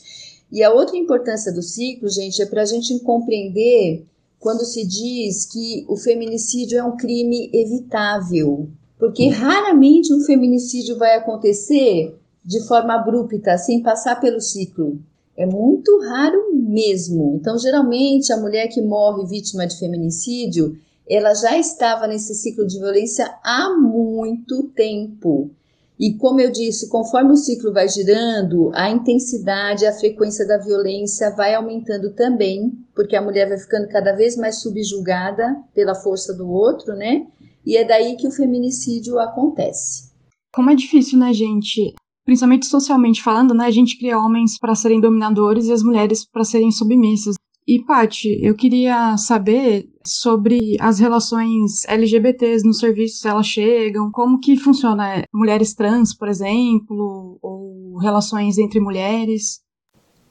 E 0.50 0.62
a 0.62 0.72
outra 0.72 0.96
importância 0.96 1.52
do 1.52 1.62
ciclo, 1.62 2.08
gente, 2.08 2.40
é 2.40 2.46
para 2.46 2.62
a 2.62 2.64
gente 2.64 2.98
compreender 3.00 4.06
quando 4.38 4.64
se 4.64 4.87
diz 4.87 5.44
que 5.44 5.84
o 5.88 5.96
feminicídio 5.96 6.78
é 6.78 6.84
um 6.84 6.96
crime 6.96 7.50
evitável. 7.52 8.68
Porque 8.98 9.28
raramente 9.28 10.12
um 10.12 10.20
feminicídio 10.20 10.96
vai 10.96 11.16
acontecer 11.16 12.16
de 12.44 12.66
forma 12.66 12.94
abrupta, 12.94 13.58
sem 13.58 13.82
passar 13.82 14.20
pelo 14.20 14.40
ciclo. 14.40 14.98
É 15.37 15.46
muito 15.46 16.00
raro 16.00 16.52
mesmo. 16.54 17.37
Então, 17.38 17.58
geralmente, 17.58 18.32
a 18.32 18.37
mulher 18.37 18.68
que 18.68 18.82
morre 18.82 19.26
vítima 19.26 19.66
de 19.66 19.78
feminicídio, 19.78 20.76
ela 21.08 21.32
já 21.34 21.56
estava 21.56 22.06
nesse 22.06 22.34
ciclo 22.34 22.66
de 22.66 22.78
violência 22.78 23.32
há 23.44 23.70
muito 23.78 24.64
tempo. 24.74 25.50
E 25.98 26.14
como 26.14 26.40
eu 26.40 26.50
disse, 26.52 26.88
conforme 26.88 27.32
o 27.32 27.37
ciclo 27.37 27.72
vai 27.72 27.88
girando, 27.88 28.70
a 28.72 28.88
intensidade, 28.88 29.84
a 29.84 29.92
frequência 29.92 30.46
da 30.46 30.56
violência 30.56 31.34
vai 31.34 31.54
aumentando 31.54 32.14
também, 32.14 32.72
porque 32.94 33.16
a 33.16 33.22
mulher 33.22 33.48
vai 33.48 33.58
ficando 33.58 33.88
cada 33.88 34.14
vez 34.14 34.37
mais 34.37 34.62
subjugada 34.62 35.56
pela 35.74 35.96
força 35.96 36.32
do 36.32 36.48
outro, 36.48 36.94
né? 36.94 37.26
E 37.66 37.76
é 37.76 37.84
daí 37.84 38.16
que 38.16 38.28
o 38.28 38.30
feminicídio 38.30 39.18
acontece. 39.18 40.12
Como 40.54 40.70
é 40.70 40.74
difícil, 40.76 41.18
né, 41.18 41.32
gente? 41.32 41.94
Principalmente 42.24 42.66
socialmente 42.66 43.22
falando, 43.22 43.52
né? 43.52 43.66
A 43.66 43.70
gente 43.70 43.98
cria 43.98 44.18
homens 44.18 44.56
para 44.58 44.76
serem 44.76 45.00
dominadores 45.00 45.66
e 45.66 45.72
as 45.72 45.82
mulheres 45.82 46.24
para 46.24 46.44
serem 46.44 46.70
submissas. 46.70 47.34
E, 47.68 47.85
Paty, 47.85 48.40
eu 48.42 48.54
queria 48.54 49.14
saber 49.18 49.90
sobre 50.02 50.78
as 50.81 50.98
relações 50.98 51.85
LGBTs 51.87 52.66
nos 52.66 52.78
serviços, 52.78 53.22
elas 53.26 53.46
chegam, 53.46 54.11
como 54.11 54.40
que 54.40 54.57
funciona 54.57 55.22
mulheres 55.35 55.74
trans, 55.74 56.14
por 56.14 56.28
exemplo, 56.28 57.38
ou 57.42 57.98
relações 57.98 58.57
entre 58.57 58.81
mulheres. 58.81 59.61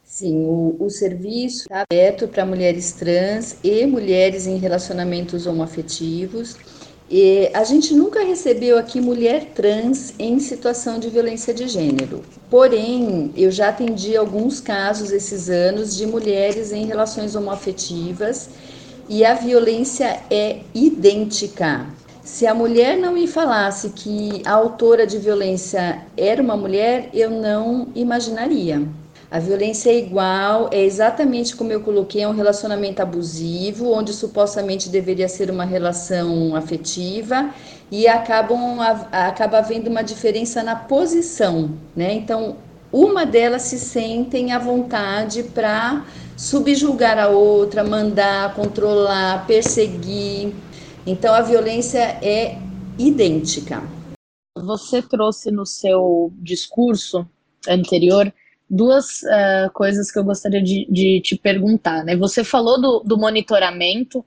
Sim, 0.04 0.47
o, 0.47 0.78
o 0.80 0.89
serviço 0.89 1.65
está 1.65 1.84
aberto 1.88 2.28
para 2.28 2.43
mulheres 2.43 2.93
trans 2.93 3.60
e 3.63 3.86
mulheres 3.86 4.47
em 4.47 4.58
relacionamentos 4.58 5.45
homoafetivos. 5.45 6.56
E 7.10 7.50
a 7.54 7.63
gente 7.63 7.93
nunca 7.93 8.22
recebeu 8.22 8.78
aqui 8.78 9.00
mulher 9.00 9.52
trans 9.56 10.13
em 10.20 10.39
situação 10.39 11.00
de 11.00 11.10
violência 11.10 11.54
de 11.54 11.65
gênero. 11.67 12.22
Porém, 12.50 13.32
eu 13.38 13.50
já 13.50 13.70
atendi 13.70 14.17
alguns 14.17 14.60
casos 14.60 15.12
esses 15.12 15.50
anos 15.50 15.96
de 15.96 16.06
mulheres 16.06 16.74
em 16.74 16.86
relações 16.86 17.34
homoafetivas 17.34 18.50
e 19.08 19.24
a 19.24 19.34
violência 19.36 20.20
é 20.30 20.60
idêntica. 20.76 21.86
Se 22.26 22.46
a 22.46 22.54
mulher 22.54 22.98
não 22.98 23.13
me 23.13 23.26
falasse 23.26 23.91
que 23.91 24.41
a 24.46 24.52
autora 24.52 25.08
de 25.08 25.17
violência 25.17 26.02
era 26.17 26.43
uma 26.43 26.58
mulher, 26.58 27.10
eu 27.13 27.30
não 27.30 27.88
imaginaria. 27.96 28.86
A 29.30 29.40
violência 29.40 29.90
é 29.90 29.98
igual, 29.98 30.70
é 30.72 30.82
exatamente 30.82 31.54
como 31.54 31.70
eu 31.70 31.82
coloquei, 31.82 32.22
é 32.24 32.28
um 32.28 32.34
relacionamento 32.34 33.02
abusivo, 33.02 33.92
onde 33.92 34.13
supostamente 34.13 34.88
deveria 34.88 35.28
ser 35.28 35.52
uma 35.52 35.66
relação 35.66 36.56
afetiva 36.56 37.54
e 37.92 38.08
acabam 38.08 38.80
acaba 39.12 39.58
havendo 39.58 39.90
uma 39.90 40.02
diferença 40.02 40.63
na 40.63 40.78
posição, 40.78 41.72
né? 41.94 42.13
Então, 42.13 42.56
uma 42.92 43.26
delas 43.26 43.63
se 43.63 43.78
sentem 43.78 44.54
à 44.54 44.60
vontade 44.60 45.44
para 45.44 46.06
subjugar 46.38 47.20
a 47.20 47.28
outra, 47.28 47.84
mandar, 47.84 48.56
controlar, 48.56 49.46
perseguir. 49.46 50.54
Então, 51.06 51.34
a 51.34 51.42
violência 51.42 52.00
é 52.22 52.58
idêntica. 52.98 53.84
Você 54.58 55.02
trouxe 55.02 55.52
no 55.52 55.66
seu 55.66 56.32
discurso 56.38 57.28
anterior 57.68 58.32
duas 58.69 59.21
uh, 59.23 59.71
coisas 59.73 60.12
que 60.12 60.19
eu 60.19 60.23
gostaria 60.23 60.62
de, 60.62 60.88
de, 60.89 61.21
te 61.21 61.38
perguntar. 61.38 62.03
Né? 62.03 62.15
Você 62.15 62.43
falou 62.43 62.80
do, 62.80 62.99
do 62.99 63.17
monitoramento, 63.17 64.25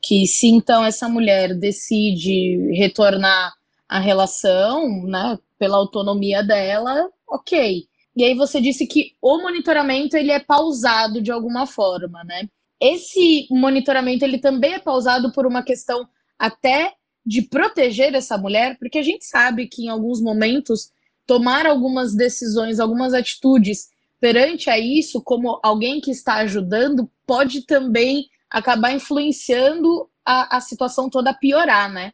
que 0.00 0.26
se 0.26 0.48
então 0.48 0.84
essa 0.84 1.08
mulher 1.08 1.54
decide 1.54 2.72
retornar 2.72 3.54
à 3.88 3.98
relação, 3.98 5.04
né, 5.04 5.38
pela 5.58 5.76
autonomia 5.76 6.42
dela, 6.42 7.08
ok. 7.28 7.86
E 8.16 8.24
aí 8.24 8.34
você 8.34 8.60
disse 8.60 8.86
que 8.86 9.12
o 9.20 9.38
monitoramento 9.38 10.16
ele 10.16 10.32
é 10.32 10.40
pausado 10.40 11.20
de 11.20 11.30
alguma 11.30 11.66
forma, 11.66 12.22
né? 12.24 12.48
Esse 12.80 13.46
monitoramento 13.50 14.24
ele 14.24 14.38
também 14.38 14.74
é 14.74 14.78
pausado 14.78 15.32
por 15.32 15.46
uma 15.46 15.62
questão 15.62 16.06
até 16.38 16.94
de 17.24 17.42
proteger 17.42 18.12
essa 18.14 18.36
mulher, 18.36 18.76
porque 18.78 18.98
a 18.98 19.02
gente 19.02 19.24
sabe 19.24 19.68
que 19.68 19.84
em 19.84 19.88
alguns 19.88 20.20
momentos 20.20 20.90
tomar 21.26 21.66
algumas 21.66 22.14
decisões, 22.14 22.80
algumas 22.80 23.14
atitudes 23.14 23.88
perante 24.20 24.70
a 24.70 24.78
isso, 24.78 25.22
como 25.22 25.58
alguém 25.62 26.00
que 26.00 26.10
está 26.10 26.34
ajudando, 26.36 27.10
pode 27.26 27.66
também 27.66 28.26
acabar 28.48 28.92
influenciando 28.92 30.08
a, 30.24 30.56
a 30.56 30.60
situação 30.60 31.10
toda 31.10 31.34
piorar, 31.34 31.92
né? 31.92 32.12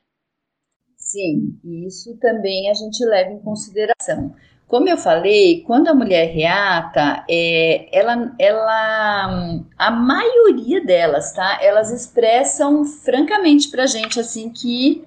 Sim, 0.97 1.59
isso 1.65 2.17
também 2.19 2.71
a 2.71 2.75
gente 2.75 3.05
leva 3.05 3.31
em 3.31 3.41
consideração. 3.41 4.35
Como 4.67 4.89
eu 4.89 4.99
falei, 4.99 5.63
quando 5.63 5.89
a 5.89 5.95
mulher 5.95 6.27
reata, 6.27 7.25
é, 7.29 7.89
ela, 7.91 8.35
ela, 8.39 9.63
a 9.79 9.91
maioria 9.91 10.85
delas, 10.85 11.33
tá? 11.33 11.59
Elas 11.63 11.91
expressam 11.91 12.85
francamente 12.85 13.71
pra 13.71 13.87
gente 13.87 14.21
assim 14.21 14.51
que 14.51 15.03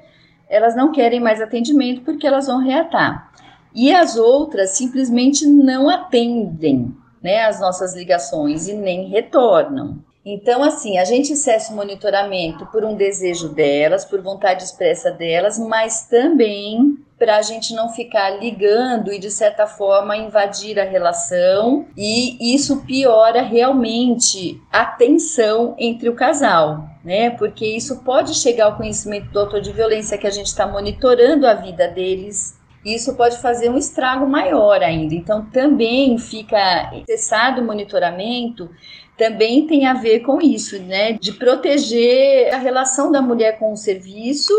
elas 0.49 0.75
não 0.75 0.91
querem 0.91 1.19
mais 1.19 1.39
atendimento 1.39 2.01
porque 2.01 2.25
elas 2.25 2.47
vão 2.47 2.57
reatar. 2.57 3.31
E 3.73 3.93
as 3.93 4.15
outras 4.17 4.71
simplesmente 4.71 5.45
não 5.45 5.89
atendem 5.89 6.95
né, 7.21 7.45
as 7.45 7.59
nossas 7.59 7.95
ligações 7.95 8.67
e 8.67 8.73
nem 8.73 9.07
retornam. 9.07 9.99
Então, 10.23 10.63
assim, 10.63 10.99
a 10.99 11.05
gente 11.05 11.35
cessa 11.35 11.73
o 11.73 11.75
monitoramento 11.75 12.65
por 12.67 12.83
um 12.83 12.95
desejo 12.95 13.49
delas, 13.49 14.05
por 14.05 14.21
vontade 14.21 14.63
expressa 14.63 15.09
delas, 15.09 15.57
mas 15.57 16.07
também 16.07 16.97
para 17.17 17.37
a 17.37 17.41
gente 17.41 17.73
não 17.73 17.89
ficar 17.89 18.31
ligando 18.31 19.11
e, 19.11 19.19
de 19.19 19.29
certa 19.29 19.67
forma, 19.67 20.17
invadir 20.17 20.79
a 20.79 20.83
relação, 20.83 21.85
e 21.95 22.55
isso 22.55 22.83
piora 22.83 23.43
realmente 23.43 24.59
a 24.71 24.85
tensão 24.85 25.75
entre 25.77 26.09
o 26.09 26.15
casal, 26.15 26.83
né? 27.03 27.29
Porque 27.31 27.65
isso 27.65 28.03
pode 28.03 28.33
chegar 28.33 28.65
ao 28.65 28.77
conhecimento 28.77 29.29
do 29.31 29.39
autor 29.39 29.61
de 29.61 29.71
violência 29.71 30.17
que 30.17 30.25
a 30.25 30.31
gente 30.31 30.47
está 30.47 30.65
monitorando 30.65 31.45
a 31.45 31.53
vida 31.53 31.87
deles, 31.87 32.59
isso 32.83 33.15
pode 33.15 33.37
fazer 33.39 33.69
um 33.69 33.77
estrago 33.77 34.27
maior 34.27 34.81
ainda. 34.81 35.13
Então, 35.13 35.45
também 35.45 36.17
fica 36.17 36.91
cessado 37.05 37.61
o 37.61 37.65
monitoramento, 37.65 38.69
também 39.17 39.67
tem 39.67 39.85
a 39.85 39.93
ver 39.93 40.21
com 40.21 40.41
isso, 40.41 40.81
né? 40.81 41.13
De 41.13 41.33
proteger 41.33 42.53
a 42.53 42.57
relação 42.57 43.11
da 43.11 43.21
mulher 43.21 43.59
com 43.59 43.71
o 43.71 43.77
serviço 43.77 44.53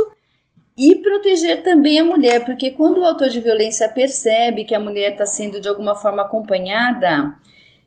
e 0.76 0.96
proteger 0.96 1.62
também 1.62 1.98
a 1.98 2.04
mulher, 2.04 2.44
porque 2.44 2.70
quando 2.70 2.98
o 2.98 3.04
autor 3.04 3.28
de 3.28 3.40
violência 3.40 3.88
percebe 3.88 4.64
que 4.64 4.74
a 4.74 4.80
mulher 4.80 5.12
está 5.12 5.26
sendo 5.26 5.60
de 5.60 5.68
alguma 5.68 5.94
forma 5.94 6.22
acompanhada, 6.22 7.36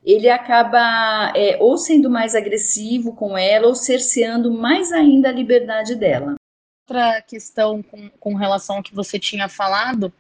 ele 0.04 0.30
acaba 0.30 1.34
é, 1.36 1.58
ou 1.60 1.78
sendo 1.78 2.10
mais 2.10 2.36
agressivo 2.36 3.16
com 3.16 3.38
ela 3.38 3.68
ou 3.68 3.76
cerceando 3.76 4.52
mais 4.52 4.92
ainda 4.92 5.30
a 5.30 5.32
liberdade 5.32 5.96
dela. 5.96 6.36
Outra 6.88 7.22
questão 7.24 7.82
com, 7.82 8.10
com 8.20 8.36
relação 8.36 8.78
ao 8.78 8.84
que 8.84 8.94
você 8.94 9.18
tinha 9.18 9.50
falado, 9.50 10.14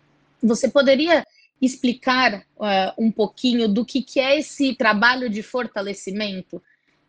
você 0.45 0.67
poderia 0.67 1.25
explicar 1.61 2.45
uh, 2.57 2.93
um 2.97 3.11
pouquinho 3.11 3.67
do 3.67 3.85
que, 3.85 4.01
que 4.01 4.19
é 4.19 4.39
esse 4.39 4.75
trabalho 4.75 5.29
de 5.29 5.41
fortalecimento? 5.41 6.61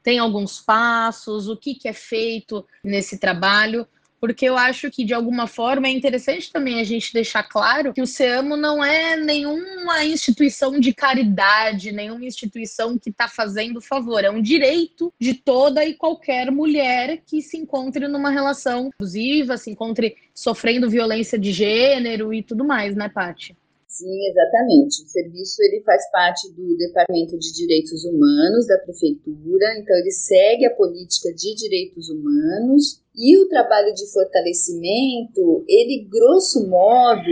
Tem 0.03 0.18
alguns 0.18 0.61
passos, 0.61 1.49
o 1.49 1.57
que, 1.57 1.75
que 1.75 1.88
é 1.88 1.92
feito 1.92 2.64
nesse 2.83 3.18
trabalho? 3.18 3.87
Porque 4.20 4.46
eu 4.46 4.57
acho 4.57 4.90
que 4.90 5.05
de 5.05 5.14
alguma 5.14 5.46
forma 5.46 5.87
é 5.87 5.90
interessante 5.90 6.52
também 6.52 6.81
a 6.81 6.85
gente 6.85 7.12
deixar 7.12 7.42
claro 7.42 7.92
que 7.92 8.02
o 8.02 8.07
SEAMO 8.07 8.57
não 8.57 8.85
é 8.85 9.16
nenhuma 9.16 10.05
instituição 10.05 10.79
de 10.79 10.92
caridade, 10.92 11.92
nenhuma 11.92 12.24
instituição 12.24 12.98
que 12.98 13.11
está 13.11 13.29
fazendo 13.29 13.81
favor, 13.81 14.24
é 14.24 14.31
um 14.31 14.42
direito 14.42 15.12
de 15.20 15.35
toda 15.35 15.85
e 15.85 15.94
qualquer 15.94 16.50
mulher 16.50 17.22
que 17.26 17.42
se 17.42 17.57
encontre 17.57 18.09
numa 18.09 18.31
relação 18.31 18.90
abusiva, 18.98 19.57
se 19.57 19.70
encontre 19.70 20.16
sofrendo 20.35 20.90
violência 20.90 21.38
de 21.38 21.52
gênero 21.52 22.33
e 22.33 22.42
tudo 22.42 22.64
mais, 22.64 22.94
né, 22.94 23.09
Paty? 23.09 23.57
Sim, 23.96 24.28
exatamente. 24.28 25.04
O 25.04 25.09
serviço 25.09 25.62
ele 25.62 25.82
faz 25.82 26.11
parte 26.11 26.52
do 26.52 26.76
Departamento 26.76 27.38
de 27.38 27.50
Direitos 27.54 28.04
Humanos 28.04 28.66
da 28.66 28.76
Prefeitura, 28.76 29.78
então 29.78 29.96
ele 29.96 30.11
segue 30.11 30.66
a 30.66 30.74
política 30.74 31.32
de 31.32 31.54
direitos 31.54 32.11
humanos 32.11 33.00
e 33.16 33.38
o 33.38 33.48
trabalho 33.48 33.94
de 33.94 34.06
fortalecimento, 34.12 35.64
ele 35.66 36.06
grosso 36.11 36.68
modo, 36.68 37.22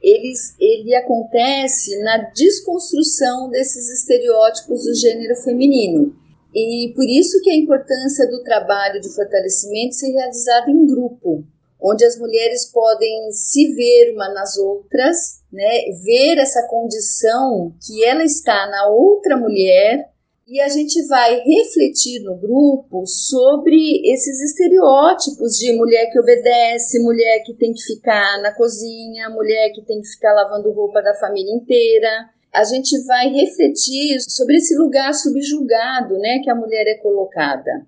ele, 0.00 0.32
ele 0.60 0.94
acontece 0.94 1.98
na 2.04 2.18
desconstrução 2.30 3.50
desses 3.50 3.88
estereótipos 4.00 4.84
do 4.84 4.94
gênero 4.94 5.34
feminino. 5.42 6.14
E 6.54 6.92
por 6.94 7.04
isso 7.04 7.42
que 7.42 7.50
a 7.50 7.56
importância 7.56 8.30
do 8.30 8.44
trabalho 8.44 9.00
de 9.00 9.12
fortalecimento 9.12 9.96
ser 9.96 10.12
realizado 10.12 10.70
em 10.70 10.86
grupo, 10.86 11.44
onde 11.86 12.04
as 12.04 12.18
mulheres 12.18 12.70
podem 12.72 13.30
se 13.30 13.72
ver 13.74 14.12
uma 14.12 14.28
nas 14.32 14.58
outras, 14.58 15.40
né, 15.52 15.82
ver 16.02 16.38
essa 16.38 16.66
condição 16.68 17.72
que 17.86 18.04
ela 18.04 18.24
está 18.24 18.68
na 18.68 18.88
outra 18.88 19.36
mulher 19.36 20.10
e 20.48 20.60
a 20.60 20.68
gente 20.68 21.04
vai 21.06 21.40
refletir 21.40 22.22
no 22.22 22.36
grupo 22.36 23.06
sobre 23.06 23.76
esses 24.12 24.40
estereótipos 24.40 25.56
de 25.56 25.72
mulher 25.76 26.10
que 26.10 26.18
obedece, 26.20 27.02
mulher 27.02 27.42
que 27.44 27.54
tem 27.54 27.72
que 27.72 27.82
ficar 27.82 28.40
na 28.42 28.52
cozinha, 28.52 29.30
mulher 29.30 29.70
que 29.72 29.82
tem 29.84 30.00
que 30.00 30.08
ficar 30.08 30.32
lavando 30.34 30.72
roupa 30.72 31.02
da 31.02 31.14
família 31.14 31.52
inteira. 31.52 32.08
A 32.52 32.64
gente 32.64 32.96
vai 33.06 33.28
refletir 33.28 34.20
sobre 34.20 34.56
esse 34.56 34.76
lugar 34.76 35.12
subjugado, 35.14 36.16
né, 36.18 36.40
que 36.42 36.50
a 36.50 36.54
mulher 36.54 36.84
é 36.86 36.98
colocada. 37.02 37.86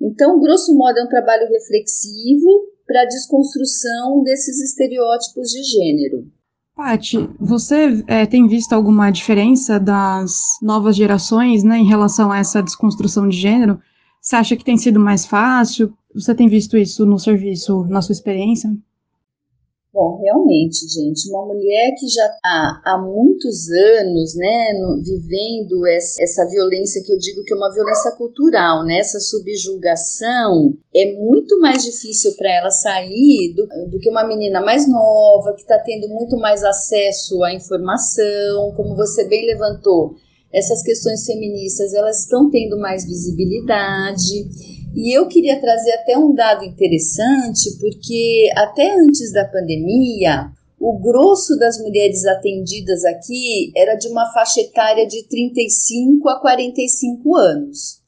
Então, 0.00 0.40
grosso 0.40 0.76
modo, 0.76 0.98
é 0.98 1.04
um 1.04 1.08
trabalho 1.08 1.48
reflexivo 1.48 2.73
para 2.86 3.02
a 3.02 3.06
desconstrução 3.06 4.22
desses 4.22 4.60
estereótipos 4.60 5.50
de 5.50 5.62
gênero. 5.62 6.30
Paty, 6.76 7.30
você 7.38 8.04
é, 8.08 8.26
tem 8.26 8.48
visto 8.48 8.72
alguma 8.72 9.10
diferença 9.10 9.78
das 9.78 10.58
novas 10.60 10.96
gerações 10.96 11.62
né, 11.62 11.78
em 11.78 11.86
relação 11.86 12.32
a 12.32 12.38
essa 12.38 12.62
desconstrução 12.62 13.28
de 13.28 13.36
gênero? 13.36 13.80
Você 14.20 14.36
acha 14.36 14.56
que 14.56 14.64
tem 14.64 14.76
sido 14.76 14.98
mais 14.98 15.24
fácil? 15.24 15.96
Você 16.12 16.34
tem 16.34 16.48
visto 16.48 16.76
isso 16.76 17.06
no 17.06 17.18
serviço, 17.18 17.84
na 17.84 18.02
sua 18.02 18.12
experiência? 18.12 18.74
Bom, 19.94 20.18
realmente, 20.20 20.88
gente, 20.88 21.30
uma 21.30 21.46
mulher 21.46 21.94
que 21.96 22.08
já 22.08 22.26
está 22.26 22.82
há 22.84 22.98
muitos 22.98 23.70
anos, 23.70 24.34
né, 24.34 24.72
no, 24.80 25.00
vivendo 25.00 25.86
essa, 25.86 26.20
essa, 26.20 26.50
violência 26.50 27.00
que 27.00 27.12
eu 27.12 27.16
digo 27.16 27.44
que 27.44 27.52
é 27.52 27.56
uma 27.56 27.72
violência 27.72 28.10
cultural, 28.10 28.84
né, 28.84 28.98
essa 28.98 29.20
subjugação, 29.20 30.76
é 30.92 31.14
muito 31.14 31.60
mais 31.60 31.84
difícil 31.84 32.34
para 32.36 32.50
ela 32.56 32.70
sair 32.70 33.54
do, 33.54 33.68
do, 33.88 34.00
que 34.00 34.10
uma 34.10 34.26
menina 34.26 34.60
mais 34.60 34.88
nova, 34.88 35.54
que 35.54 35.62
está 35.62 35.78
tendo 35.78 36.08
muito 36.08 36.36
mais 36.38 36.64
acesso 36.64 37.44
à 37.44 37.54
informação, 37.54 38.74
como 38.76 38.96
você 38.96 39.28
bem 39.28 39.46
levantou. 39.46 40.16
Essas 40.52 40.82
questões 40.82 41.24
feministas, 41.24 41.94
elas 41.94 42.22
estão 42.22 42.50
tendo 42.50 42.76
mais 42.80 43.04
visibilidade 43.04 44.83
e 44.94 45.16
eu 45.16 45.26
queria 45.26 45.60
trazer 45.60 45.92
até 45.92 46.16
um 46.16 46.34
dado 46.34 46.64
interessante, 46.64 47.76
porque 47.80 48.50
até 48.56 48.96
antes 48.96 49.32
da 49.32 49.44
pandemia, 49.44 50.50
o 50.78 50.98
grosso 50.98 51.58
das 51.58 51.80
mulheres 51.80 52.24
atendidas 52.24 53.04
aqui 53.04 53.72
era 53.76 53.94
de 53.94 54.08
uma 54.08 54.32
faixa 54.32 54.60
etária 54.60 55.06
de 55.06 55.24
35 55.24 56.28
a 56.28 56.40
45 56.40 57.36
anos. 57.36 58.03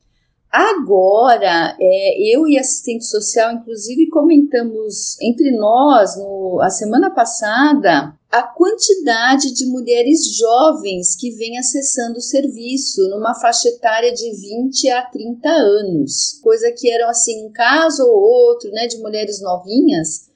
Agora, 0.56 1.76
é, 1.78 2.34
eu 2.34 2.46
e 2.48 2.58
assistente 2.58 3.04
social, 3.04 3.52
inclusive, 3.52 4.08
comentamos 4.08 5.20
entre 5.20 5.50
nós, 5.50 6.16
no, 6.16 6.62
a 6.62 6.70
semana 6.70 7.10
passada, 7.10 8.14
a 8.30 8.42
quantidade 8.42 9.52
de 9.52 9.66
mulheres 9.66 10.34
jovens 10.34 11.14
que 11.14 11.30
vêm 11.32 11.58
acessando 11.58 12.16
o 12.16 12.22
serviço 12.22 13.06
numa 13.10 13.34
faixa 13.34 13.68
etária 13.68 14.14
de 14.14 14.34
20 14.34 14.88
a 14.92 15.02
30 15.02 15.46
anos, 15.46 16.40
coisa 16.42 16.72
que 16.72 16.90
eram 16.90 17.10
assim 17.10 17.46
um 17.46 17.52
caso 17.52 18.02
ou 18.06 18.18
outro, 18.18 18.70
né, 18.70 18.86
de 18.86 18.96
mulheres 18.96 19.42
novinhas. 19.42 20.30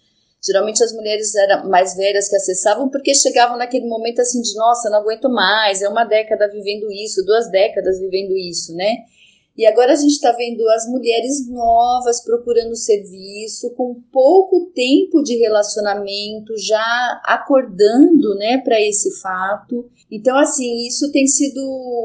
Geralmente 0.44 0.84
as 0.84 0.92
mulheres 0.92 1.34
eram 1.34 1.70
mais 1.70 1.96
velhas 1.96 2.28
que 2.28 2.36
acessavam 2.36 2.90
porque 2.90 3.14
chegavam 3.14 3.56
naquele 3.56 3.86
momento 3.88 4.20
assim 4.20 4.42
de 4.42 4.54
nossa, 4.54 4.90
não 4.90 4.98
aguento 4.98 5.30
mais, 5.30 5.80
é 5.80 5.88
uma 5.88 6.04
década 6.04 6.46
vivendo 6.46 6.92
isso, 6.92 7.24
duas 7.24 7.50
décadas 7.50 7.98
vivendo 7.98 8.36
isso, 8.36 8.74
né? 8.74 8.98
E 9.56 9.66
agora 9.66 9.92
a 9.92 9.96
gente 9.96 10.12
está 10.12 10.32
vendo 10.32 10.66
as 10.70 10.86
mulheres 10.88 11.46
novas 11.48 12.22
procurando 12.24 12.74
serviço, 12.76 13.74
com 13.74 14.00
pouco 14.12 14.70
tempo 14.74 15.22
de 15.22 15.36
relacionamento, 15.36 16.56
já 16.56 17.20
acordando 17.24 18.34
né, 18.36 18.58
para 18.58 18.80
esse 18.80 19.20
fato. 19.20 19.90
Então, 20.10 20.38
assim, 20.38 20.86
isso 20.86 21.10
tem 21.12 21.26
sido, 21.26 21.60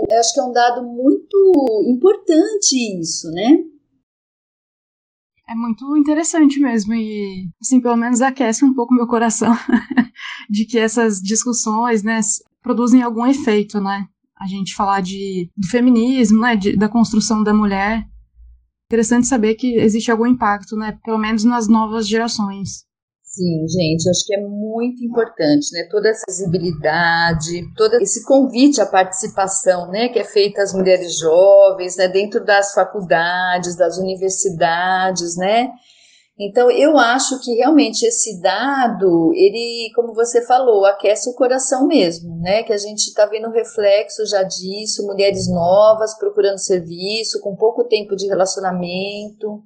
eu 0.10 0.20
acho 0.20 0.34
que 0.34 0.40
é 0.40 0.44
um 0.44 0.52
dado 0.52 0.84
muito 0.84 1.86
importante 1.88 3.00
isso, 3.00 3.32
né? 3.32 3.64
É 5.48 5.54
muito 5.54 5.96
interessante 5.96 6.60
mesmo 6.60 6.94
e, 6.96 7.48
assim, 7.62 7.80
pelo 7.80 7.96
menos 7.96 8.20
aquece 8.20 8.66
um 8.66 8.74
pouco 8.74 8.96
meu 8.96 9.08
coração 9.08 9.54
de 10.50 10.66
que 10.66 10.80
essas 10.80 11.22
discussões, 11.22 12.02
né, 12.02 12.20
produzem 12.64 13.04
algum 13.04 13.28
efeito, 13.28 13.80
né? 13.80 14.08
A 14.46 14.48
gente 14.48 14.76
falar 14.76 15.02
de, 15.02 15.50
do 15.58 15.68
feminismo, 15.68 16.40
né, 16.40 16.56
de, 16.56 16.78
da 16.78 16.88
construção 16.88 17.44
da 17.44 17.54
mulher. 17.54 18.04
Interessante 18.88 19.28
saber 19.28 19.56
que 19.56 19.76
existe 19.76 20.12
algum 20.12 20.28
impacto, 20.28 20.76
né, 20.76 20.98
pelo 21.04 21.18
menos 21.18 21.44
nas 21.44 21.68
novas 21.68 22.08
gerações. 22.08 22.86
Sim, 23.36 23.68
gente, 23.68 24.10
acho 24.10 24.26
que 24.26 24.34
é 24.34 24.40
muito 24.40 25.04
importante, 25.04 25.70
né? 25.74 25.86
Toda 25.92 26.08
essa 26.08 26.24
visibilidade, 26.26 27.70
todo 27.76 27.96
esse 27.96 28.24
convite 28.24 28.80
à 28.80 28.86
participação, 28.86 29.92
né? 29.92 30.08
Que 30.08 30.20
é 30.20 30.24
feita 30.24 30.62
às 30.62 30.74
mulheres 30.74 31.20
jovens, 31.20 31.98
né? 31.98 32.08
Dentro 32.08 32.46
das 32.46 32.74
faculdades, 32.74 33.76
das 33.76 33.98
universidades, 33.98 35.36
né? 35.36 35.68
Então, 36.38 36.70
eu 36.70 36.98
acho 36.98 37.40
que 37.40 37.54
realmente 37.54 38.04
esse 38.04 38.42
dado, 38.42 39.32
ele, 39.34 39.90
como 39.96 40.14
você 40.14 40.46
falou, 40.46 40.86
aquece 40.86 41.30
o 41.30 41.34
coração 41.34 41.88
mesmo, 41.88 42.38
né? 42.42 42.62
Que 42.64 42.74
a 42.74 42.78
gente 42.78 43.08
está 43.08 43.26
vendo 43.26 43.50
reflexo 43.52 44.26
já 44.26 44.44
disso, 44.44 45.06
mulheres 45.08 45.50
novas 45.50 46.18
procurando 46.18 46.58
serviço, 46.58 47.40
com 47.42 47.56
pouco 47.56 47.86
tempo 47.86 48.18
de 48.18 48.28
relacionamento. 48.28 49.64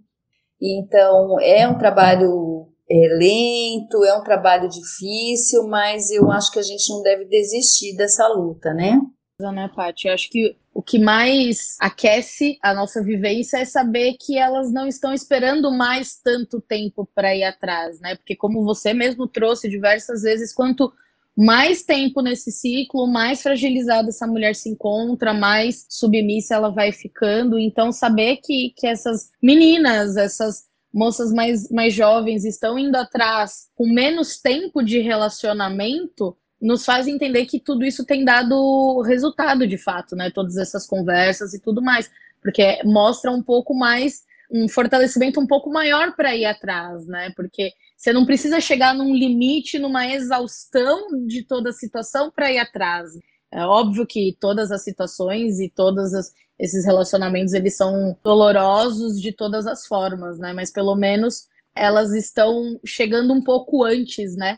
Então, 0.61 1.39
é 1.39 1.67
um 1.67 1.77
trabalho 1.77 2.67
é, 2.87 3.07
lento, 3.17 4.03
é 4.03 4.15
um 4.15 4.23
trabalho 4.23 4.69
difícil, 4.69 5.67
mas 5.67 6.11
eu 6.11 6.29
acho 6.31 6.51
que 6.51 6.59
a 6.59 6.63
gente 6.63 6.87
não 6.93 7.01
deve 7.01 7.25
desistir 7.25 7.95
dessa 7.95 8.27
luta, 8.27 8.73
né? 8.75 8.99
Né, 9.39 9.69
Paty? 9.73 10.07
Eu 10.07 10.13
acho 10.13 10.29
que 10.29 10.57
o 10.73 10.81
que 10.81 10.99
mais 10.99 11.77
aquece 11.79 12.59
a 12.61 12.73
nossa 12.73 13.01
vivência 13.01 13.57
é 13.57 13.65
saber 13.65 14.17
que 14.19 14.37
elas 14.37 14.71
não 14.71 14.85
estão 14.85 15.13
esperando 15.13 15.71
mais 15.71 16.19
tanto 16.21 16.59
tempo 16.59 17.09
para 17.15 17.33
ir 17.35 17.43
atrás, 17.43 17.99
né? 18.01 18.15
Porque 18.15 18.35
como 18.35 18.63
você 18.63 18.93
mesmo 18.93 19.27
trouxe 19.27 19.69
diversas 19.69 20.23
vezes, 20.23 20.53
quanto 20.53 20.91
mais 21.37 21.83
tempo 21.83 22.21
nesse 22.21 22.51
ciclo, 22.51 23.07
mais 23.07 23.41
fragilizada 23.41 24.09
essa 24.09 24.27
mulher 24.27 24.55
se 24.55 24.69
encontra, 24.69 25.33
mais 25.33 25.85
submissa 25.89 26.55
ela 26.55 26.69
vai 26.69 26.91
ficando. 26.91 27.57
Então, 27.57 27.93
saber 27.93 28.37
que, 28.43 28.73
que 28.75 28.85
essas 28.85 29.31
meninas, 29.41 30.17
essas 30.17 30.67
moças 30.93 31.31
mais, 31.31 31.69
mais 31.71 31.93
jovens 31.93 32.43
estão 32.43 32.77
indo 32.77 32.95
atrás 32.97 33.69
com 33.73 33.87
menos 33.87 34.37
tempo 34.41 34.83
de 34.83 34.99
relacionamento, 34.99 36.35
nos 36.61 36.85
faz 36.85 37.07
entender 37.07 37.45
que 37.45 37.59
tudo 37.59 37.85
isso 37.85 38.05
tem 38.05 38.25
dado 38.25 39.01
resultado 39.01 39.67
de 39.67 39.77
fato, 39.77 40.15
né? 40.15 40.29
Todas 40.31 40.57
essas 40.57 40.85
conversas 40.85 41.53
e 41.53 41.59
tudo 41.59 41.81
mais, 41.81 42.09
porque 42.41 42.81
mostra 42.83 43.31
um 43.31 43.41
pouco 43.41 43.73
mais 43.73 44.23
um 44.51 44.67
fortalecimento 44.67 45.39
um 45.39 45.45
pouco 45.45 45.69
maior 45.69 46.15
para 46.15 46.35
ir 46.35 46.45
atrás, 46.45 47.05
né? 47.05 47.31
Porque 47.35 47.71
você 47.95 48.11
não 48.11 48.25
precisa 48.25 48.59
chegar 48.59 48.95
num 48.95 49.13
limite, 49.13 49.77
numa 49.77 50.07
exaustão 50.07 51.25
de 51.27 51.43
toda 51.43 51.69
a 51.69 51.73
situação 51.73 52.31
para 52.31 52.51
ir 52.51 52.57
atrás. 52.57 53.11
É 53.51 53.65
óbvio 53.65 54.07
que 54.07 54.35
todas 54.39 54.71
as 54.71 54.83
situações 54.83 55.59
e 55.59 55.69
todos 55.69 56.11
esses 56.57 56.85
relacionamentos 56.85 57.53
eles 57.53 57.75
são 57.77 58.17
dolorosos 58.23 59.21
de 59.21 59.31
todas 59.31 59.67
as 59.67 59.85
formas, 59.85 60.39
né? 60.39 60.53
Mas 60.53 60.71
pelo 60.71 60.95
menos 60.95 61.47
elas 61.75 62.11
estão 62.13 62.79
chegando 62.85 63.33
um 63.33 63.41
pouco 63.41 63.83
antes, 63.83 64.35
né? 64.35 64.57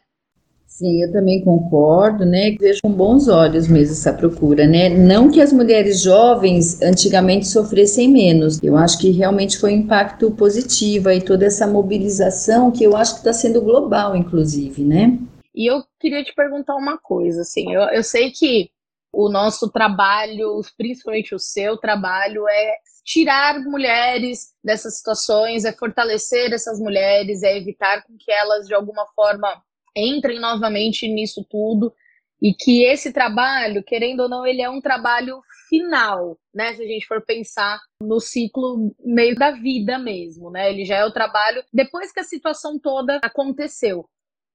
Sim, 0.72 1.04
eu 1.04 1.12
também 1.12 1.44
concordo, 1.44 2.26
né? 2.26 2.56
Vejo 2.58 2.80
com 2.82 2.92
bons 2.92 3.28
olhos 3.28 3.68
mesmo 3.68 3.92
essa 3.92 4.14
procura, 4.14 4.66
né? 4.66 4.88
Não 4.88 5.30
que 5.30 5.42
as 5.42 5.52
mulheres 5.52 6.02
jovens 6.02 6.82
antigamente 6.82 7.46
sofressem 7.46 8.08
menos. 8.08 8.58
Eu 8.64 8.78
acho 8.78 8.98
que 8.98 9.12
realmente 9.12 9.60
foi 9.60 9.74
um 9.74 9.80
impacto 9.80 10.32
positivo 10.32 11.10
aí 11.10 11.22
toda 11.22 11.46
essa 11.46 11.68
mobilização 11.68 12.72
que 12.72 12.86
eu 12.86 12.96
acho 12.96 13.16
que 13.16 13.20
está 13.20 13.34
sendo 13.34 13.62
global, 13.62 14.16
inclusive, 14.16 14.84
né? 14.84 15.20
E 15.54 15.70
eu 15.70 15.84
queria 16.00 16.24
te 16.24 16.34
perguntar 16.34 16.76
uma 16.78 16.98
coisa, 16.98 17.42
assim, 17.42 17.74
eu, 17.74 17.82
eu 17.82 18.02
sei 18.02 18.32
que 18.32 18.72
o 19.12 19.30
nosso 19.30 19.70
trabalho, 19.70 20.62
principalmente 20.78 21.36
o 21.36 21.40
seu 21.40 21.76
trabalho, 21.76 22.48
é 22.48 22.76
tirar 23.04 23.60
mulheres 23.60 24.54
dessas 24.64 24.98
situações, 24.98 25.66
é 25.66 25.74
fortalecer 25.74 26.54
essas 26.54 26.80
mulheres, 26.80 27.44
é 27.44 27.58
evitar 27.58 28.02
que 28.18 28.32
elas 28.32 28.68
de 28.68 28.74
alguma 28.74 29.06
forma 29.14 29.62
entrem 29.96 30.40
novamente 30.40 31.08
nisso 31.08 31.46
tudo 31.50 31.94
e 32.42 32.54
que 32.54 32.84
esse 32.84 33.14
trabalho, 33.14 33.84
querendo 33.84 34.22
ou 34.22 34.30
não, 34.30 34.46
ele 34.46 34.62
é 34.62 34.70
um 34.70 34.82
trabalho 34.82 35.42
final, 35.70 36.38
né? 36.54 36.74
Se 36.74 36.82
a 36.82 36.88
gente 36.88 37.06
for 37.06 37.24
pensar 37.24 37.80
no 38.02 38.20
ciclo 38.20 38.94
meio 39.00 39.36
da 39.36 39.52
vida 39.52 40.00
mesmo, 40.00 40.50
né? 40.50 40.72
Ele 40.72 40.84
já 40.84 40.98
é 40.98 41.06
o 41.06 41.14
trabalho 41.14 41.64
depois 41.72 42.12
que 42.12 42.20
a 42.20 42.24
situação 42.24 42.80
toda 42.80 43.20
aconteceu. 43.24 44.10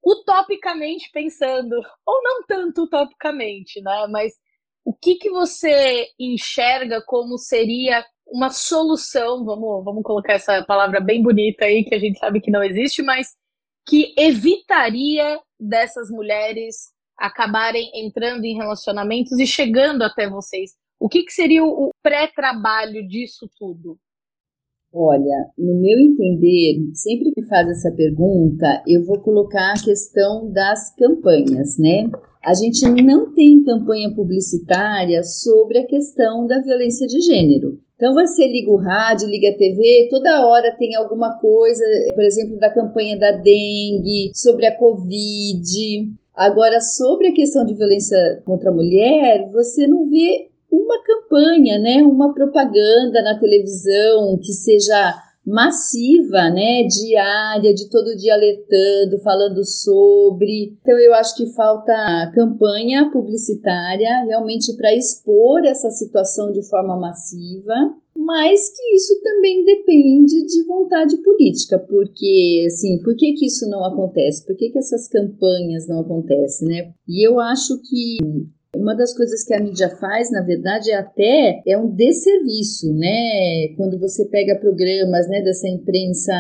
Utopicamente 0.05 1.11
pensando, 1.13 1.77
ou 2.05 2.23
não 2.23 2.45
tanto 2.45 2.83
utopicamente, 2.83 3.81
né? 3.81 4.07
Mas 4.11 4.33
o 4.85 4.93
que 4.93 5.15
que 5.15 5.31
você 5.31 6.09
enxerga 6.19 7.01
como 7.07 7.39
seria 7.39 8.05
uma 8.27 8.51
solução, 8.51 9.45
vamos, 9.45 9.85
vamos 9.85 10.03
colocar 10.03 10.35
essa 10.35 10.65
palavra 10.65 11.01
bem 11.01 11.23
bonita 11.23 11.65
aí, 11.65 11.85
que 11.85 11.95
a 11.95 11.99
gente 11.99 12.19
sabe 12.19 12.41
que 12.41 12.51
não 12.51 12.63
existe, 12.63 13.01
mas 13.03 13.35
que 13.87 14.13
evitaria 14.19 15.39
dessas 15.59 16.11
mulheres 16.11 16.91
acabarem 17.19 17.91
entrando 17.95 18.45
em 18.45 18.57
relacionamentos 18.57 19.39
e 19.39 19.47
chegando 19.47 20.03
até 20.03 20.29
vocês? 20.29 20.73
O 20.99 21.09
que, 21.09 21.23
que 21.23 21.33
seria 21.33 21.65
o 21.65 21.91
pré-trabalho 22.03 23.07
disso 23.07 23.49
tudo? 23.59 23.99
Olha, 24.93 25.51
no 25.59 25.79
meu 25.81 25.99
entender, 25.99 26.81
sempre 26.95 27.31
que 27.33 27.45
faz 27.47 27.69
essa 27.69 27.93
pergunta, 27.95 28.83
eu 28.87 29.05
vou 29.05 29.21
colocar 29.21 29.73
a 29.73 29.85
questão 29.85 30.51
das 30.51 30.95
campanhas, 30.95 31.77
né? 31.79 32.09
A 32.43 32.55
gente 32.55 32.87
não 33.03 33.35
tem 33.35 33.63
campanha 33.63 34.15
publicitária 34.15 35.23
sobre 35.23 35.79
a 35.79 35.87
questão 35.87 36.47
da 36.47 36.63
violência 36.63 37.07
de 37.07 37.21
gênero. 37.21 37.79
Então 37.97 38.13
você 38.13 38.47
liga 38.47 38.71
o 38.71 38.77
rádio, 38.77 39.27
liga 39.27 39.49
a 39.49 39.57
TV, 39.57 40.09
toda 40.11 40.47
hora 40.47 40.77
tem 40.77 40.95
alguma 40.95 41.39
coisa, 41.39 41.83
por 42.15 42.23
exemplo, 42.23 42.59
da 42.59 42.71
campanha 42.71 43.19
da 43.19 43.33
dengue, 43.33 44.31
sobre 44.35 44.67
a 44.67 44.77
Covid. 44.77 46.13
Agora, 46.35 46.79
sobre 46.83 47.29
a 47.29 47.35
questão 47.35 47.65
de 47.65 47.73
violência 47.73 48.43
contra 48.45 48.69
a 48.69 48.75
mulher, 48.75 49.49
você 49.51 49.87
não 49.87 50.11
vê 50.11 50.51
uma 50.71 51.03
campanha, 51.03 51.79
né, 51.79 52.03
uma 52.03 52.35
propaganda 52.35 53.23
na 53.23 53.39
televisão 53.41 54.39
que 54.43 54.53
seja 54.53 55.15
massiva, 55.47 56.51
né, 56.51 56.83
diária, 56.83 57.73
de 57.73 57.89
todo 57.89 58.17
dia 58.17 58.35
alertando, 58.35 59.21
falando 59.23 59.65
sobre. 59.65 60.77
Então 60.83 60.99
eu 60.99 61.15
acho 61.15 61.37
que 61.37 61.53
falta 61.55 61.93
campanha 62.35 63.09
publicitária 63.13 64.25
realmente 64.27 64.77
para 64.77 64.95
expor 64.95 65.65
essa 65.65 65.91
situação 65.91 66.51
de 66.51 66.69
forma 66.69 66.99
massiva, 66.99 67.75
mas 68.17 68.71
que 68.71 68.97
isso 68.97 69.21
também 69.23 69.65
depende 69.65 70.47
de 70.47 70.65
vontade 70.65 71.17
política, 71.19 71.79
porque 71.79 72.65
assim, 72.67 73.01
por 73.05 73.15
que 73.15 73.35
que 73.35 73.47
isso 73.47 73.69
não 73.69 73.85
acontece? 73.85 74.45
Por 74.45 74.57
que 74.57 74.71
que 74.71 74.79
essas 74.79 75.07
campanhas 75.07 75.87
não 75.87 76.01
acontecem, 76.01 76.67
né? 76.67 76.93
E 77.07 77.27
eu 77.27 77.39
acho 77.39 77.81
que 77.89 78.17
uma 78.77 78.95
das 78.95 79.15
coisas 79.17 79.45
que 79.45 79.55
a 79.55 79.61
mídia 79.61 79.89
faz, 79.97 80.31
na 80.31 80.43
verdade, 80.43 80.91
é 80.91 80.95
até 80.95 81.63
é 81.67 81.79
um 81.79 81.89
desserviço, 81.89 82.93
né? 82.95 83.75
Quando 83.77 83.99
você 83.99 84.25
pega 84.27 84.59
programas, 84.59 85.29
né, 85.29 85.43
dessa 85.43 85.69
imprensa 85.69 86.33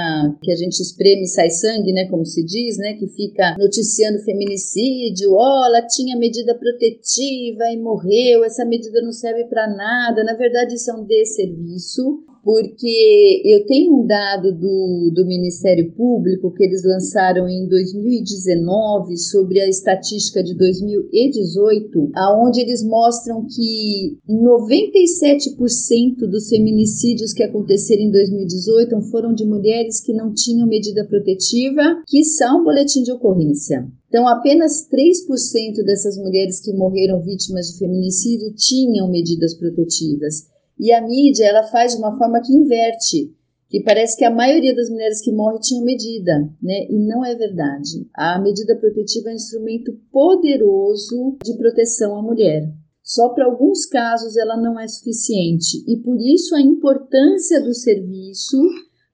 que 0.42 0.52
a 0.52 0.56
gente 0.56 0.80
espreme 0.80 1.22
e 1.22 1.26
sai 1.26 1.50
sangue, 1.50 1.92
né, 1.92 2.06
como 2.08 2.24
se 2.24 2.44
diz, 2.44 2.78
né, 2.78 2.94
que 2.94 3.06
fica 3.08 3.56
noticiando 3.58 4.22
feminicídio, 4.24 5.32
ó, 5.32 5.62
oh, 5.62 5.66
ela 5.66 5.86
tinha 5.86 6.16
medida 6.16 6.54
protetiva 6.54 7.64
e 7.72 7.80
morreu, 7.80 8.44
essa 8.44 8.64
medida 8.64 9.00
não 9.02 9.12
serve 9.12 9.44
para 9.44 9.66
nada. 9.68 10.22
Na 10.24 10.34
verdade, 10.34 10.74
isso 10.74 10.90
é 10.90 10.94
um 10.94 11.04
desserviço 11.04 12.24
porque 12.46 13.42
eu 13.44 13.66
tenho 13.66 13.92
um 13.92 14.06
dado 14.06 14.52
do, 14.52 15.10
do 15.12 15.26
Ministério 15.26 15.90
Público 15.90 16.52
que 16.52 16.62
eles 16.62 16.84
lançaram 16.84 17.48
em 17.48 17.66
2019 17.66 19.16
sobre 19.16 19.60
a 19.60 19.68
estatística 19.68 20.44
de 20.44 20.54
2018, 20.54 22.12
aonde 22.14 22.60
eles 22.60 22.84
mostram 22.84 23.44
que 23.44 24.16
97% 24.30 26.18
dos 26.30 26.48
feminicídios 26.48 27.32
que 27.32 27.42
aconteceram 27.42 28.04
em 28.04 28.12
2018 28.12 29.02
foram 29.10 29.34
de 29.34 29.44
mulheres 29.44 30.00
que 30.00 30.12
não 30.12 30.32
tinham 30.32 30.68
medida 30.68 31.04
protetiva, 31.04 32.00
que 32.06 32.22
são 32.22 32.62
boletim 32.62 33.02
de 33.02 33.10
ocorrência. 33.10 33.88
Então, 34.08 34.28
apenas 34.28 34.88
3% 34.88 35.84
dessas 35.84 36.16
mulheres 36.16 36.60
que 36.60 36.72
morreram 36.72 37.20
vítimas 37.20 37.72
de 37.72 37.78
feminicídio 37.78 38.54
tinham 38.54 39.10
medidas 39.10 39.52
protetivas. 39.54 40.46
E 40.78 40.92
a 40.92 41.00
mídia, 41.00 41.46
ela 41.46 41.64
faz 41.64 41.92
de 41.92 41.98
uma 41.98 42.16
forma 42.16 42.40
que 42.40 42.52
inverte, 42.52 43.34
que 43.68 43.82
parece 43.82 44.16
que 44.16 44.24
a 44.24 44.30
maioria 44.30 44.74
das 44.74 44.88
mulheres 44.90 45.20
que 45.20 45.32
morrem 45.32 45.60
tinham 45.60 45.84
medida, 45.84 46.38
né? 46.62 46.86
E 46.88 46.98
não 47.06 47.24
é 47.24 47.34
verdade. 47.34 48.06
A 48.14 48.40
medida 48.40 48.76
protetiva 48.76 49.30
é 49.30 49.32
um 49.32 49.36
instrumento 49.36 49.92
poderoso 50.12 51.36
de 51.42 51.56
proteção 51.56 52.16
à 52.16 52.22
mulher. 52.22 52.70
Só 53.02 53.28
para 53.30 53.46
alguns 53.46 53.86
casos 53.86 54.36
ela 54.36 54.56
não 54.56 54.78
é 54.78 54.86
suficiente 54.88 55.82
e 55.86 55.96
por 55.98 56.20
isso 56.20 56.56
a 56.56 56.60
importância 56.60 57.62
do 57.62 57.72
serviço 57.72 58.58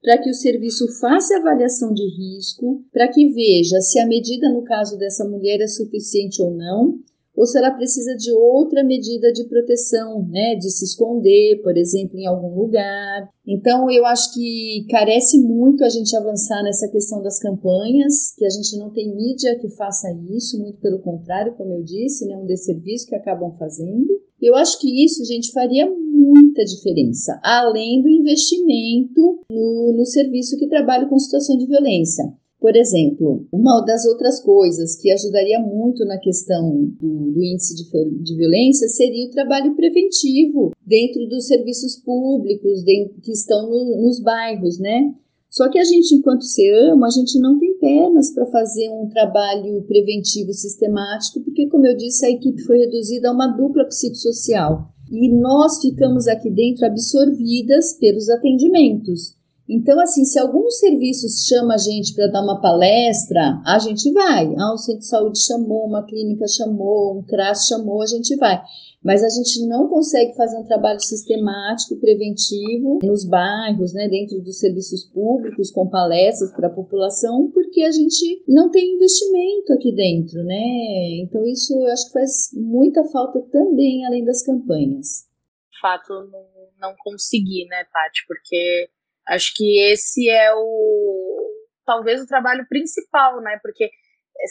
para 0.02 0.18
que 0.18 0.30
o 0.30 0.34
serviço 0.34 0.88
faça 0.98 1.36
avaliação 1.36 1.92
de 1.92 2.02
risco, 2.02 2.82
para 2.90 3.08
que 3.08 3.28
veja 3.32 3.80
se 3.80 4.00
a 4.00 4.06
medida 4.06 4.50
no 4.50 4.64
caso 4.64 4.98
dessa 4.98 5.28
mulher 5.28 5.60
é 5.60 5.68
suficiente 5.68 6.42
ou 6.42 6.50
não 6.50 6.98
ou 7.36 7.46
se 7.46 7.58
ela 7.58 7.70
precisa 7.70 8.14
de 8.14 8.30
outra 8.32 8.84
medida 8.84 9.32
de 9.32 9.44
proteção, 9.44 10.26
né, 10.28 10.54
de 10.56 10.70
se 10.70 10.84
esconder, 10.84 11.62
por 11.62 11.76
exemplo, 11.76 12.18
em 12.18 12.26
algum 12.26 12.54
lugar. 12.54 13.28
Então, 13.46 13.90
eu 13.90 14.04
acho 14.06 14.32
que 14.34 14.86
carece 14.90 15.40
muito 15.40 15.82
a 15.84 15.88
gente 15.88 16.14
avançar 16.14 16.62
nessa 16.62 16.88
questão 16.88 17.22
das 17.22 17.38
campanhas, 17.38 18.34
que 18.36 18.44
a 18.44 18.50
gente 18.50 18.76
não 18.76 18.90
tem 18.90 19.14
mídia 19.14 19.58
que 19.58 19.70
faça 19.70 20.08
isso, 20.30 20.60
muito 20.60 20.78
pelo 20.78 21.00
contrário, 21.00 21.54
como 21.56 21.72
eu 21.72 21.82
disse, 21.82 22.26
né, 22.26 22.36
um 22.36 22.46
desserviço 22.46 23.06
que 23.06 23.14
acabam 23.14 23.56
fazendo. 23.58 24.20
Eu 24.40 24.54
acho 24.56 24.78
que 24.80 25.04
isso, 25.04 25.24
gente, 25.24 25.52
faria 25.52 25.88
muita 25.88 26.64
diferença, 26.64 27.40
além 27.42 28.02
do 28.02 28.08
investimento 28.08 29.40
no, 29.50 29.94
no 29.96 30.04
serviço 30.04 30.58
que 30.58 30.68
trabalha 30.68 31.08
com 31.08 31.18
situação 31.18 31.56
de 31.56 31.66
violência. 31.66 32.24
Por 32.62 32.76
exemplo, 32.76 33.44
uma 33.52 33.80
das 33.80 34.06
outras 34.06 34.40
coisas 34.40 34.94
que 34.94 35.10
ajudaria 35.10 35.58
muito 35.58 36.04
na 36.04 36.16
questão 36.16 36.84
do, 37.00 37.32
do 37.32 37.42
índice 37.42 37.74
de, 37.74 37.90
de, 38.22 38.36
violência 38.36 38.86
seria 38.86 39.26
o 39.26 39.30
trabalho 39.32 39.74
preventivo 39.74 40.70
dentro 40.86 41.28
dos 41.28 41.48
serviços 41.48 41.96
públicos 41.96 42.84
dentro, 42.84 43.20
que 43.20 43.32
estão 43.32 43.68
no, 43.68 44.02
nos 44.02 44.20
bairros, 44.20 44.78
né? 44.78 45.12
Só 45.50 45.68
que 45.68 45.78
a 45.78 45.82
gente, 45.82 46.14
enquanto 46.14 46.44
se 46.44 46.70
ama, 46.70 47.08
a 47.08 47.10
gente 47.10 47.36
não 47.40 47.58
tem 47.58 47.76
pernas 47.78 48.30
para 48.30 48.46
fazer 48.46 48.88
um 48.90 49.08
trabalho 49.08 49.82
preventivo 49.82 50.52
sistemático, 50.52 51.40
porque, 51.40 51.66
como 51.66 51.84
eu 51.84 51.96
disse, 51.96 52.24
a 52.24 52.30
equipe 52.30 52.62
foi 52.62 52.78
reduzida 52.78 53.28
a 53.28 53.32
uma 53.32 53.48
dupla 53.48 53.84
psicossocial. 53.86 54.88
E 55.10 55.28
nós 55.28 55.80
ficamos 55.80 56.28
aqui 56.28 56.48
dentro 56.48 56.86
absorvidas 56.86 57.98
pelos 57.98 58.30
atendimentos. 58.30 59.36
Então, 59.74 59.98
assim, 60.00 60.22
se 60.26 60.38
algum 60.38 60.68
serviço 60.68 61.26
chama 61.48 61.74
a 61.74 61.78
gente 61.78 62.14
para 62.14 62.26
dar 62.26 62.42
uma 62.42 62.60
palestra, 62.60 63.58
a 63.64 63.78
gente 63.78 64.12
vai. 64.12 64.54
Ah, 64.58 64.74
o 64.74 64.76
centro 64.76 65.00
de 65.00 65.06
saúde 65.06 65.42
chamou, 65.42 65.86
uma 65.86 66.04
clínica 66.04 66.46
chamou, 66.46 67.18
um 67.18 67.22
CRAS 67.22 67.66
chamou, 67.66 68.02
a 68.02 68.06
gente 68.06 68.36
vai. 68.36 68.62
Mas 69.02 69.24
a 69.24 69.30
gente 69.30 69.66
não 69.66 69.88
consegue 69.88 70.36
fazer 70.36 70.58
um 70.58 70.64
trabalho 70.64 71.00
sistemático, 71.00 71.96
preventivo 71.96 72.98
nos 73.02 73.24
bairros, 73.24 73.94
né, 73.94 74.08
dentro 74.08 74.42
dos 74.42 74.58
serviços 74.58 75.06
públicos, 75.06 75.70
com 75.70 75.88
palestras 75.88 76.52
para 76.52 76.66
a 76.66 76.74
população, 76.74 77.50
porque 77.50 77.82
a 77.82 77.90
gente 77.90 78.44
não 78.46 78.70
tem 78.70 78.94
investimento 78.94 79.72
aqui 79.72 79.90
dentro, 79.90 80.44
né? 80.44 81.22
Então, 81.22 81.46
isso 81.46 81.74
eu 81.74 81.86
acho 81.86 82.08
que 82.08 82.12
faz 82.12 82.50
muita 82.52 83.02
falta 83.04 83.40
também, 83.50 84.04
além 84.04 84.22
das 84.22 84.44
campanhas. 84.44 85.26
De 85.72 85.80
fato, 85.80 86.12
não, 86.30 86.44
não 86.78 86.94
consegui, 87.02 87.64
né, 87.70 87.84
Tati? 87.90 88.22
Porque 88.28 88.90
Acho 89.32 89.52
que 89.54 89.80
esse 89.90 90.28
é 90.28 90.52
o 90.54 91.50
talvez 91.86 92.20
o 92.20 92.26
trabalho 92.26 92.66
principal, 92.68 93.40
né? 93.40 93.58
Porque 93.62 93.90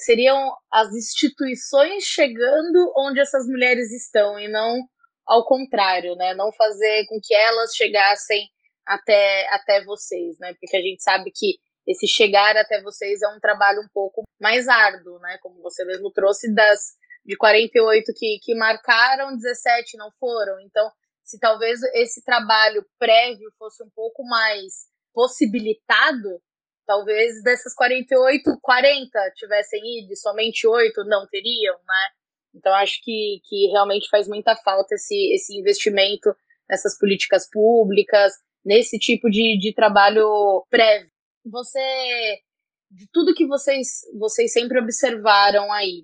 seriam 0.04 0.56
as 0.72 0.92
instituições 0.94 2.04
chegando 2.04 2.92
onde 2.98 3.20
essas 3.20 3.46
mulheres 3.48 3.92
estão 3.92 4.40
e 4.40 4.48
não 4.48 4.82
ao 5.28 5.46
contrário, 5.46 6.16
né? 6.16 6.34
Não 6.34 6.52
fazer 6.54 7.06
com 7.08 7.20
que 7.22 7.34
elas 7.34 7.76
chegassem 7.76 8.48
até 8.86 9.48
até 9.54 9.84
vocês, 9.86 10.38
né? 10.40 10.54
Porque 10.60 10.76
a 10.76 10.82
gente 10.82 11.04
sabe 11.04 11.32
que 11.34 11.58
esse 11.88 12.08
chegar 12.08 12.58
até 12.58 12.82
vocês 12.82 13.22
é 13.22 13.28
um 13.28 13.40
trabalho 13.40 13.82
um 13.82 13.90
pouco 13.94 14.24
mais 14.40 14.68
árduo, 14.68 15.20
né? 15.20 15.38
Como 15.44 15.62
você 15.62 15.86
mesmo 15.86 16.12
trouxe 16.12 16.54
das 16.54 16.80
de 17.24 17.38
48 17.38 18.12
que, 18.16 18.40
que 18.42 18.56
marcaram, 18.56 19.38
17 19.38 19.96
não 19.96 20.12
foram. 20.20 20.60
Então, 20.62 20.92
se 21.32 21.40
talvez 21.40 21.82
esse 21.94 22.22
trabalho 22.26 22.86
prévio 23.00 23.50
fosse 23.58 23.82
um 23.82 23.90
pouco 23.96 24.22
mais 24.26 24.86
possibilitado, 25.14 26.42
talvez 26.86 27.42
dessas 27.42 27.74
48, 27.74 28.60
40 28.62 29.32
tivessem 29.36 29.82
ido 30.00 30.14
somente 30.18 30.68
8 30.68 31.06
não 31.06 31.26
teriam, 31.28 31.76
né? 31.76 32.10
Então 32.54 32.74
acho 32.74 33.02
que, 33.02 33.40
que 33.46 33.68
realmente 33.68 34.10
faz 34.10 34.28
muita 34.28 34.58
falta 34.58 34.96
esse, 34.96 35.34
esse 35.34 35.58
investimento 35.58 36.36
nessas 36.70 36.98
políticas 36.98 37.50
públicas, 37.50 38.34
nesse 38.64 39.00
tipo 39.00 39.30
de, 39.30 39.58
de 39.58 39.74
trabalho 39.74 40.66
prévio. 40.70 41.10
Você, 41.46 42.42
de 42.90 43.08
tudo 43.12 43.34
que 43.34 43.48
vocês, 43.48 44.02
vocês 44.20 44.52
sempre 44.52 44.80
observaram 44.80 45.72
aí, 45.72 46.04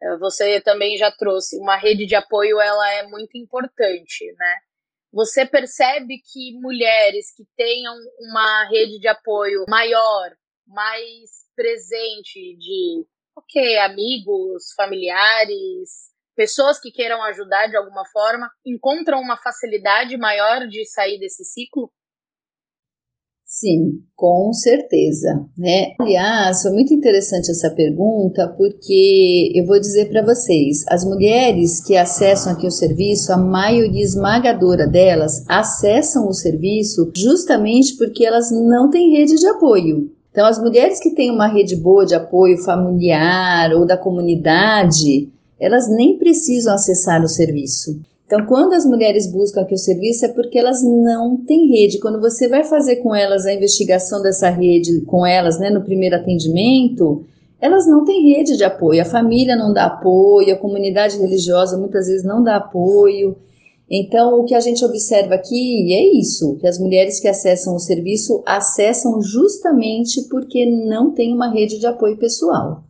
eh, 0.00 0.16
você 0.18 0.60
também 0.60 0.96
já 0.96 1.10
trouxe, 1.10 1.58
uma 1.58 1.76
rede 1.76 2.06
de 2.06 2.14
apoio 2.14 2.60
ela 2.60 2.94
é 2.94 3.02
muito 3.08 3.36
importante, 3.36 4.24
né? 4.38 4.67
Você 5.18 5.44
percebe 5.44 6.22
que 6.32 6.56
mulheres 6.60 7.34
que 7.34 7.42
tenham 7.56 7.92
uma 8.20 8.68
rede 8.68 9.00
de 9.00 9.08
apoio 9.08 9.64
maior, 9.68 10.30
mais 10.64 11.28
presente 11.56 12.56
de, 12.56 13.04
ok, 13.36 13.78
amigos, 13.78 14.72
familiares, 14.76 16.12
pessoas 16.36 16.78
que 16.78 16.92
queiram 16.92 17.20
ajudar 17.24 17.66
de 17.66 17.76
alguma 17.76 18.04
forma, 18.12 18.48
encontram 18.64 19.20
uma 19.20 19.36
facilidade 19.36 20.16
maior 20.16 20.68
de 20.68 20.84
sair 20.86 21.18
desse 21.18 21.44
ciclo? 21.44 21.92
Sim, 23.50 24.02
com 24.14 24.52
certeza, 24.52 25.42
né? 25.56 25.94
Aliás, 25.98 26.60
foi 26.60 26.70
muito 26.70 26.92
interessante 26.92 27.50
essa 27.50 27.70
pergunta 27.70 28.46
porque 28.58 29.50
eu 29.54 29.64
vou 29.64 29.80
dizer 29.80 30.10
para 30.10 30.22
vocês, 30.22 30.84
as 30.86 31.02
mulheres 31.02 31.82
que 31.82 31.96
acessam 31.96 32.52
aqui 32.52 32.66
o 32.66 32.70
serviço, 32.70 33.32
a 33.32 33.38
maioria 33.38 34.04
esmagadora 34.04 34.86
delas 34.86 35.46
acessam 35.48 36.28
o 36.28 36.34
serviço 36.34 37.10
justamente 37.16 37.96
porque 37.96 38.22
elas 38.22 38.50
não 38.50 38.90
têm 38.90 39.16
rede 39.16 39.34
de 39.36 39.46
apoio. 39.46 40.10
Então, 40.30 40.44
as 40.46 40.58
mulheres 40.58 41.00
que 41.00 41.14
têm 41.14 41.30
uma 41.30 41.46
rede 41.46 41.74
boa 41.74 42.04
de 42.04 42.14
apoio 42.14 42.58
familiar 42.58 43.72
ou 43.72 43.86
da 43.86 43.96
comunidade, 43.96 45.32
elas 45.58 45.88
nem 45.88 46.18
precisam 46.18 46.74
acessar 46.74 47.24
o 47.24 47.28
serviço. 47.28 47.98
Então, 48.28 48.44
quando 48.44 48.74
as 48.74 48.84
mulheres 48.84 49.26
buscam 49.26 49.62
aqui 49.62 49.72
o 49.72 49.78
serviço 49.78 50.26
é 50.26 50.28
porque 50.28 50.58
elas 50.58 50.82
não 50.82 51.38
têm 51.46 51.70
rede. 51.70 51.98
Quando 51.98 52.20
você 52.20 52.46
vai 52.46 52.62
fazer 52.62 52.96
com 52.96 53.14
elas 53.14 53.46
a 53.46 53.54
investigação 53.54 54.20
dessa 54.20 54.50
rede, 54.50 55.00
com 55.06 55.24
elas, 55.24 55.58
né, 55.58 55.70
no 55.70 55.82
primeiro 55.82 56.14
atendimento, 56.14 57.24
elas 57.58 57.86
não 57.86 58.04
têm 58.04 58.34
rede 58.34 58.54
de 58.54 58.64
apoio. 58.64 59.00
A 59.00 59.06
família 59.06 59.56
não 59.56 59.72
dá 59.72 59.86
apoio, 59.86 60.52
a 60.52 60.58
comunidade 60.58 61.16
religiosa 61.16 61.78
muitas 61.78 62.06
vezes 62.06 62.22
não 62.22 62.44
dá 62.44 62.56
apoio. 62.56 63.34
Então, 63.90 64.38
o 64.38 64.44
que 64.44 64.54
a 64.54 64.60
gente 64.60 64.84
observa 64.84 65.34
aqui 65.34 65.90
é 65.94 66.18
isso, 66.18 66.58
que 66.60 66.66
as 66.66 66.78
mulheres 66.78 67.18
que 67.18 67.28
acessam 67.28 67.74
o 67.74 67.78
serviço 67.78 68.42
acessam 68.44 69.22
justamente 69.22 70.28
porque 70.28 70.66
não 70.66 71.12
tem 71.12 71.32
uma 71.32 71.50
rede 71.50 71.78
de 71.78 71.86
apoio 71.86 72.18
pessoal 72.18 72.82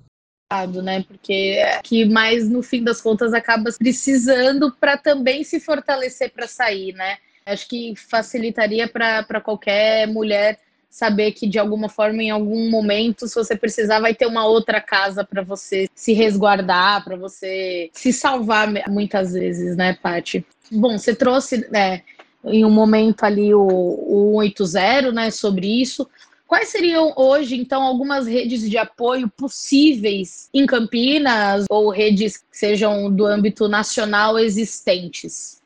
né? 0.83 1.05
Porque 1.07 1.59
é 1.59 1.81
que 1.83 2.07
mais 2.07 2.49
no 2.49 2.63
fim 2.63 2.83
das 2.83 3.03
contas 3.03 3.35
acaba 3.35 3.71
precisando 3.73 4.73
para 4.81 4.97
também 4.97 5.45
se 5.45 5.61
fortalecer 5.61 6.33
para 6.33 6.47
sair, 6.49 6.95
né? 6.95 7.19
Acho 7.45 7.69
que 7.69 7.95
facilitaria 7.97 8.89
para 8.89 9.41
qualquer 9.43 10.07
mulher 10.09 10.59
saber 10.91 11.33
que 11.33 11.47
de 11.47 11.59
alguma 11.59 11.89
forma, 11.89 12.23
em 12.23 12.31
algum 12.31 12.71
momento, 12.71 13.29
se 13.29 13.35
você 13.35 13.55
precisar, 13.55 14.01
vai 14.01 14.15
ter 14.15 14.27
uma 14.27 14.47
outra 14.47 14.81
casa 14.81 15.23
para 15.23 15.43
você 15.43 15.87
se 15.95 16.15
resguardar, 16.15 17.05
para 17.05 17.17
você 17.17 17.91
se 17.93 18.11
salvar 18.11 18.69
muitas 18.89 19.35
vezes, 19.35 19.77
né, 19.77 19.99
Paty? 20.03 20.47
Bom, 20.73 20.99
você 20.99 21.15
trouxe 21.15 21.69
né, 21.71 22.03
em 22.43 22.65
um 22.65 22.71
momento 22.71 23.23
ali 23.25 23.55
o, 23.55 23.61
o 23.61 24.41
180, 24.43 25.13
né, 25.13 25.31
sobre 25.31 25.67
isso. 25.67 26.09
Quais 26.49 26.71
seriam 26.71 27.13
hoje, 27.15 27.61
então, 27.61 27.83
algumas 27.83 28.27
redes 28.27 28.63
de 28.63 28.79
apoio 28.79 29.29
possíveis 29.29 30.49
em 30.55 30.65
Campinas 30.65 31.67
ou 31.69 31.91
redes 31.91 32.39
que 32.39 32.57
sejam 32.57 33.15
do 33.15 33.27
âmbito 33.27 33.69
nacional 33.69 34.39
existentes? 34.39 35.61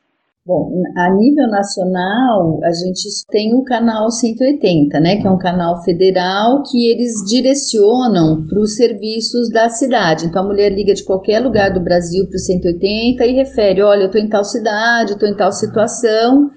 Bom, 0.45 0.73
a 0.97 1.15
nível 1.15 1.47
nacional, 1.47 2.59
a 2.65 2.73
gente 2.73 3.09
tem 3.31 3.55
o 3.55 3.63
canal 3.63 4.11
180, 4.11 4.99
né, 4.99 5.21
que 5.21 5.27
é 5.29 5.31
um 5.31 5.39
canal 5.39 5.85
federal 5.85 6.65
que 6.65 6.91
eles 6.91 7.25
direcionam 7.31 8.45
para 8.45 8.59
os 8.59 8.75
serviços 8.75 9.49
da 9.51 9.69
cidade. 9.69 10.27
Então, 10.27 10.43
a 10.43 10.47
mulher 10.47 10.73
liga 10.73 10.95
de 10.95 11.05
qualquer 11.05 11.39
lugar 11.39 11.73
do 11.73 11.79
Brasil 11.79 12.27
para 12.27 12.35
o 12.35 12.41
180 12.41 13.25
e 13.25 13.33
refere: 13.35 13.83
olha, 13.83 14.01
eu 14.01 14.07
estou 14.07 14.21
em 14.21 14.29
tal 14.29 14.43
cidade, 14.43 15.13
estou 15.13 15.29
em 15.29 15.37
tal 15.37 15.53
situação 15.53 16.51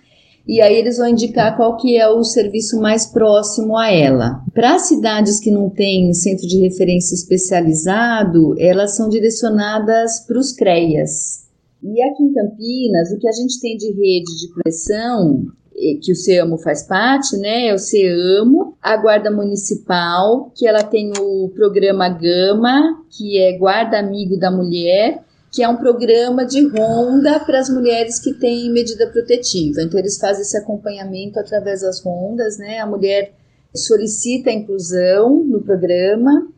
e 0.47 0.61
aí 0.61 0.75
eles 0.75 0.97
vão 0.97 1.07
indicar 1.07 1.55
qual 1.57 1.75
que 1.77 1.97
é 1.97 2.07
o 2.07 2.23
serviço 2.23 2.79
mais 2.79 3.05
próximo 3.05 3.75
a 3.77 3.91
ela. 3.91 4.43
Para 4.53 4.77
cidades 4.77 5.39
que 5.39 5.49
não 5.49 5.69
têm 5.69 6.13
centro 6.13 6.47
de 6.47 6.59
referência 6.59 7.15
especializado, 7.15 8.55
elas 8.59 8.95
são 8.95 9.09
direcionadas 9.09 10.19
para 10.27 10.39
os 10.39 10.51
CREAS. 10.53 11.45
E 11.83 12.01
aqui 12.03 12.23
em 12.23 12.33
Campinas, 12.33 13.11
o 13.11 13.19
que 13.19 13.27
a 13.27 13.31
gente 13.31 13.59
tem 13.59 13.75
de 13.77 13.87
rede 13.87 14.39
de 14.39 14.53
proteção, 14.53 15.45
que 16.01 16.11
o 16.11 16.15
CEAMO 16.15 16.57
faz 16.57 16.83
parte, 16.83 17.35
né, 17.37 17.67
é 17.67 17.73
o 17.73 17.77
CEAMO, 17.77 18.75
a 18.81 18.95
Guarda 18.97 19.29
Municipal, 19.29 20.51
que 20.55 20.67
ela 20.67 20.83
tem 20.83 21.11
o 21.19 21.49
programa 21.53 22.07
Gama, 22.09 23.03
que 23.09 23.39
é 23.39 23.57
Guarda 23.57 23.99
Amigo 23.99 24.37
da 24.37 24.49
Mulher, 24.49 25.23
que 25.55 25.63
é 25.63 25.69
um 25.69 25.77
programa 25.77 26.45
de 26.45 26.67
ronda 26.67 27.39
para 27.39 27.61
as 27.61 27.69
mulheres 27.69 28.19
que 28.19 28.33
têm 28.33 28.69
medida 28.69 29.07
protetiva. 29.07 29.81
Então, 29.81 29.97
eles 29.97 30.17
fazem 30.17 30.41
esse 30.41 30.57
acompanhamento 30.57 31.39
através 31.39 31.79
das 31.79 32.03
rondas, 32.03 32.57
né? 32.57 32.79
A 32.79 32.85
mulher 32.85 33.31
solicita 33.73 34.49
a 34.49 34.53
inclusão 34.53 35.45
no 35.45 35.61
programa, 35.61 36.49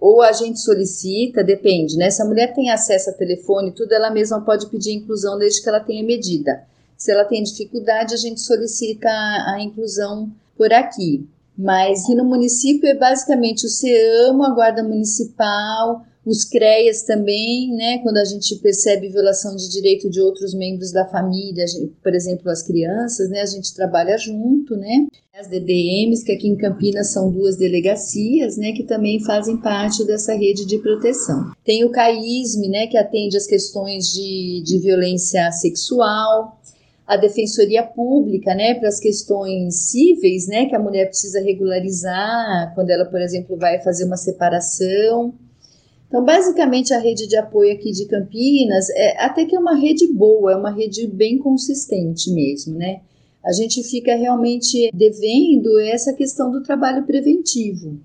ou 0.00 0.22
a 0.22 0.32
gente 0.32 0.58
solicita, 0.60 1.44
depende, 1.44 1.98
né? 1.98 2.08
Se 2.08 2.22
a 2.22 2.24
mulher 2.24 2.54
tem 2.54 2.70
acesso 2.70 3.10
a 3.10 3.12
telefone, 3.12 3.72
tudo, 3.72 3.92
ela 3.92 4.10
mesma 4.10 4.40
pode 4.40 4.66
pedir 4.68 4.92
inclusão 4.94 5.38
desde 5.38 5.62
que 5.62 5.68
ela 5.68 5.80
tenha 5.80 6.02
medida. 6.02 6.62
Se 6.96 7.12
ela 7.12 7.24
tem 7.24 7.42
dificuldade, 7.42 8.14
a 8.14 8.16
gente 8.16 8.40
solicita 8.40 9.06
a, 9.08 9.58
inclusão 9.60 10.32
por 10.56 10.72
aqui. 10.72 11.28
Mas 11.58 12.04
aqui 12.04 12.14
no 12.14 12.24
município 12.24 12.88
é 12.88 12.94
basicamente 12.94 13.66
o 13.66 13.68
CEAMO, 13.68 14.44
a 14.44 14.54
Guarda 14.54 14.82
Municipal, 14.82 16.06
os 16.26 16.44
CREAS 16.44 17.02
também, 17.02 17.72
né, 17.76 17.98
quando 17.98 18.16
a 18.16 18.24
gente 18.24 18.56
percebe 18.56 19.08
violação 19.08 19.54
de 19.54 19.70
direito 19.70 20.10
de 20.10 20.20
outros 20.20 20.52
membros 20.52 20.90
da 20.90 21.06
família, 21.06 21.64
por 22.02 22.12
exemplo, 22.12 22.50
as 22.50 22.64
crianças, 22.64 23.30
né, 23.30 23.42
a 23.42 23.46
gente 23.46 23.72
trabalha 23.72 24.18
junto, 24.18 24.76
né, 24.76 25.06
as 25.38 25.46
DDMs, 25.46 26.24
que 26.24 26.32
aqui 26.32 26.48
em 26.48 26.56
Campinas 26.56 27.12
são 27.12 27.30
duas 27.30 27.56
delegacias, 27.56 28.56
né, 28.56 28.72
que 28.72 28.82
também 28.82 29.22
fazem 29.22 29.56
parte 29.58 30.04
dessa 30.04 30.34
rede 30.34 30.66
de 30.66 30.78
proteção. 30.78 31.52
Tem 31.64 31.84
o 31.84 31.90
CAISME, 31.90 32.68
né, 32.68 32.88
que 32.88 32.98
atende 32.98 33.36
as 33.36 33.46
questões 33.46 34.12
de, 34.12 34.64
de 34.64 34.80
violência 34.80 35.52
sexual, 35.52 36.60
a 37.06 37.16
defensoria 37.16 37.84
pública, 37.84 38.52
né, 38.52 38.74
para 38.74 38.88
as 38.88 38.98
questões 38.98 39.76
cíveis, 39.90 40.48
né, 40.48 40.66
que 40.66 40.74
a 40.74 40.80
mulher 40.80 41.06
precisa 41.06 41.40
regularizar 41.40 42.74
quando 42.74 42.90
ela, 42.90 43.04
por 43.04 43.20
exemplo, 43.20 43.56
vai 43.56 43.80
fazer 43.80 44.04
uma 44.04 44.16
separação. 44.16 45.32
Então, 46.08 46.24
basicamente, 46.24 46.94
a 46.94 46.98
rede 46.98 47.26
de 47.26 47.36
apoio 47.36 47.72
aqui 47.72 47.90
de 47.90 48.06
Campinas 48.06 48.88
é 48.90 49.24
até 49.24 49.44
que 49.44 49.56
é 49.56 49.58
uma 49.58 49.74
rede 49.74 50.06
boa, 50.12 50.52
é 50.52 50.56
uma 50.56 50.70
rede 50.70 51.06
bem 51.06 51.38
consistente 51.38 52.30
mesmo, 52.32 52.76
né? 52.76 53.00
A 53.44 53.52
gente 53.52 53.82
fica 53.82 54.14
realmente 54.16 54.90
devendo 54.92 55.78
essa 55.80 56.12
questão 56.12 56.50
do 56.50 56.62
trabalho 56.62 57.04
preventivo. 57.04 57.98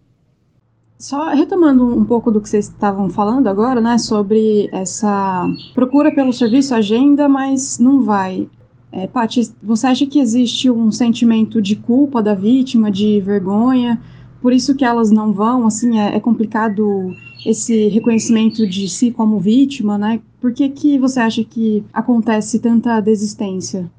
Só 0.99 1.29
retomando 1.29 1.83
um 1.83 2.05
pouco 2.05 2.31
do 2.31 2.39
que 2.39 2.47
vocês 2.47 2.67
estavam 2.67 3.09
falando 3.09 3.47
agora, 3.47 3.81
né, 3.81 3.97
sobre 3.97 4.69
essa 4.71 5.47
procura 5.73 6.13
pelo 6.13 6.31
serviço, 6.31 6.75
agenda, 6.75 7.27
mas 7.27 7.79
não 7.79 8.03
vai. 8.03 8.47
É, 8.91 9.07
Paty, 9.07 9.51
você 9.63 9.87
acha 9.87 10.05
que 10.05 10.19
existe 10.19 10.69
um 10.69 10.91
sentimento 10.91 11.59
de 11.59 11.75
culpa 11.75 12.21
da 12.21 12.35
vítima, 12.35 12.91
de 12.91 13.19
vergonha, 13.19 13.99
por 14.41 14.51
isso 14.51 14.75
que 14.75 14.83
elas 14.83 15.11
não 15.11 15.31
vão? 15.31 15.67
Assim, 15.67 15.99
é, 15.99 16.15
é 16.15 16.19
complicado 16.19 17.15
esse 17.45 17.87
reconhecimento 17.87 18.67
de 18.67 18.89
si 18.89 19.11
como 19.11 19.39
vítima, 19.39 19.97
né? 19.97 20.21
Por 20.39 20.53
que, 20.53 20.69
que 20.69 20.97
você 20.97 21.19
acha 21.19 21.43
que 21.43 21.83
acontece 21.93 22.59
tanta 22.59 22.99
desistência? 22.99 23.89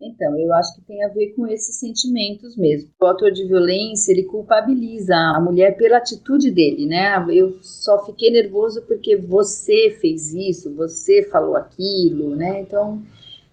Então, 0.00 0.36
eu 0.36 0.52
acho 0.52 0.74
que 0.74 0.82
tem 0.82 1.02
a 1.04 1.08
ver 1.08 1.32
com 1.36 1.46
esses 1.46 1.76
sentimentos 1.76 2.56
mesmo. 2.56 2.90
O 3.00 3.06
autor 3.06 3.30
de 3.30 3.46
violência, 3.46 4.10
ele 4.10 4.24
culpabiliza 4.24 5.14
a 5.14 5.40
mulher 5.40 5.76
pela 5.76 5.98
atitude 5.98 6.50
dele, 6.50 6.86
né? 6.86 7.24
Eu 7.30 7.58
só 7.62 8.04
fiquei 8.04 8.30
nervoso 8.30 8.82
porque 8.82 9.16
você 9.16 9.96
fez 10.00 10.34
isso, 10.34 10.74
você 10.74 11.22
falou 11.30 11.54
aquilo, 11.54 12.34
né? 12.34 12.60
Então, 12.60 13.00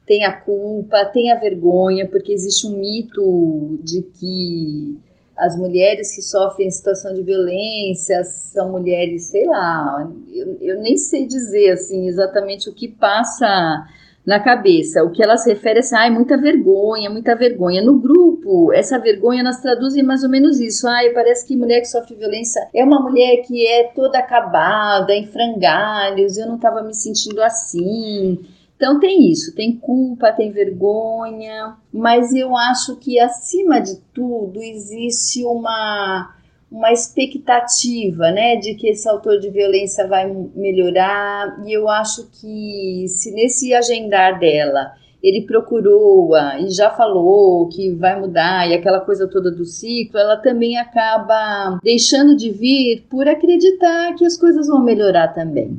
tem 0.07 0.25
a 0.25 0.33
culpa, 0.33 1.05
tem 1.05 1.31
a 1.31 1.39
vergonha, 1.39 2.07
porque 2.07 2.33
existe 2.33 2.65
um 2.65 2.79
mito 2.79 3.79
de 3.83 4.01
que 4.01 4.97
as 5.39 5.55
mulheres 5.57 6.15
que 6.15 6.21
sofrem 6.21 6.69
situação 6.69 7.13
de 7.13 7.23
violência 7.23 8.23
são 8.23 8.71
mulheres, 8.71 9.23
sei 9.25 9.45
lá, 9.45 10.09
eu, 10.31 10.57
eu 10.61 10.81
nem 10.81 10.97
sei 10.97 11.25
dizer 11.25 11.71
assim 11.71 12.07
exatamente 12.07 12.69
o 12.69 12.73
que 12.73 12.87
passa 12.87 13.87
na 14.25 14.39
cabeça. 14.39 15.03
O 15.03 15.11
que 15.11 15.23
ela 15.23 15.37
se 15.37 15.49
refere 15.49 15.77
é 15.77 15.79
assim, 15.79 15.95
ai, 15.95 16.09
muita 16.11 16.37
vergonha, 16.37 17.09
muita 17.09 17.35
vergonha. 17.35 17.81
No 17.81 17.99
grupo, 17.99 18.71
essa 18.73 18.99
vergonha 18.99 19.43
nós 19.43 19.59
traduzem 19.59 20.03
mais 20.03 20.23
ou 20.23 20.29
menos 20.29 20.59
isso. 20.59 20.87
Ai, 20.87 21.09
parece 21.09 21.47
que 21.47 21.55
mulher 21.55 21.79
que 21.81 21.87
sofre 21.87 22.15
violência 22.15 22.61
é 22.73 22.83
uma 22.83 23.01
mulher 23.01 23.37
que 23.37 23.65
é 23.65 23.85
toda 23.85 24.19
acabada, 24.19 25.13
em 25.13 25.25
frangalhos, 25.25 26.37
eu 26.37 26.47
não 26.47 26.57
estava 26.57 26.83
me 26.83 26.93
sentindo 26.93 27.41
assim. 27.41 28.39
Então 28.79 28.97
tem 28.97 29.29
isso, 29.29 29.53
tem 29.53 29.75
culpa, 29.75 30.31
tem 30.31 30.53
vergonha, 30.53 31.75
mas 31.91 32.33
eu 32.33 32.55
acho 32.55 32.95
que 32.95 33.19
acima 33.19 33.81
de 33.81 33.97
tudo 34.13 34.63
existe 34.63 35.43
uma 35.43 36.33
uma 36.71 36.91
expectativa, 36.93 38.29
né, 38.31 38.55
de 38.55 38.75
que 38.75 38.87
esse 38.87 39.09
autor 39.09 39.39
de 39.39 39.49
violência 39.49 40.07
vai 40.07 40.31
melhorar, 40.55 41.61
e 41.65 41.73
eu 41.73 41.89
acho 41.89 42.29
que 42.29 43.05
se 43.07 43.31
nesse 43.33 43.73
agendar 43.73 44.39
dela 44.39 44.93
ele 45.21 45.45
procurou-a 45.47 46.59
e 46.61 46.69
já 46.69 46.89
falou 46.91 47.67
que 47.67 47.91
vai 47.95 48.17
mudar 48.17 48.69
e 48.69 48.75
aquela 48.75 49.01
coisa 49.01 49.27
toda 49.27 49.51
do 49.51 49.65
ciclo, 49.65 50.17
ela 50.17 50.37
também 50.37 50.77
acaba 50.77 51.79
deixando 51.83 52.37
de 52.37 52.49
vir 52.49 53.05
por 53.09 53.27
acreditar 53.27 54.15
que 54.15 54.23
as 54.23 54.37
coisas 54.37 54.67
vão 54.67 54.81
melhorar 54.81 55.29
também. 55.29 55.77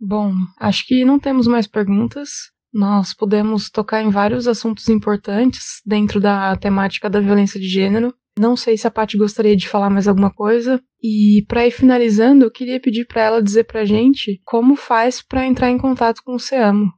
Bom, 0.00 0.32
acho 0.58 0.86
que 0.86 1.04
não 1.04 1.20
temos 1.20 1.46
mais 1.46 1.66
perguntas. 1.66 2.30
Nós 2.72 3.12
podemos 3.12 3.68
tocar 3.68 4.02
em 4.02 4.08
vários 4.08 4.48
assuntos 4.48 4.88
importantes 4.88 5.82
dentro 5.84 6.18
da 6.18 6.56
temática 6.56 7.10
da 7.10 7.20
violência 7.20 7.60
de 7.60 7.68
gênero. 7.68 8.14
Não 8.38 8.56
sei 8.56 8.78
se 8.78 8.86
a 8.86 8.90
Paty 8.90 9.18
gostaria 9.18 9.54
de 9.54 9.68
falar 9.68 9.90
mais 9.90 10.08
alguma 10.08 10.32
coisa. 10.32 10.80
E 11.02 11.44
para 11.46 11.66
ir 11.66 11.70
finalizando, 11.70 12.46
eu 12.46 12.50
queria 12.50 12.80
pedir 12.80 13.06
para 13.06 13.22
ela 13.22 13.42
dizer 13.42 13.64
pra 13.64 13.84
gente 13.84 14.40
como 14.46 14.74
faz 14.74 15.20
para 15.20 15.46
entrar 15.46 15.70
em 15.70 15.76
contato 15.76 16.22
com 16.24 16.34
o 16.34 16.38
SEAMO. 16.38 16.90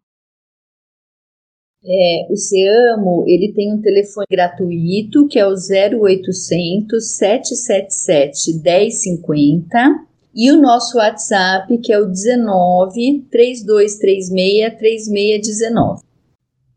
É, 1.84 2.32
o 2.32 2.36
SEAMO, 2.36 3.24
ele 3.26 3.52
tem 3.52 3.74
um 3.74 3.80
telefone 3.80 4.26
gratuito, 4.30 5.26
que 5.26 5.40
é 5.40 5.44
o 5.44 5.54
0800 5.54 7.16
777 7.16 8.62
1050 8.62 10.11
e 10.34 10.50
o 10.50 10.60
nosso 10.60 10.98
WhatsApp, 10.98 11.76
que 11.78 11.92
é 11.92 11.98
o 11.98 12.06
19 12.06 13.26
3236 13.30 14.78
3619. 14.78 16.02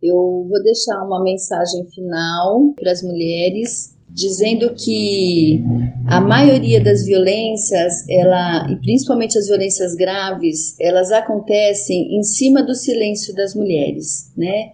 Eu 0.01 0.45
vou 0.47 0.63
deixar 0.63 1.03
uma 1.03 1.23
mensagem 1.23 1.85
final 1.89 2.73
para 2.75 2.91
as 2.91 3.01
mulheres 3.01 3.95
dizendo 4.15 4.73
que 4.73 5.61
a 6.07 6.21
maioria 6.21 6.81
das 6.81 7.05
violências, 7.05 8.07
ela, 8.09 8.71
e 8.71 8.77
principalmente 8.77 9.37
as 9.37 9.47
violências 9.47 9.93
graves, 9.93 10.79
elas 10.79 11.11
acontecem 11.11 12.17
em 12.17 12.23
cima 12.23 12.63
do 12.63 12.73
silêncio 12.73 13.35
das 13.35 13.53
mulheres, 13.53 14.31
né? 14.37 14.71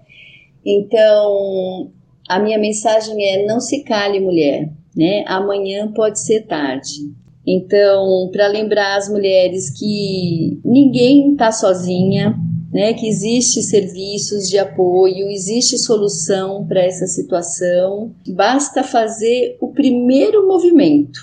Então, 0.63 1.91
a 2.29 2.39
minha 2.39 2.59
mensagem 2.59 3.15
é 3.34 3.45
não 3.45 3.59
se 3.59 3.84
cale, 3.84 4.19
mulher, 4.19 4.69
né? 4.95 5.23
Amanhã 5.25 5.91
pode 5.91 6.19
ser 6.19 6.41
tarde. 6.41 7.11
Então, 7.45 8.29
para 8.31 8.47
lembrar 8.47 8.97
as 8.97 9.09
mulheres 9.09 9.69
que 9.71 10.59
ninguém 10.63 11.33
está 11.33 11.51
sozinha, 11.51 12.35
né, 12.71 12.93
que 12.93 13.07
existe 13.07 13.61
serviços 13.61 14.47
de 14.47 14.57
apoio, 14.57 15.29
existe 15.29 15.77
solução 15.77 16.65
para 16.65 16.81
essa 16.81 17.05
situação. 17.05 18.13
Basta 18.27 18.83
fazer 18.83 19.57
o 19.59 19.69
primeiro 19.69 20.47
movimento, 20.47 21.19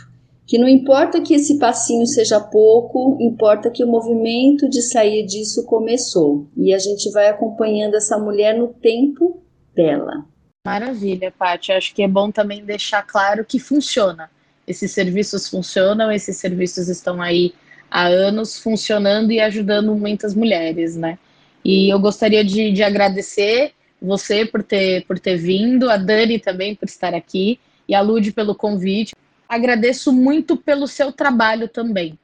que 0.47 0.59
não 0.59 0.69
importa 0.69 1.21
que 1.23 1.35
esse 1.35 1.59
passinho 1.59 2.07
seja 2.07 2.39
pouco, 2.41 3.17
importa 3.21 3.71
que 3.71 3.83
o 3.83 3.89
movimento 3.89 4.69
de 4.69 4.83
sair 4.83 5.25
disso 5.25 5.65
começou. 5.65 6.47
E 6.57 6.75
a 6.75 6.79
gente 6.79 7.11
vai 7.13 7.29
acompanhando 7.29 7.95
essa 7.95 8.19
mulher 8.19 8.57
no 8.59 8.69
tempo 8.69 9.41
dela. 9.75 10.27
Maravilha, 10.67 11.33
Paty. 11.39 11.73
Acho 11.73 11.95
que 11.95 12.03
é 12.03 12.09
bom 12.09 12.31
também 12.31 12.63
deixar 12.63 13.03
claro 13.03 13.45
que 13.45 13.59
funciona 13.59 14.29
esses 14.69 14.93
serviços 14.93 15.49
funcionam, 15.49 16.13
esses 16.13 16.37
serviços 16.37 16.89
estão 16.89 17.23
aí 17.23 17.55
há 17.91 18.07
anos 18.07 18.59
funcionando 18.59 19.33
e 19.33 19.41
ajudando 19.41 19.95
muitas 19.95 20.35
mulheres, 20.35 20.95
né? 20.95 21.19
E 21.65 21.93
eu 21.93 21.99
gostaria 21.99 22.45
de, 22.45 22.71
de 22.71 22.83
agradecer 22.83 23.73
você 24.01 24.45
por 24.45 24.63
ter, 24.63 25.05
por 25.07 25.19
ter 25.19 25.37
vindo, 25.37 25.91
a 25.91 25.97
Dani 25.97 26.39
também 26.39 26.75
por 26.75 26.87
estar 26.87 27.15
aqui 27.15 27.59
e 27.89 27.95
a 27.95 28.01
Lud 28.03 28.31
pelo 28.33 28.55
convite. 28.55 29.15
Agradeço 29.49 30.13
muito 30.13 30.57
pelo 30.57 30.87
seu 30.87 31.11
trabalho 31.11 31.67
também. 31.67 32.19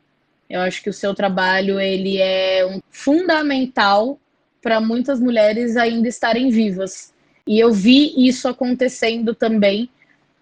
Eu 0.49 0.61
acho 0.61 0.83
que 0.83 0.91
o 0.91 0.93
seu 0.93 1.15
trabalho 1.15 1.81
ele 1.81 2.19
é 2.19 2.67
um 2.67 2.81
fundamental 2.91 4.21
para 4.63 4.81
muitas 4.81 5.19
mulheres 5.19 5.77
ainda 5.77 6.07
estarem 6.07 6.51
vivas. 6.51 7.13
E 7.47 7.59
eu 7.59 7.73
vi 7.73 8.15
isso 8.17 8.47
acontecendo 8.47 9.35
também 9.35 9.89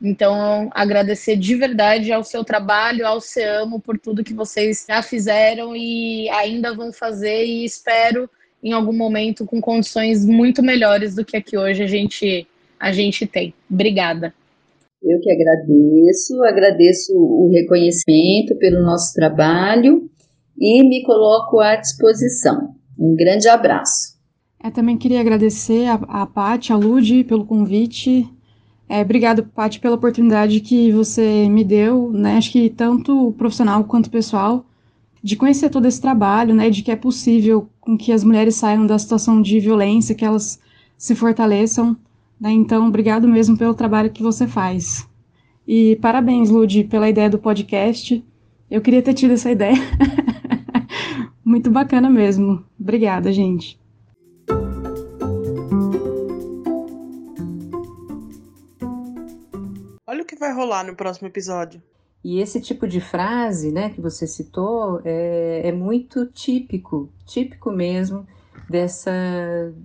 então, 0.03 0.68
agradecer 0.72 1.36
de 1.36 1.55
verdade 1.55 2.12
ao 2.12 2.24
seu 2.24 2.42
trabalho, 2.42 3.07
ao 3.07 3.20
SEAMO, 3.20 3.80
por 3.80 3.96
tudo 3.96 4.24
que 4.24 4.34
vocês 4.34 4.84
já 4.88 5.00
fizeram 5.00 5.76
e 5.76 6.28
ainda 6.30 6.74
vão 6.74 6.92
fazer, 6.92 7.44
e 7.44 7.64
espero 7.64 8.28
em 8.61 8.72
algum 8.72 8.92
momento 8.92 9.46
com 9.46 9.61
condições 9.61 10.26
muito 10.26 10.61
melhores 10.61 11.14
do 11.14 11.24
que 11.24 11.36
aqui 11.36 11.57
hoje 11.57 11.84
a 11.84 11.86
gente, 11.86 12.48
a 12.80 12.90
gente 12.90 13.28
tem. 13.28 13.55
Obrigada. 13.70 14.34
Eu 15.00 15.20
que 15.20 15.30
agradeço, 15.30 16.42
agradeço 16.44 17.12
o 17.14 17.48
reconhecimento 17.53 18.57
pelo 18.59 18.82
nosso 18.82 19.14
trabalho 19.14 20.11
e 20.59 20.82
me 20.88 21.05
coloco 21.05 21.61
à 21.61 21.76
disposição. 21.76 22.74
Um 22.98 23.14
grande 23.14 23.48
abraço. 23.48 24.16
Eu 24.62 24.72
também 24.72 24.98
queria 24.98 25.20
agradecer 25.20 25.86
a, 25.86 25.94
a 25.94 26.26
Paty, 26.26 26.72
a 26.72 26.76
Lude, 26.76 27.22
pelo 27.22 27.44
convite. 27.44 28.28
É, 28.93 29.01
obrigado, 29.01 29.45
Paty, 29.45 29.80
pela 29.80 29.95
oportunidade 29.95 30.61
que 30.61 30.93
você 30.93 31.49
me 31.49 31.64
deu, 31.64 32.12
né? 32.12 32.36
Acho 32.36 32.53
que 32.53 32.68
tanto 32.68 33.32
profissional 33.38 33.82
quanto 33.84 34.11
pessoal, 34.11 34.66
de 35.22 35.34
conhecer 35.34 35.70
todo 35.70 35.86
esse 35.86 35.99
trabalho, 35.99 36.55
né? 36.55 36.68
De 36.68 36.82
que 36.82 36.90
é 36.90 36.97
possível 36.97 37.70
com 37.80 37.97
que 37.97 38.12
as 38.12 38.22
mulheres 38.22 38.55
saiam 38.57 38.86
da 38.86 38.99
situação 38.99 39.40
de 39.40 39.59
violência, 39.61 40.14
que 40.14 40.26
elas 40.26 40.61
se 40.99 41.14
fortaleçam. 41.14 41.97
Né? 42.38 42.53
Então, 42.53 42.86
obrigado 42.86 43.26
mesmo 43.26 43.57
pelo 43.57 43.72
trabalho 43.72 44.11
que 44.11 44.22
você 44.22 44.47
faz. 44.47 45.09
E 45.66 45.97
parabéns, 45.97 46.51
Lud, 46.51 46.84
pela 46.84 47.09
ideia 47.09 47.30
do 47.30 47.38
podcast. 47.38 48.22
Eu 48.70 48.82
queria 48.82 49.01
ter 49.01 49.14
tido 49.14 49.32
essa 49.32 49.49
ideia. 49.51 49.78
Muito 51.43 51.70
bacana 51.70 52.11
mesmo. 52.11 52.62
Obrigada, 52.78 53.32
gente. 53.32 53.80
Vai 60.43 60.53
rolar 60.53 60.84
no 60.84 60.97
próximo 60.97 61.28
episódio. 61.28 61.80
E 62.24 62.40
esse 62.40 62.61
tipo 62.61 62.86
de 62.86 63.01
frase, 63.01 63.70
né, 63.72 63.90
que 63.90 64.01
você 64.01 64.26
citou, 64.26 65.01
é, 65.05 65.68
é 65.68 65.72
muito 65.72 66.26
típico, 66.26 67.09
típico 67.24 67.70
mesmo 67.70 68.26
dessa, 68.68 69.12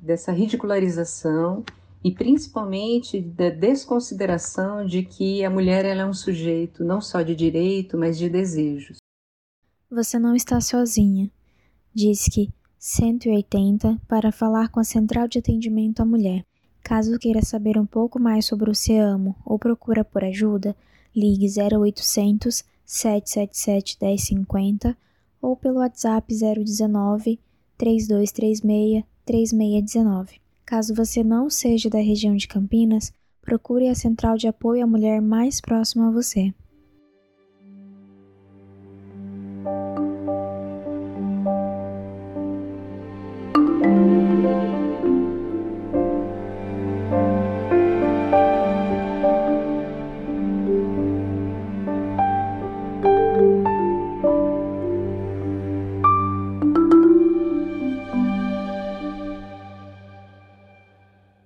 dessa 0.02 0.32
ridicularização 0.32 1.64
e 2.04 2.12
principalmente 2.12 3.20
da 3.22 3.50
desconsideração 3.50 4.86
de 4.86 5.04
que 5.04 5.44
a 5.44 5.50
mulher 5.50 5.86
ela 5.86 6.02
é 6.02 6.06
um 6.06 6.14
sujeito 6.14 6.84
não 6.84 7.02
só 7.02 7.22
de 7.22 7.36
direito, 7.36 7.98
mas 7.98 8.18
de 8.18 8.30
desejos. 8.30 8.98
Você 9.90 10.20
não 10.20 10.36
está 10.36 10.60
sozinha. 10.60 11.32
Diz 11.94 12.26
que 12.26 12.50
180 12.78 14.00
para 14.08 14.32
falar 14.32 14.70
com 14.70 14.80
a 14.80 14.84
Central 14.84 15.28
de 15.28 15.40
Atendimento 15.40 16.02
à 16.02 16.06
Mulher. 16.06 16.46
Caso 16.84 17.18
queira 17.20 17.42
saber 17.42 17.78
um 17.78 17.86
pouco 17.86 18.20
mais 18.20 18.46
sobre 18.46 18.70
o 18.70 18.76
SEAMO 18.76 19.36
ou 19.46 19.60
procura 19.60 20.06
por 20.06 20.24
ajuda, 20.24 20.76
ligue 21.16 21.48
0800 21.48 22.64
777 22.86 23.98
1050 24.02 24.98
ou 25.42 25.56
pelo 25.56 25.80
WhatsApp 25.80 26.34
019 26.34 27.40
3236 27.78 29.04
3619. 29.26 30.40
Caso 30.66 30.94
você 30.94 31.24
não 31.24 31.50
seja 31.50 31.90
da 31.90 32.00
região 32.00 32.36
de 32.36 32.48
Campinas, 32.48 33.12
procure 33.42 33.88
a 33.88 33.96
central 33.96 34.38
de 34.38 34.48
apoio 34.48 34.84
à 34.84 34.88
mulher 34.88 35.22
mais 35.22 35.62
próxima 35.62 36.08
a 36.08 36.12
você. 36.12 36.54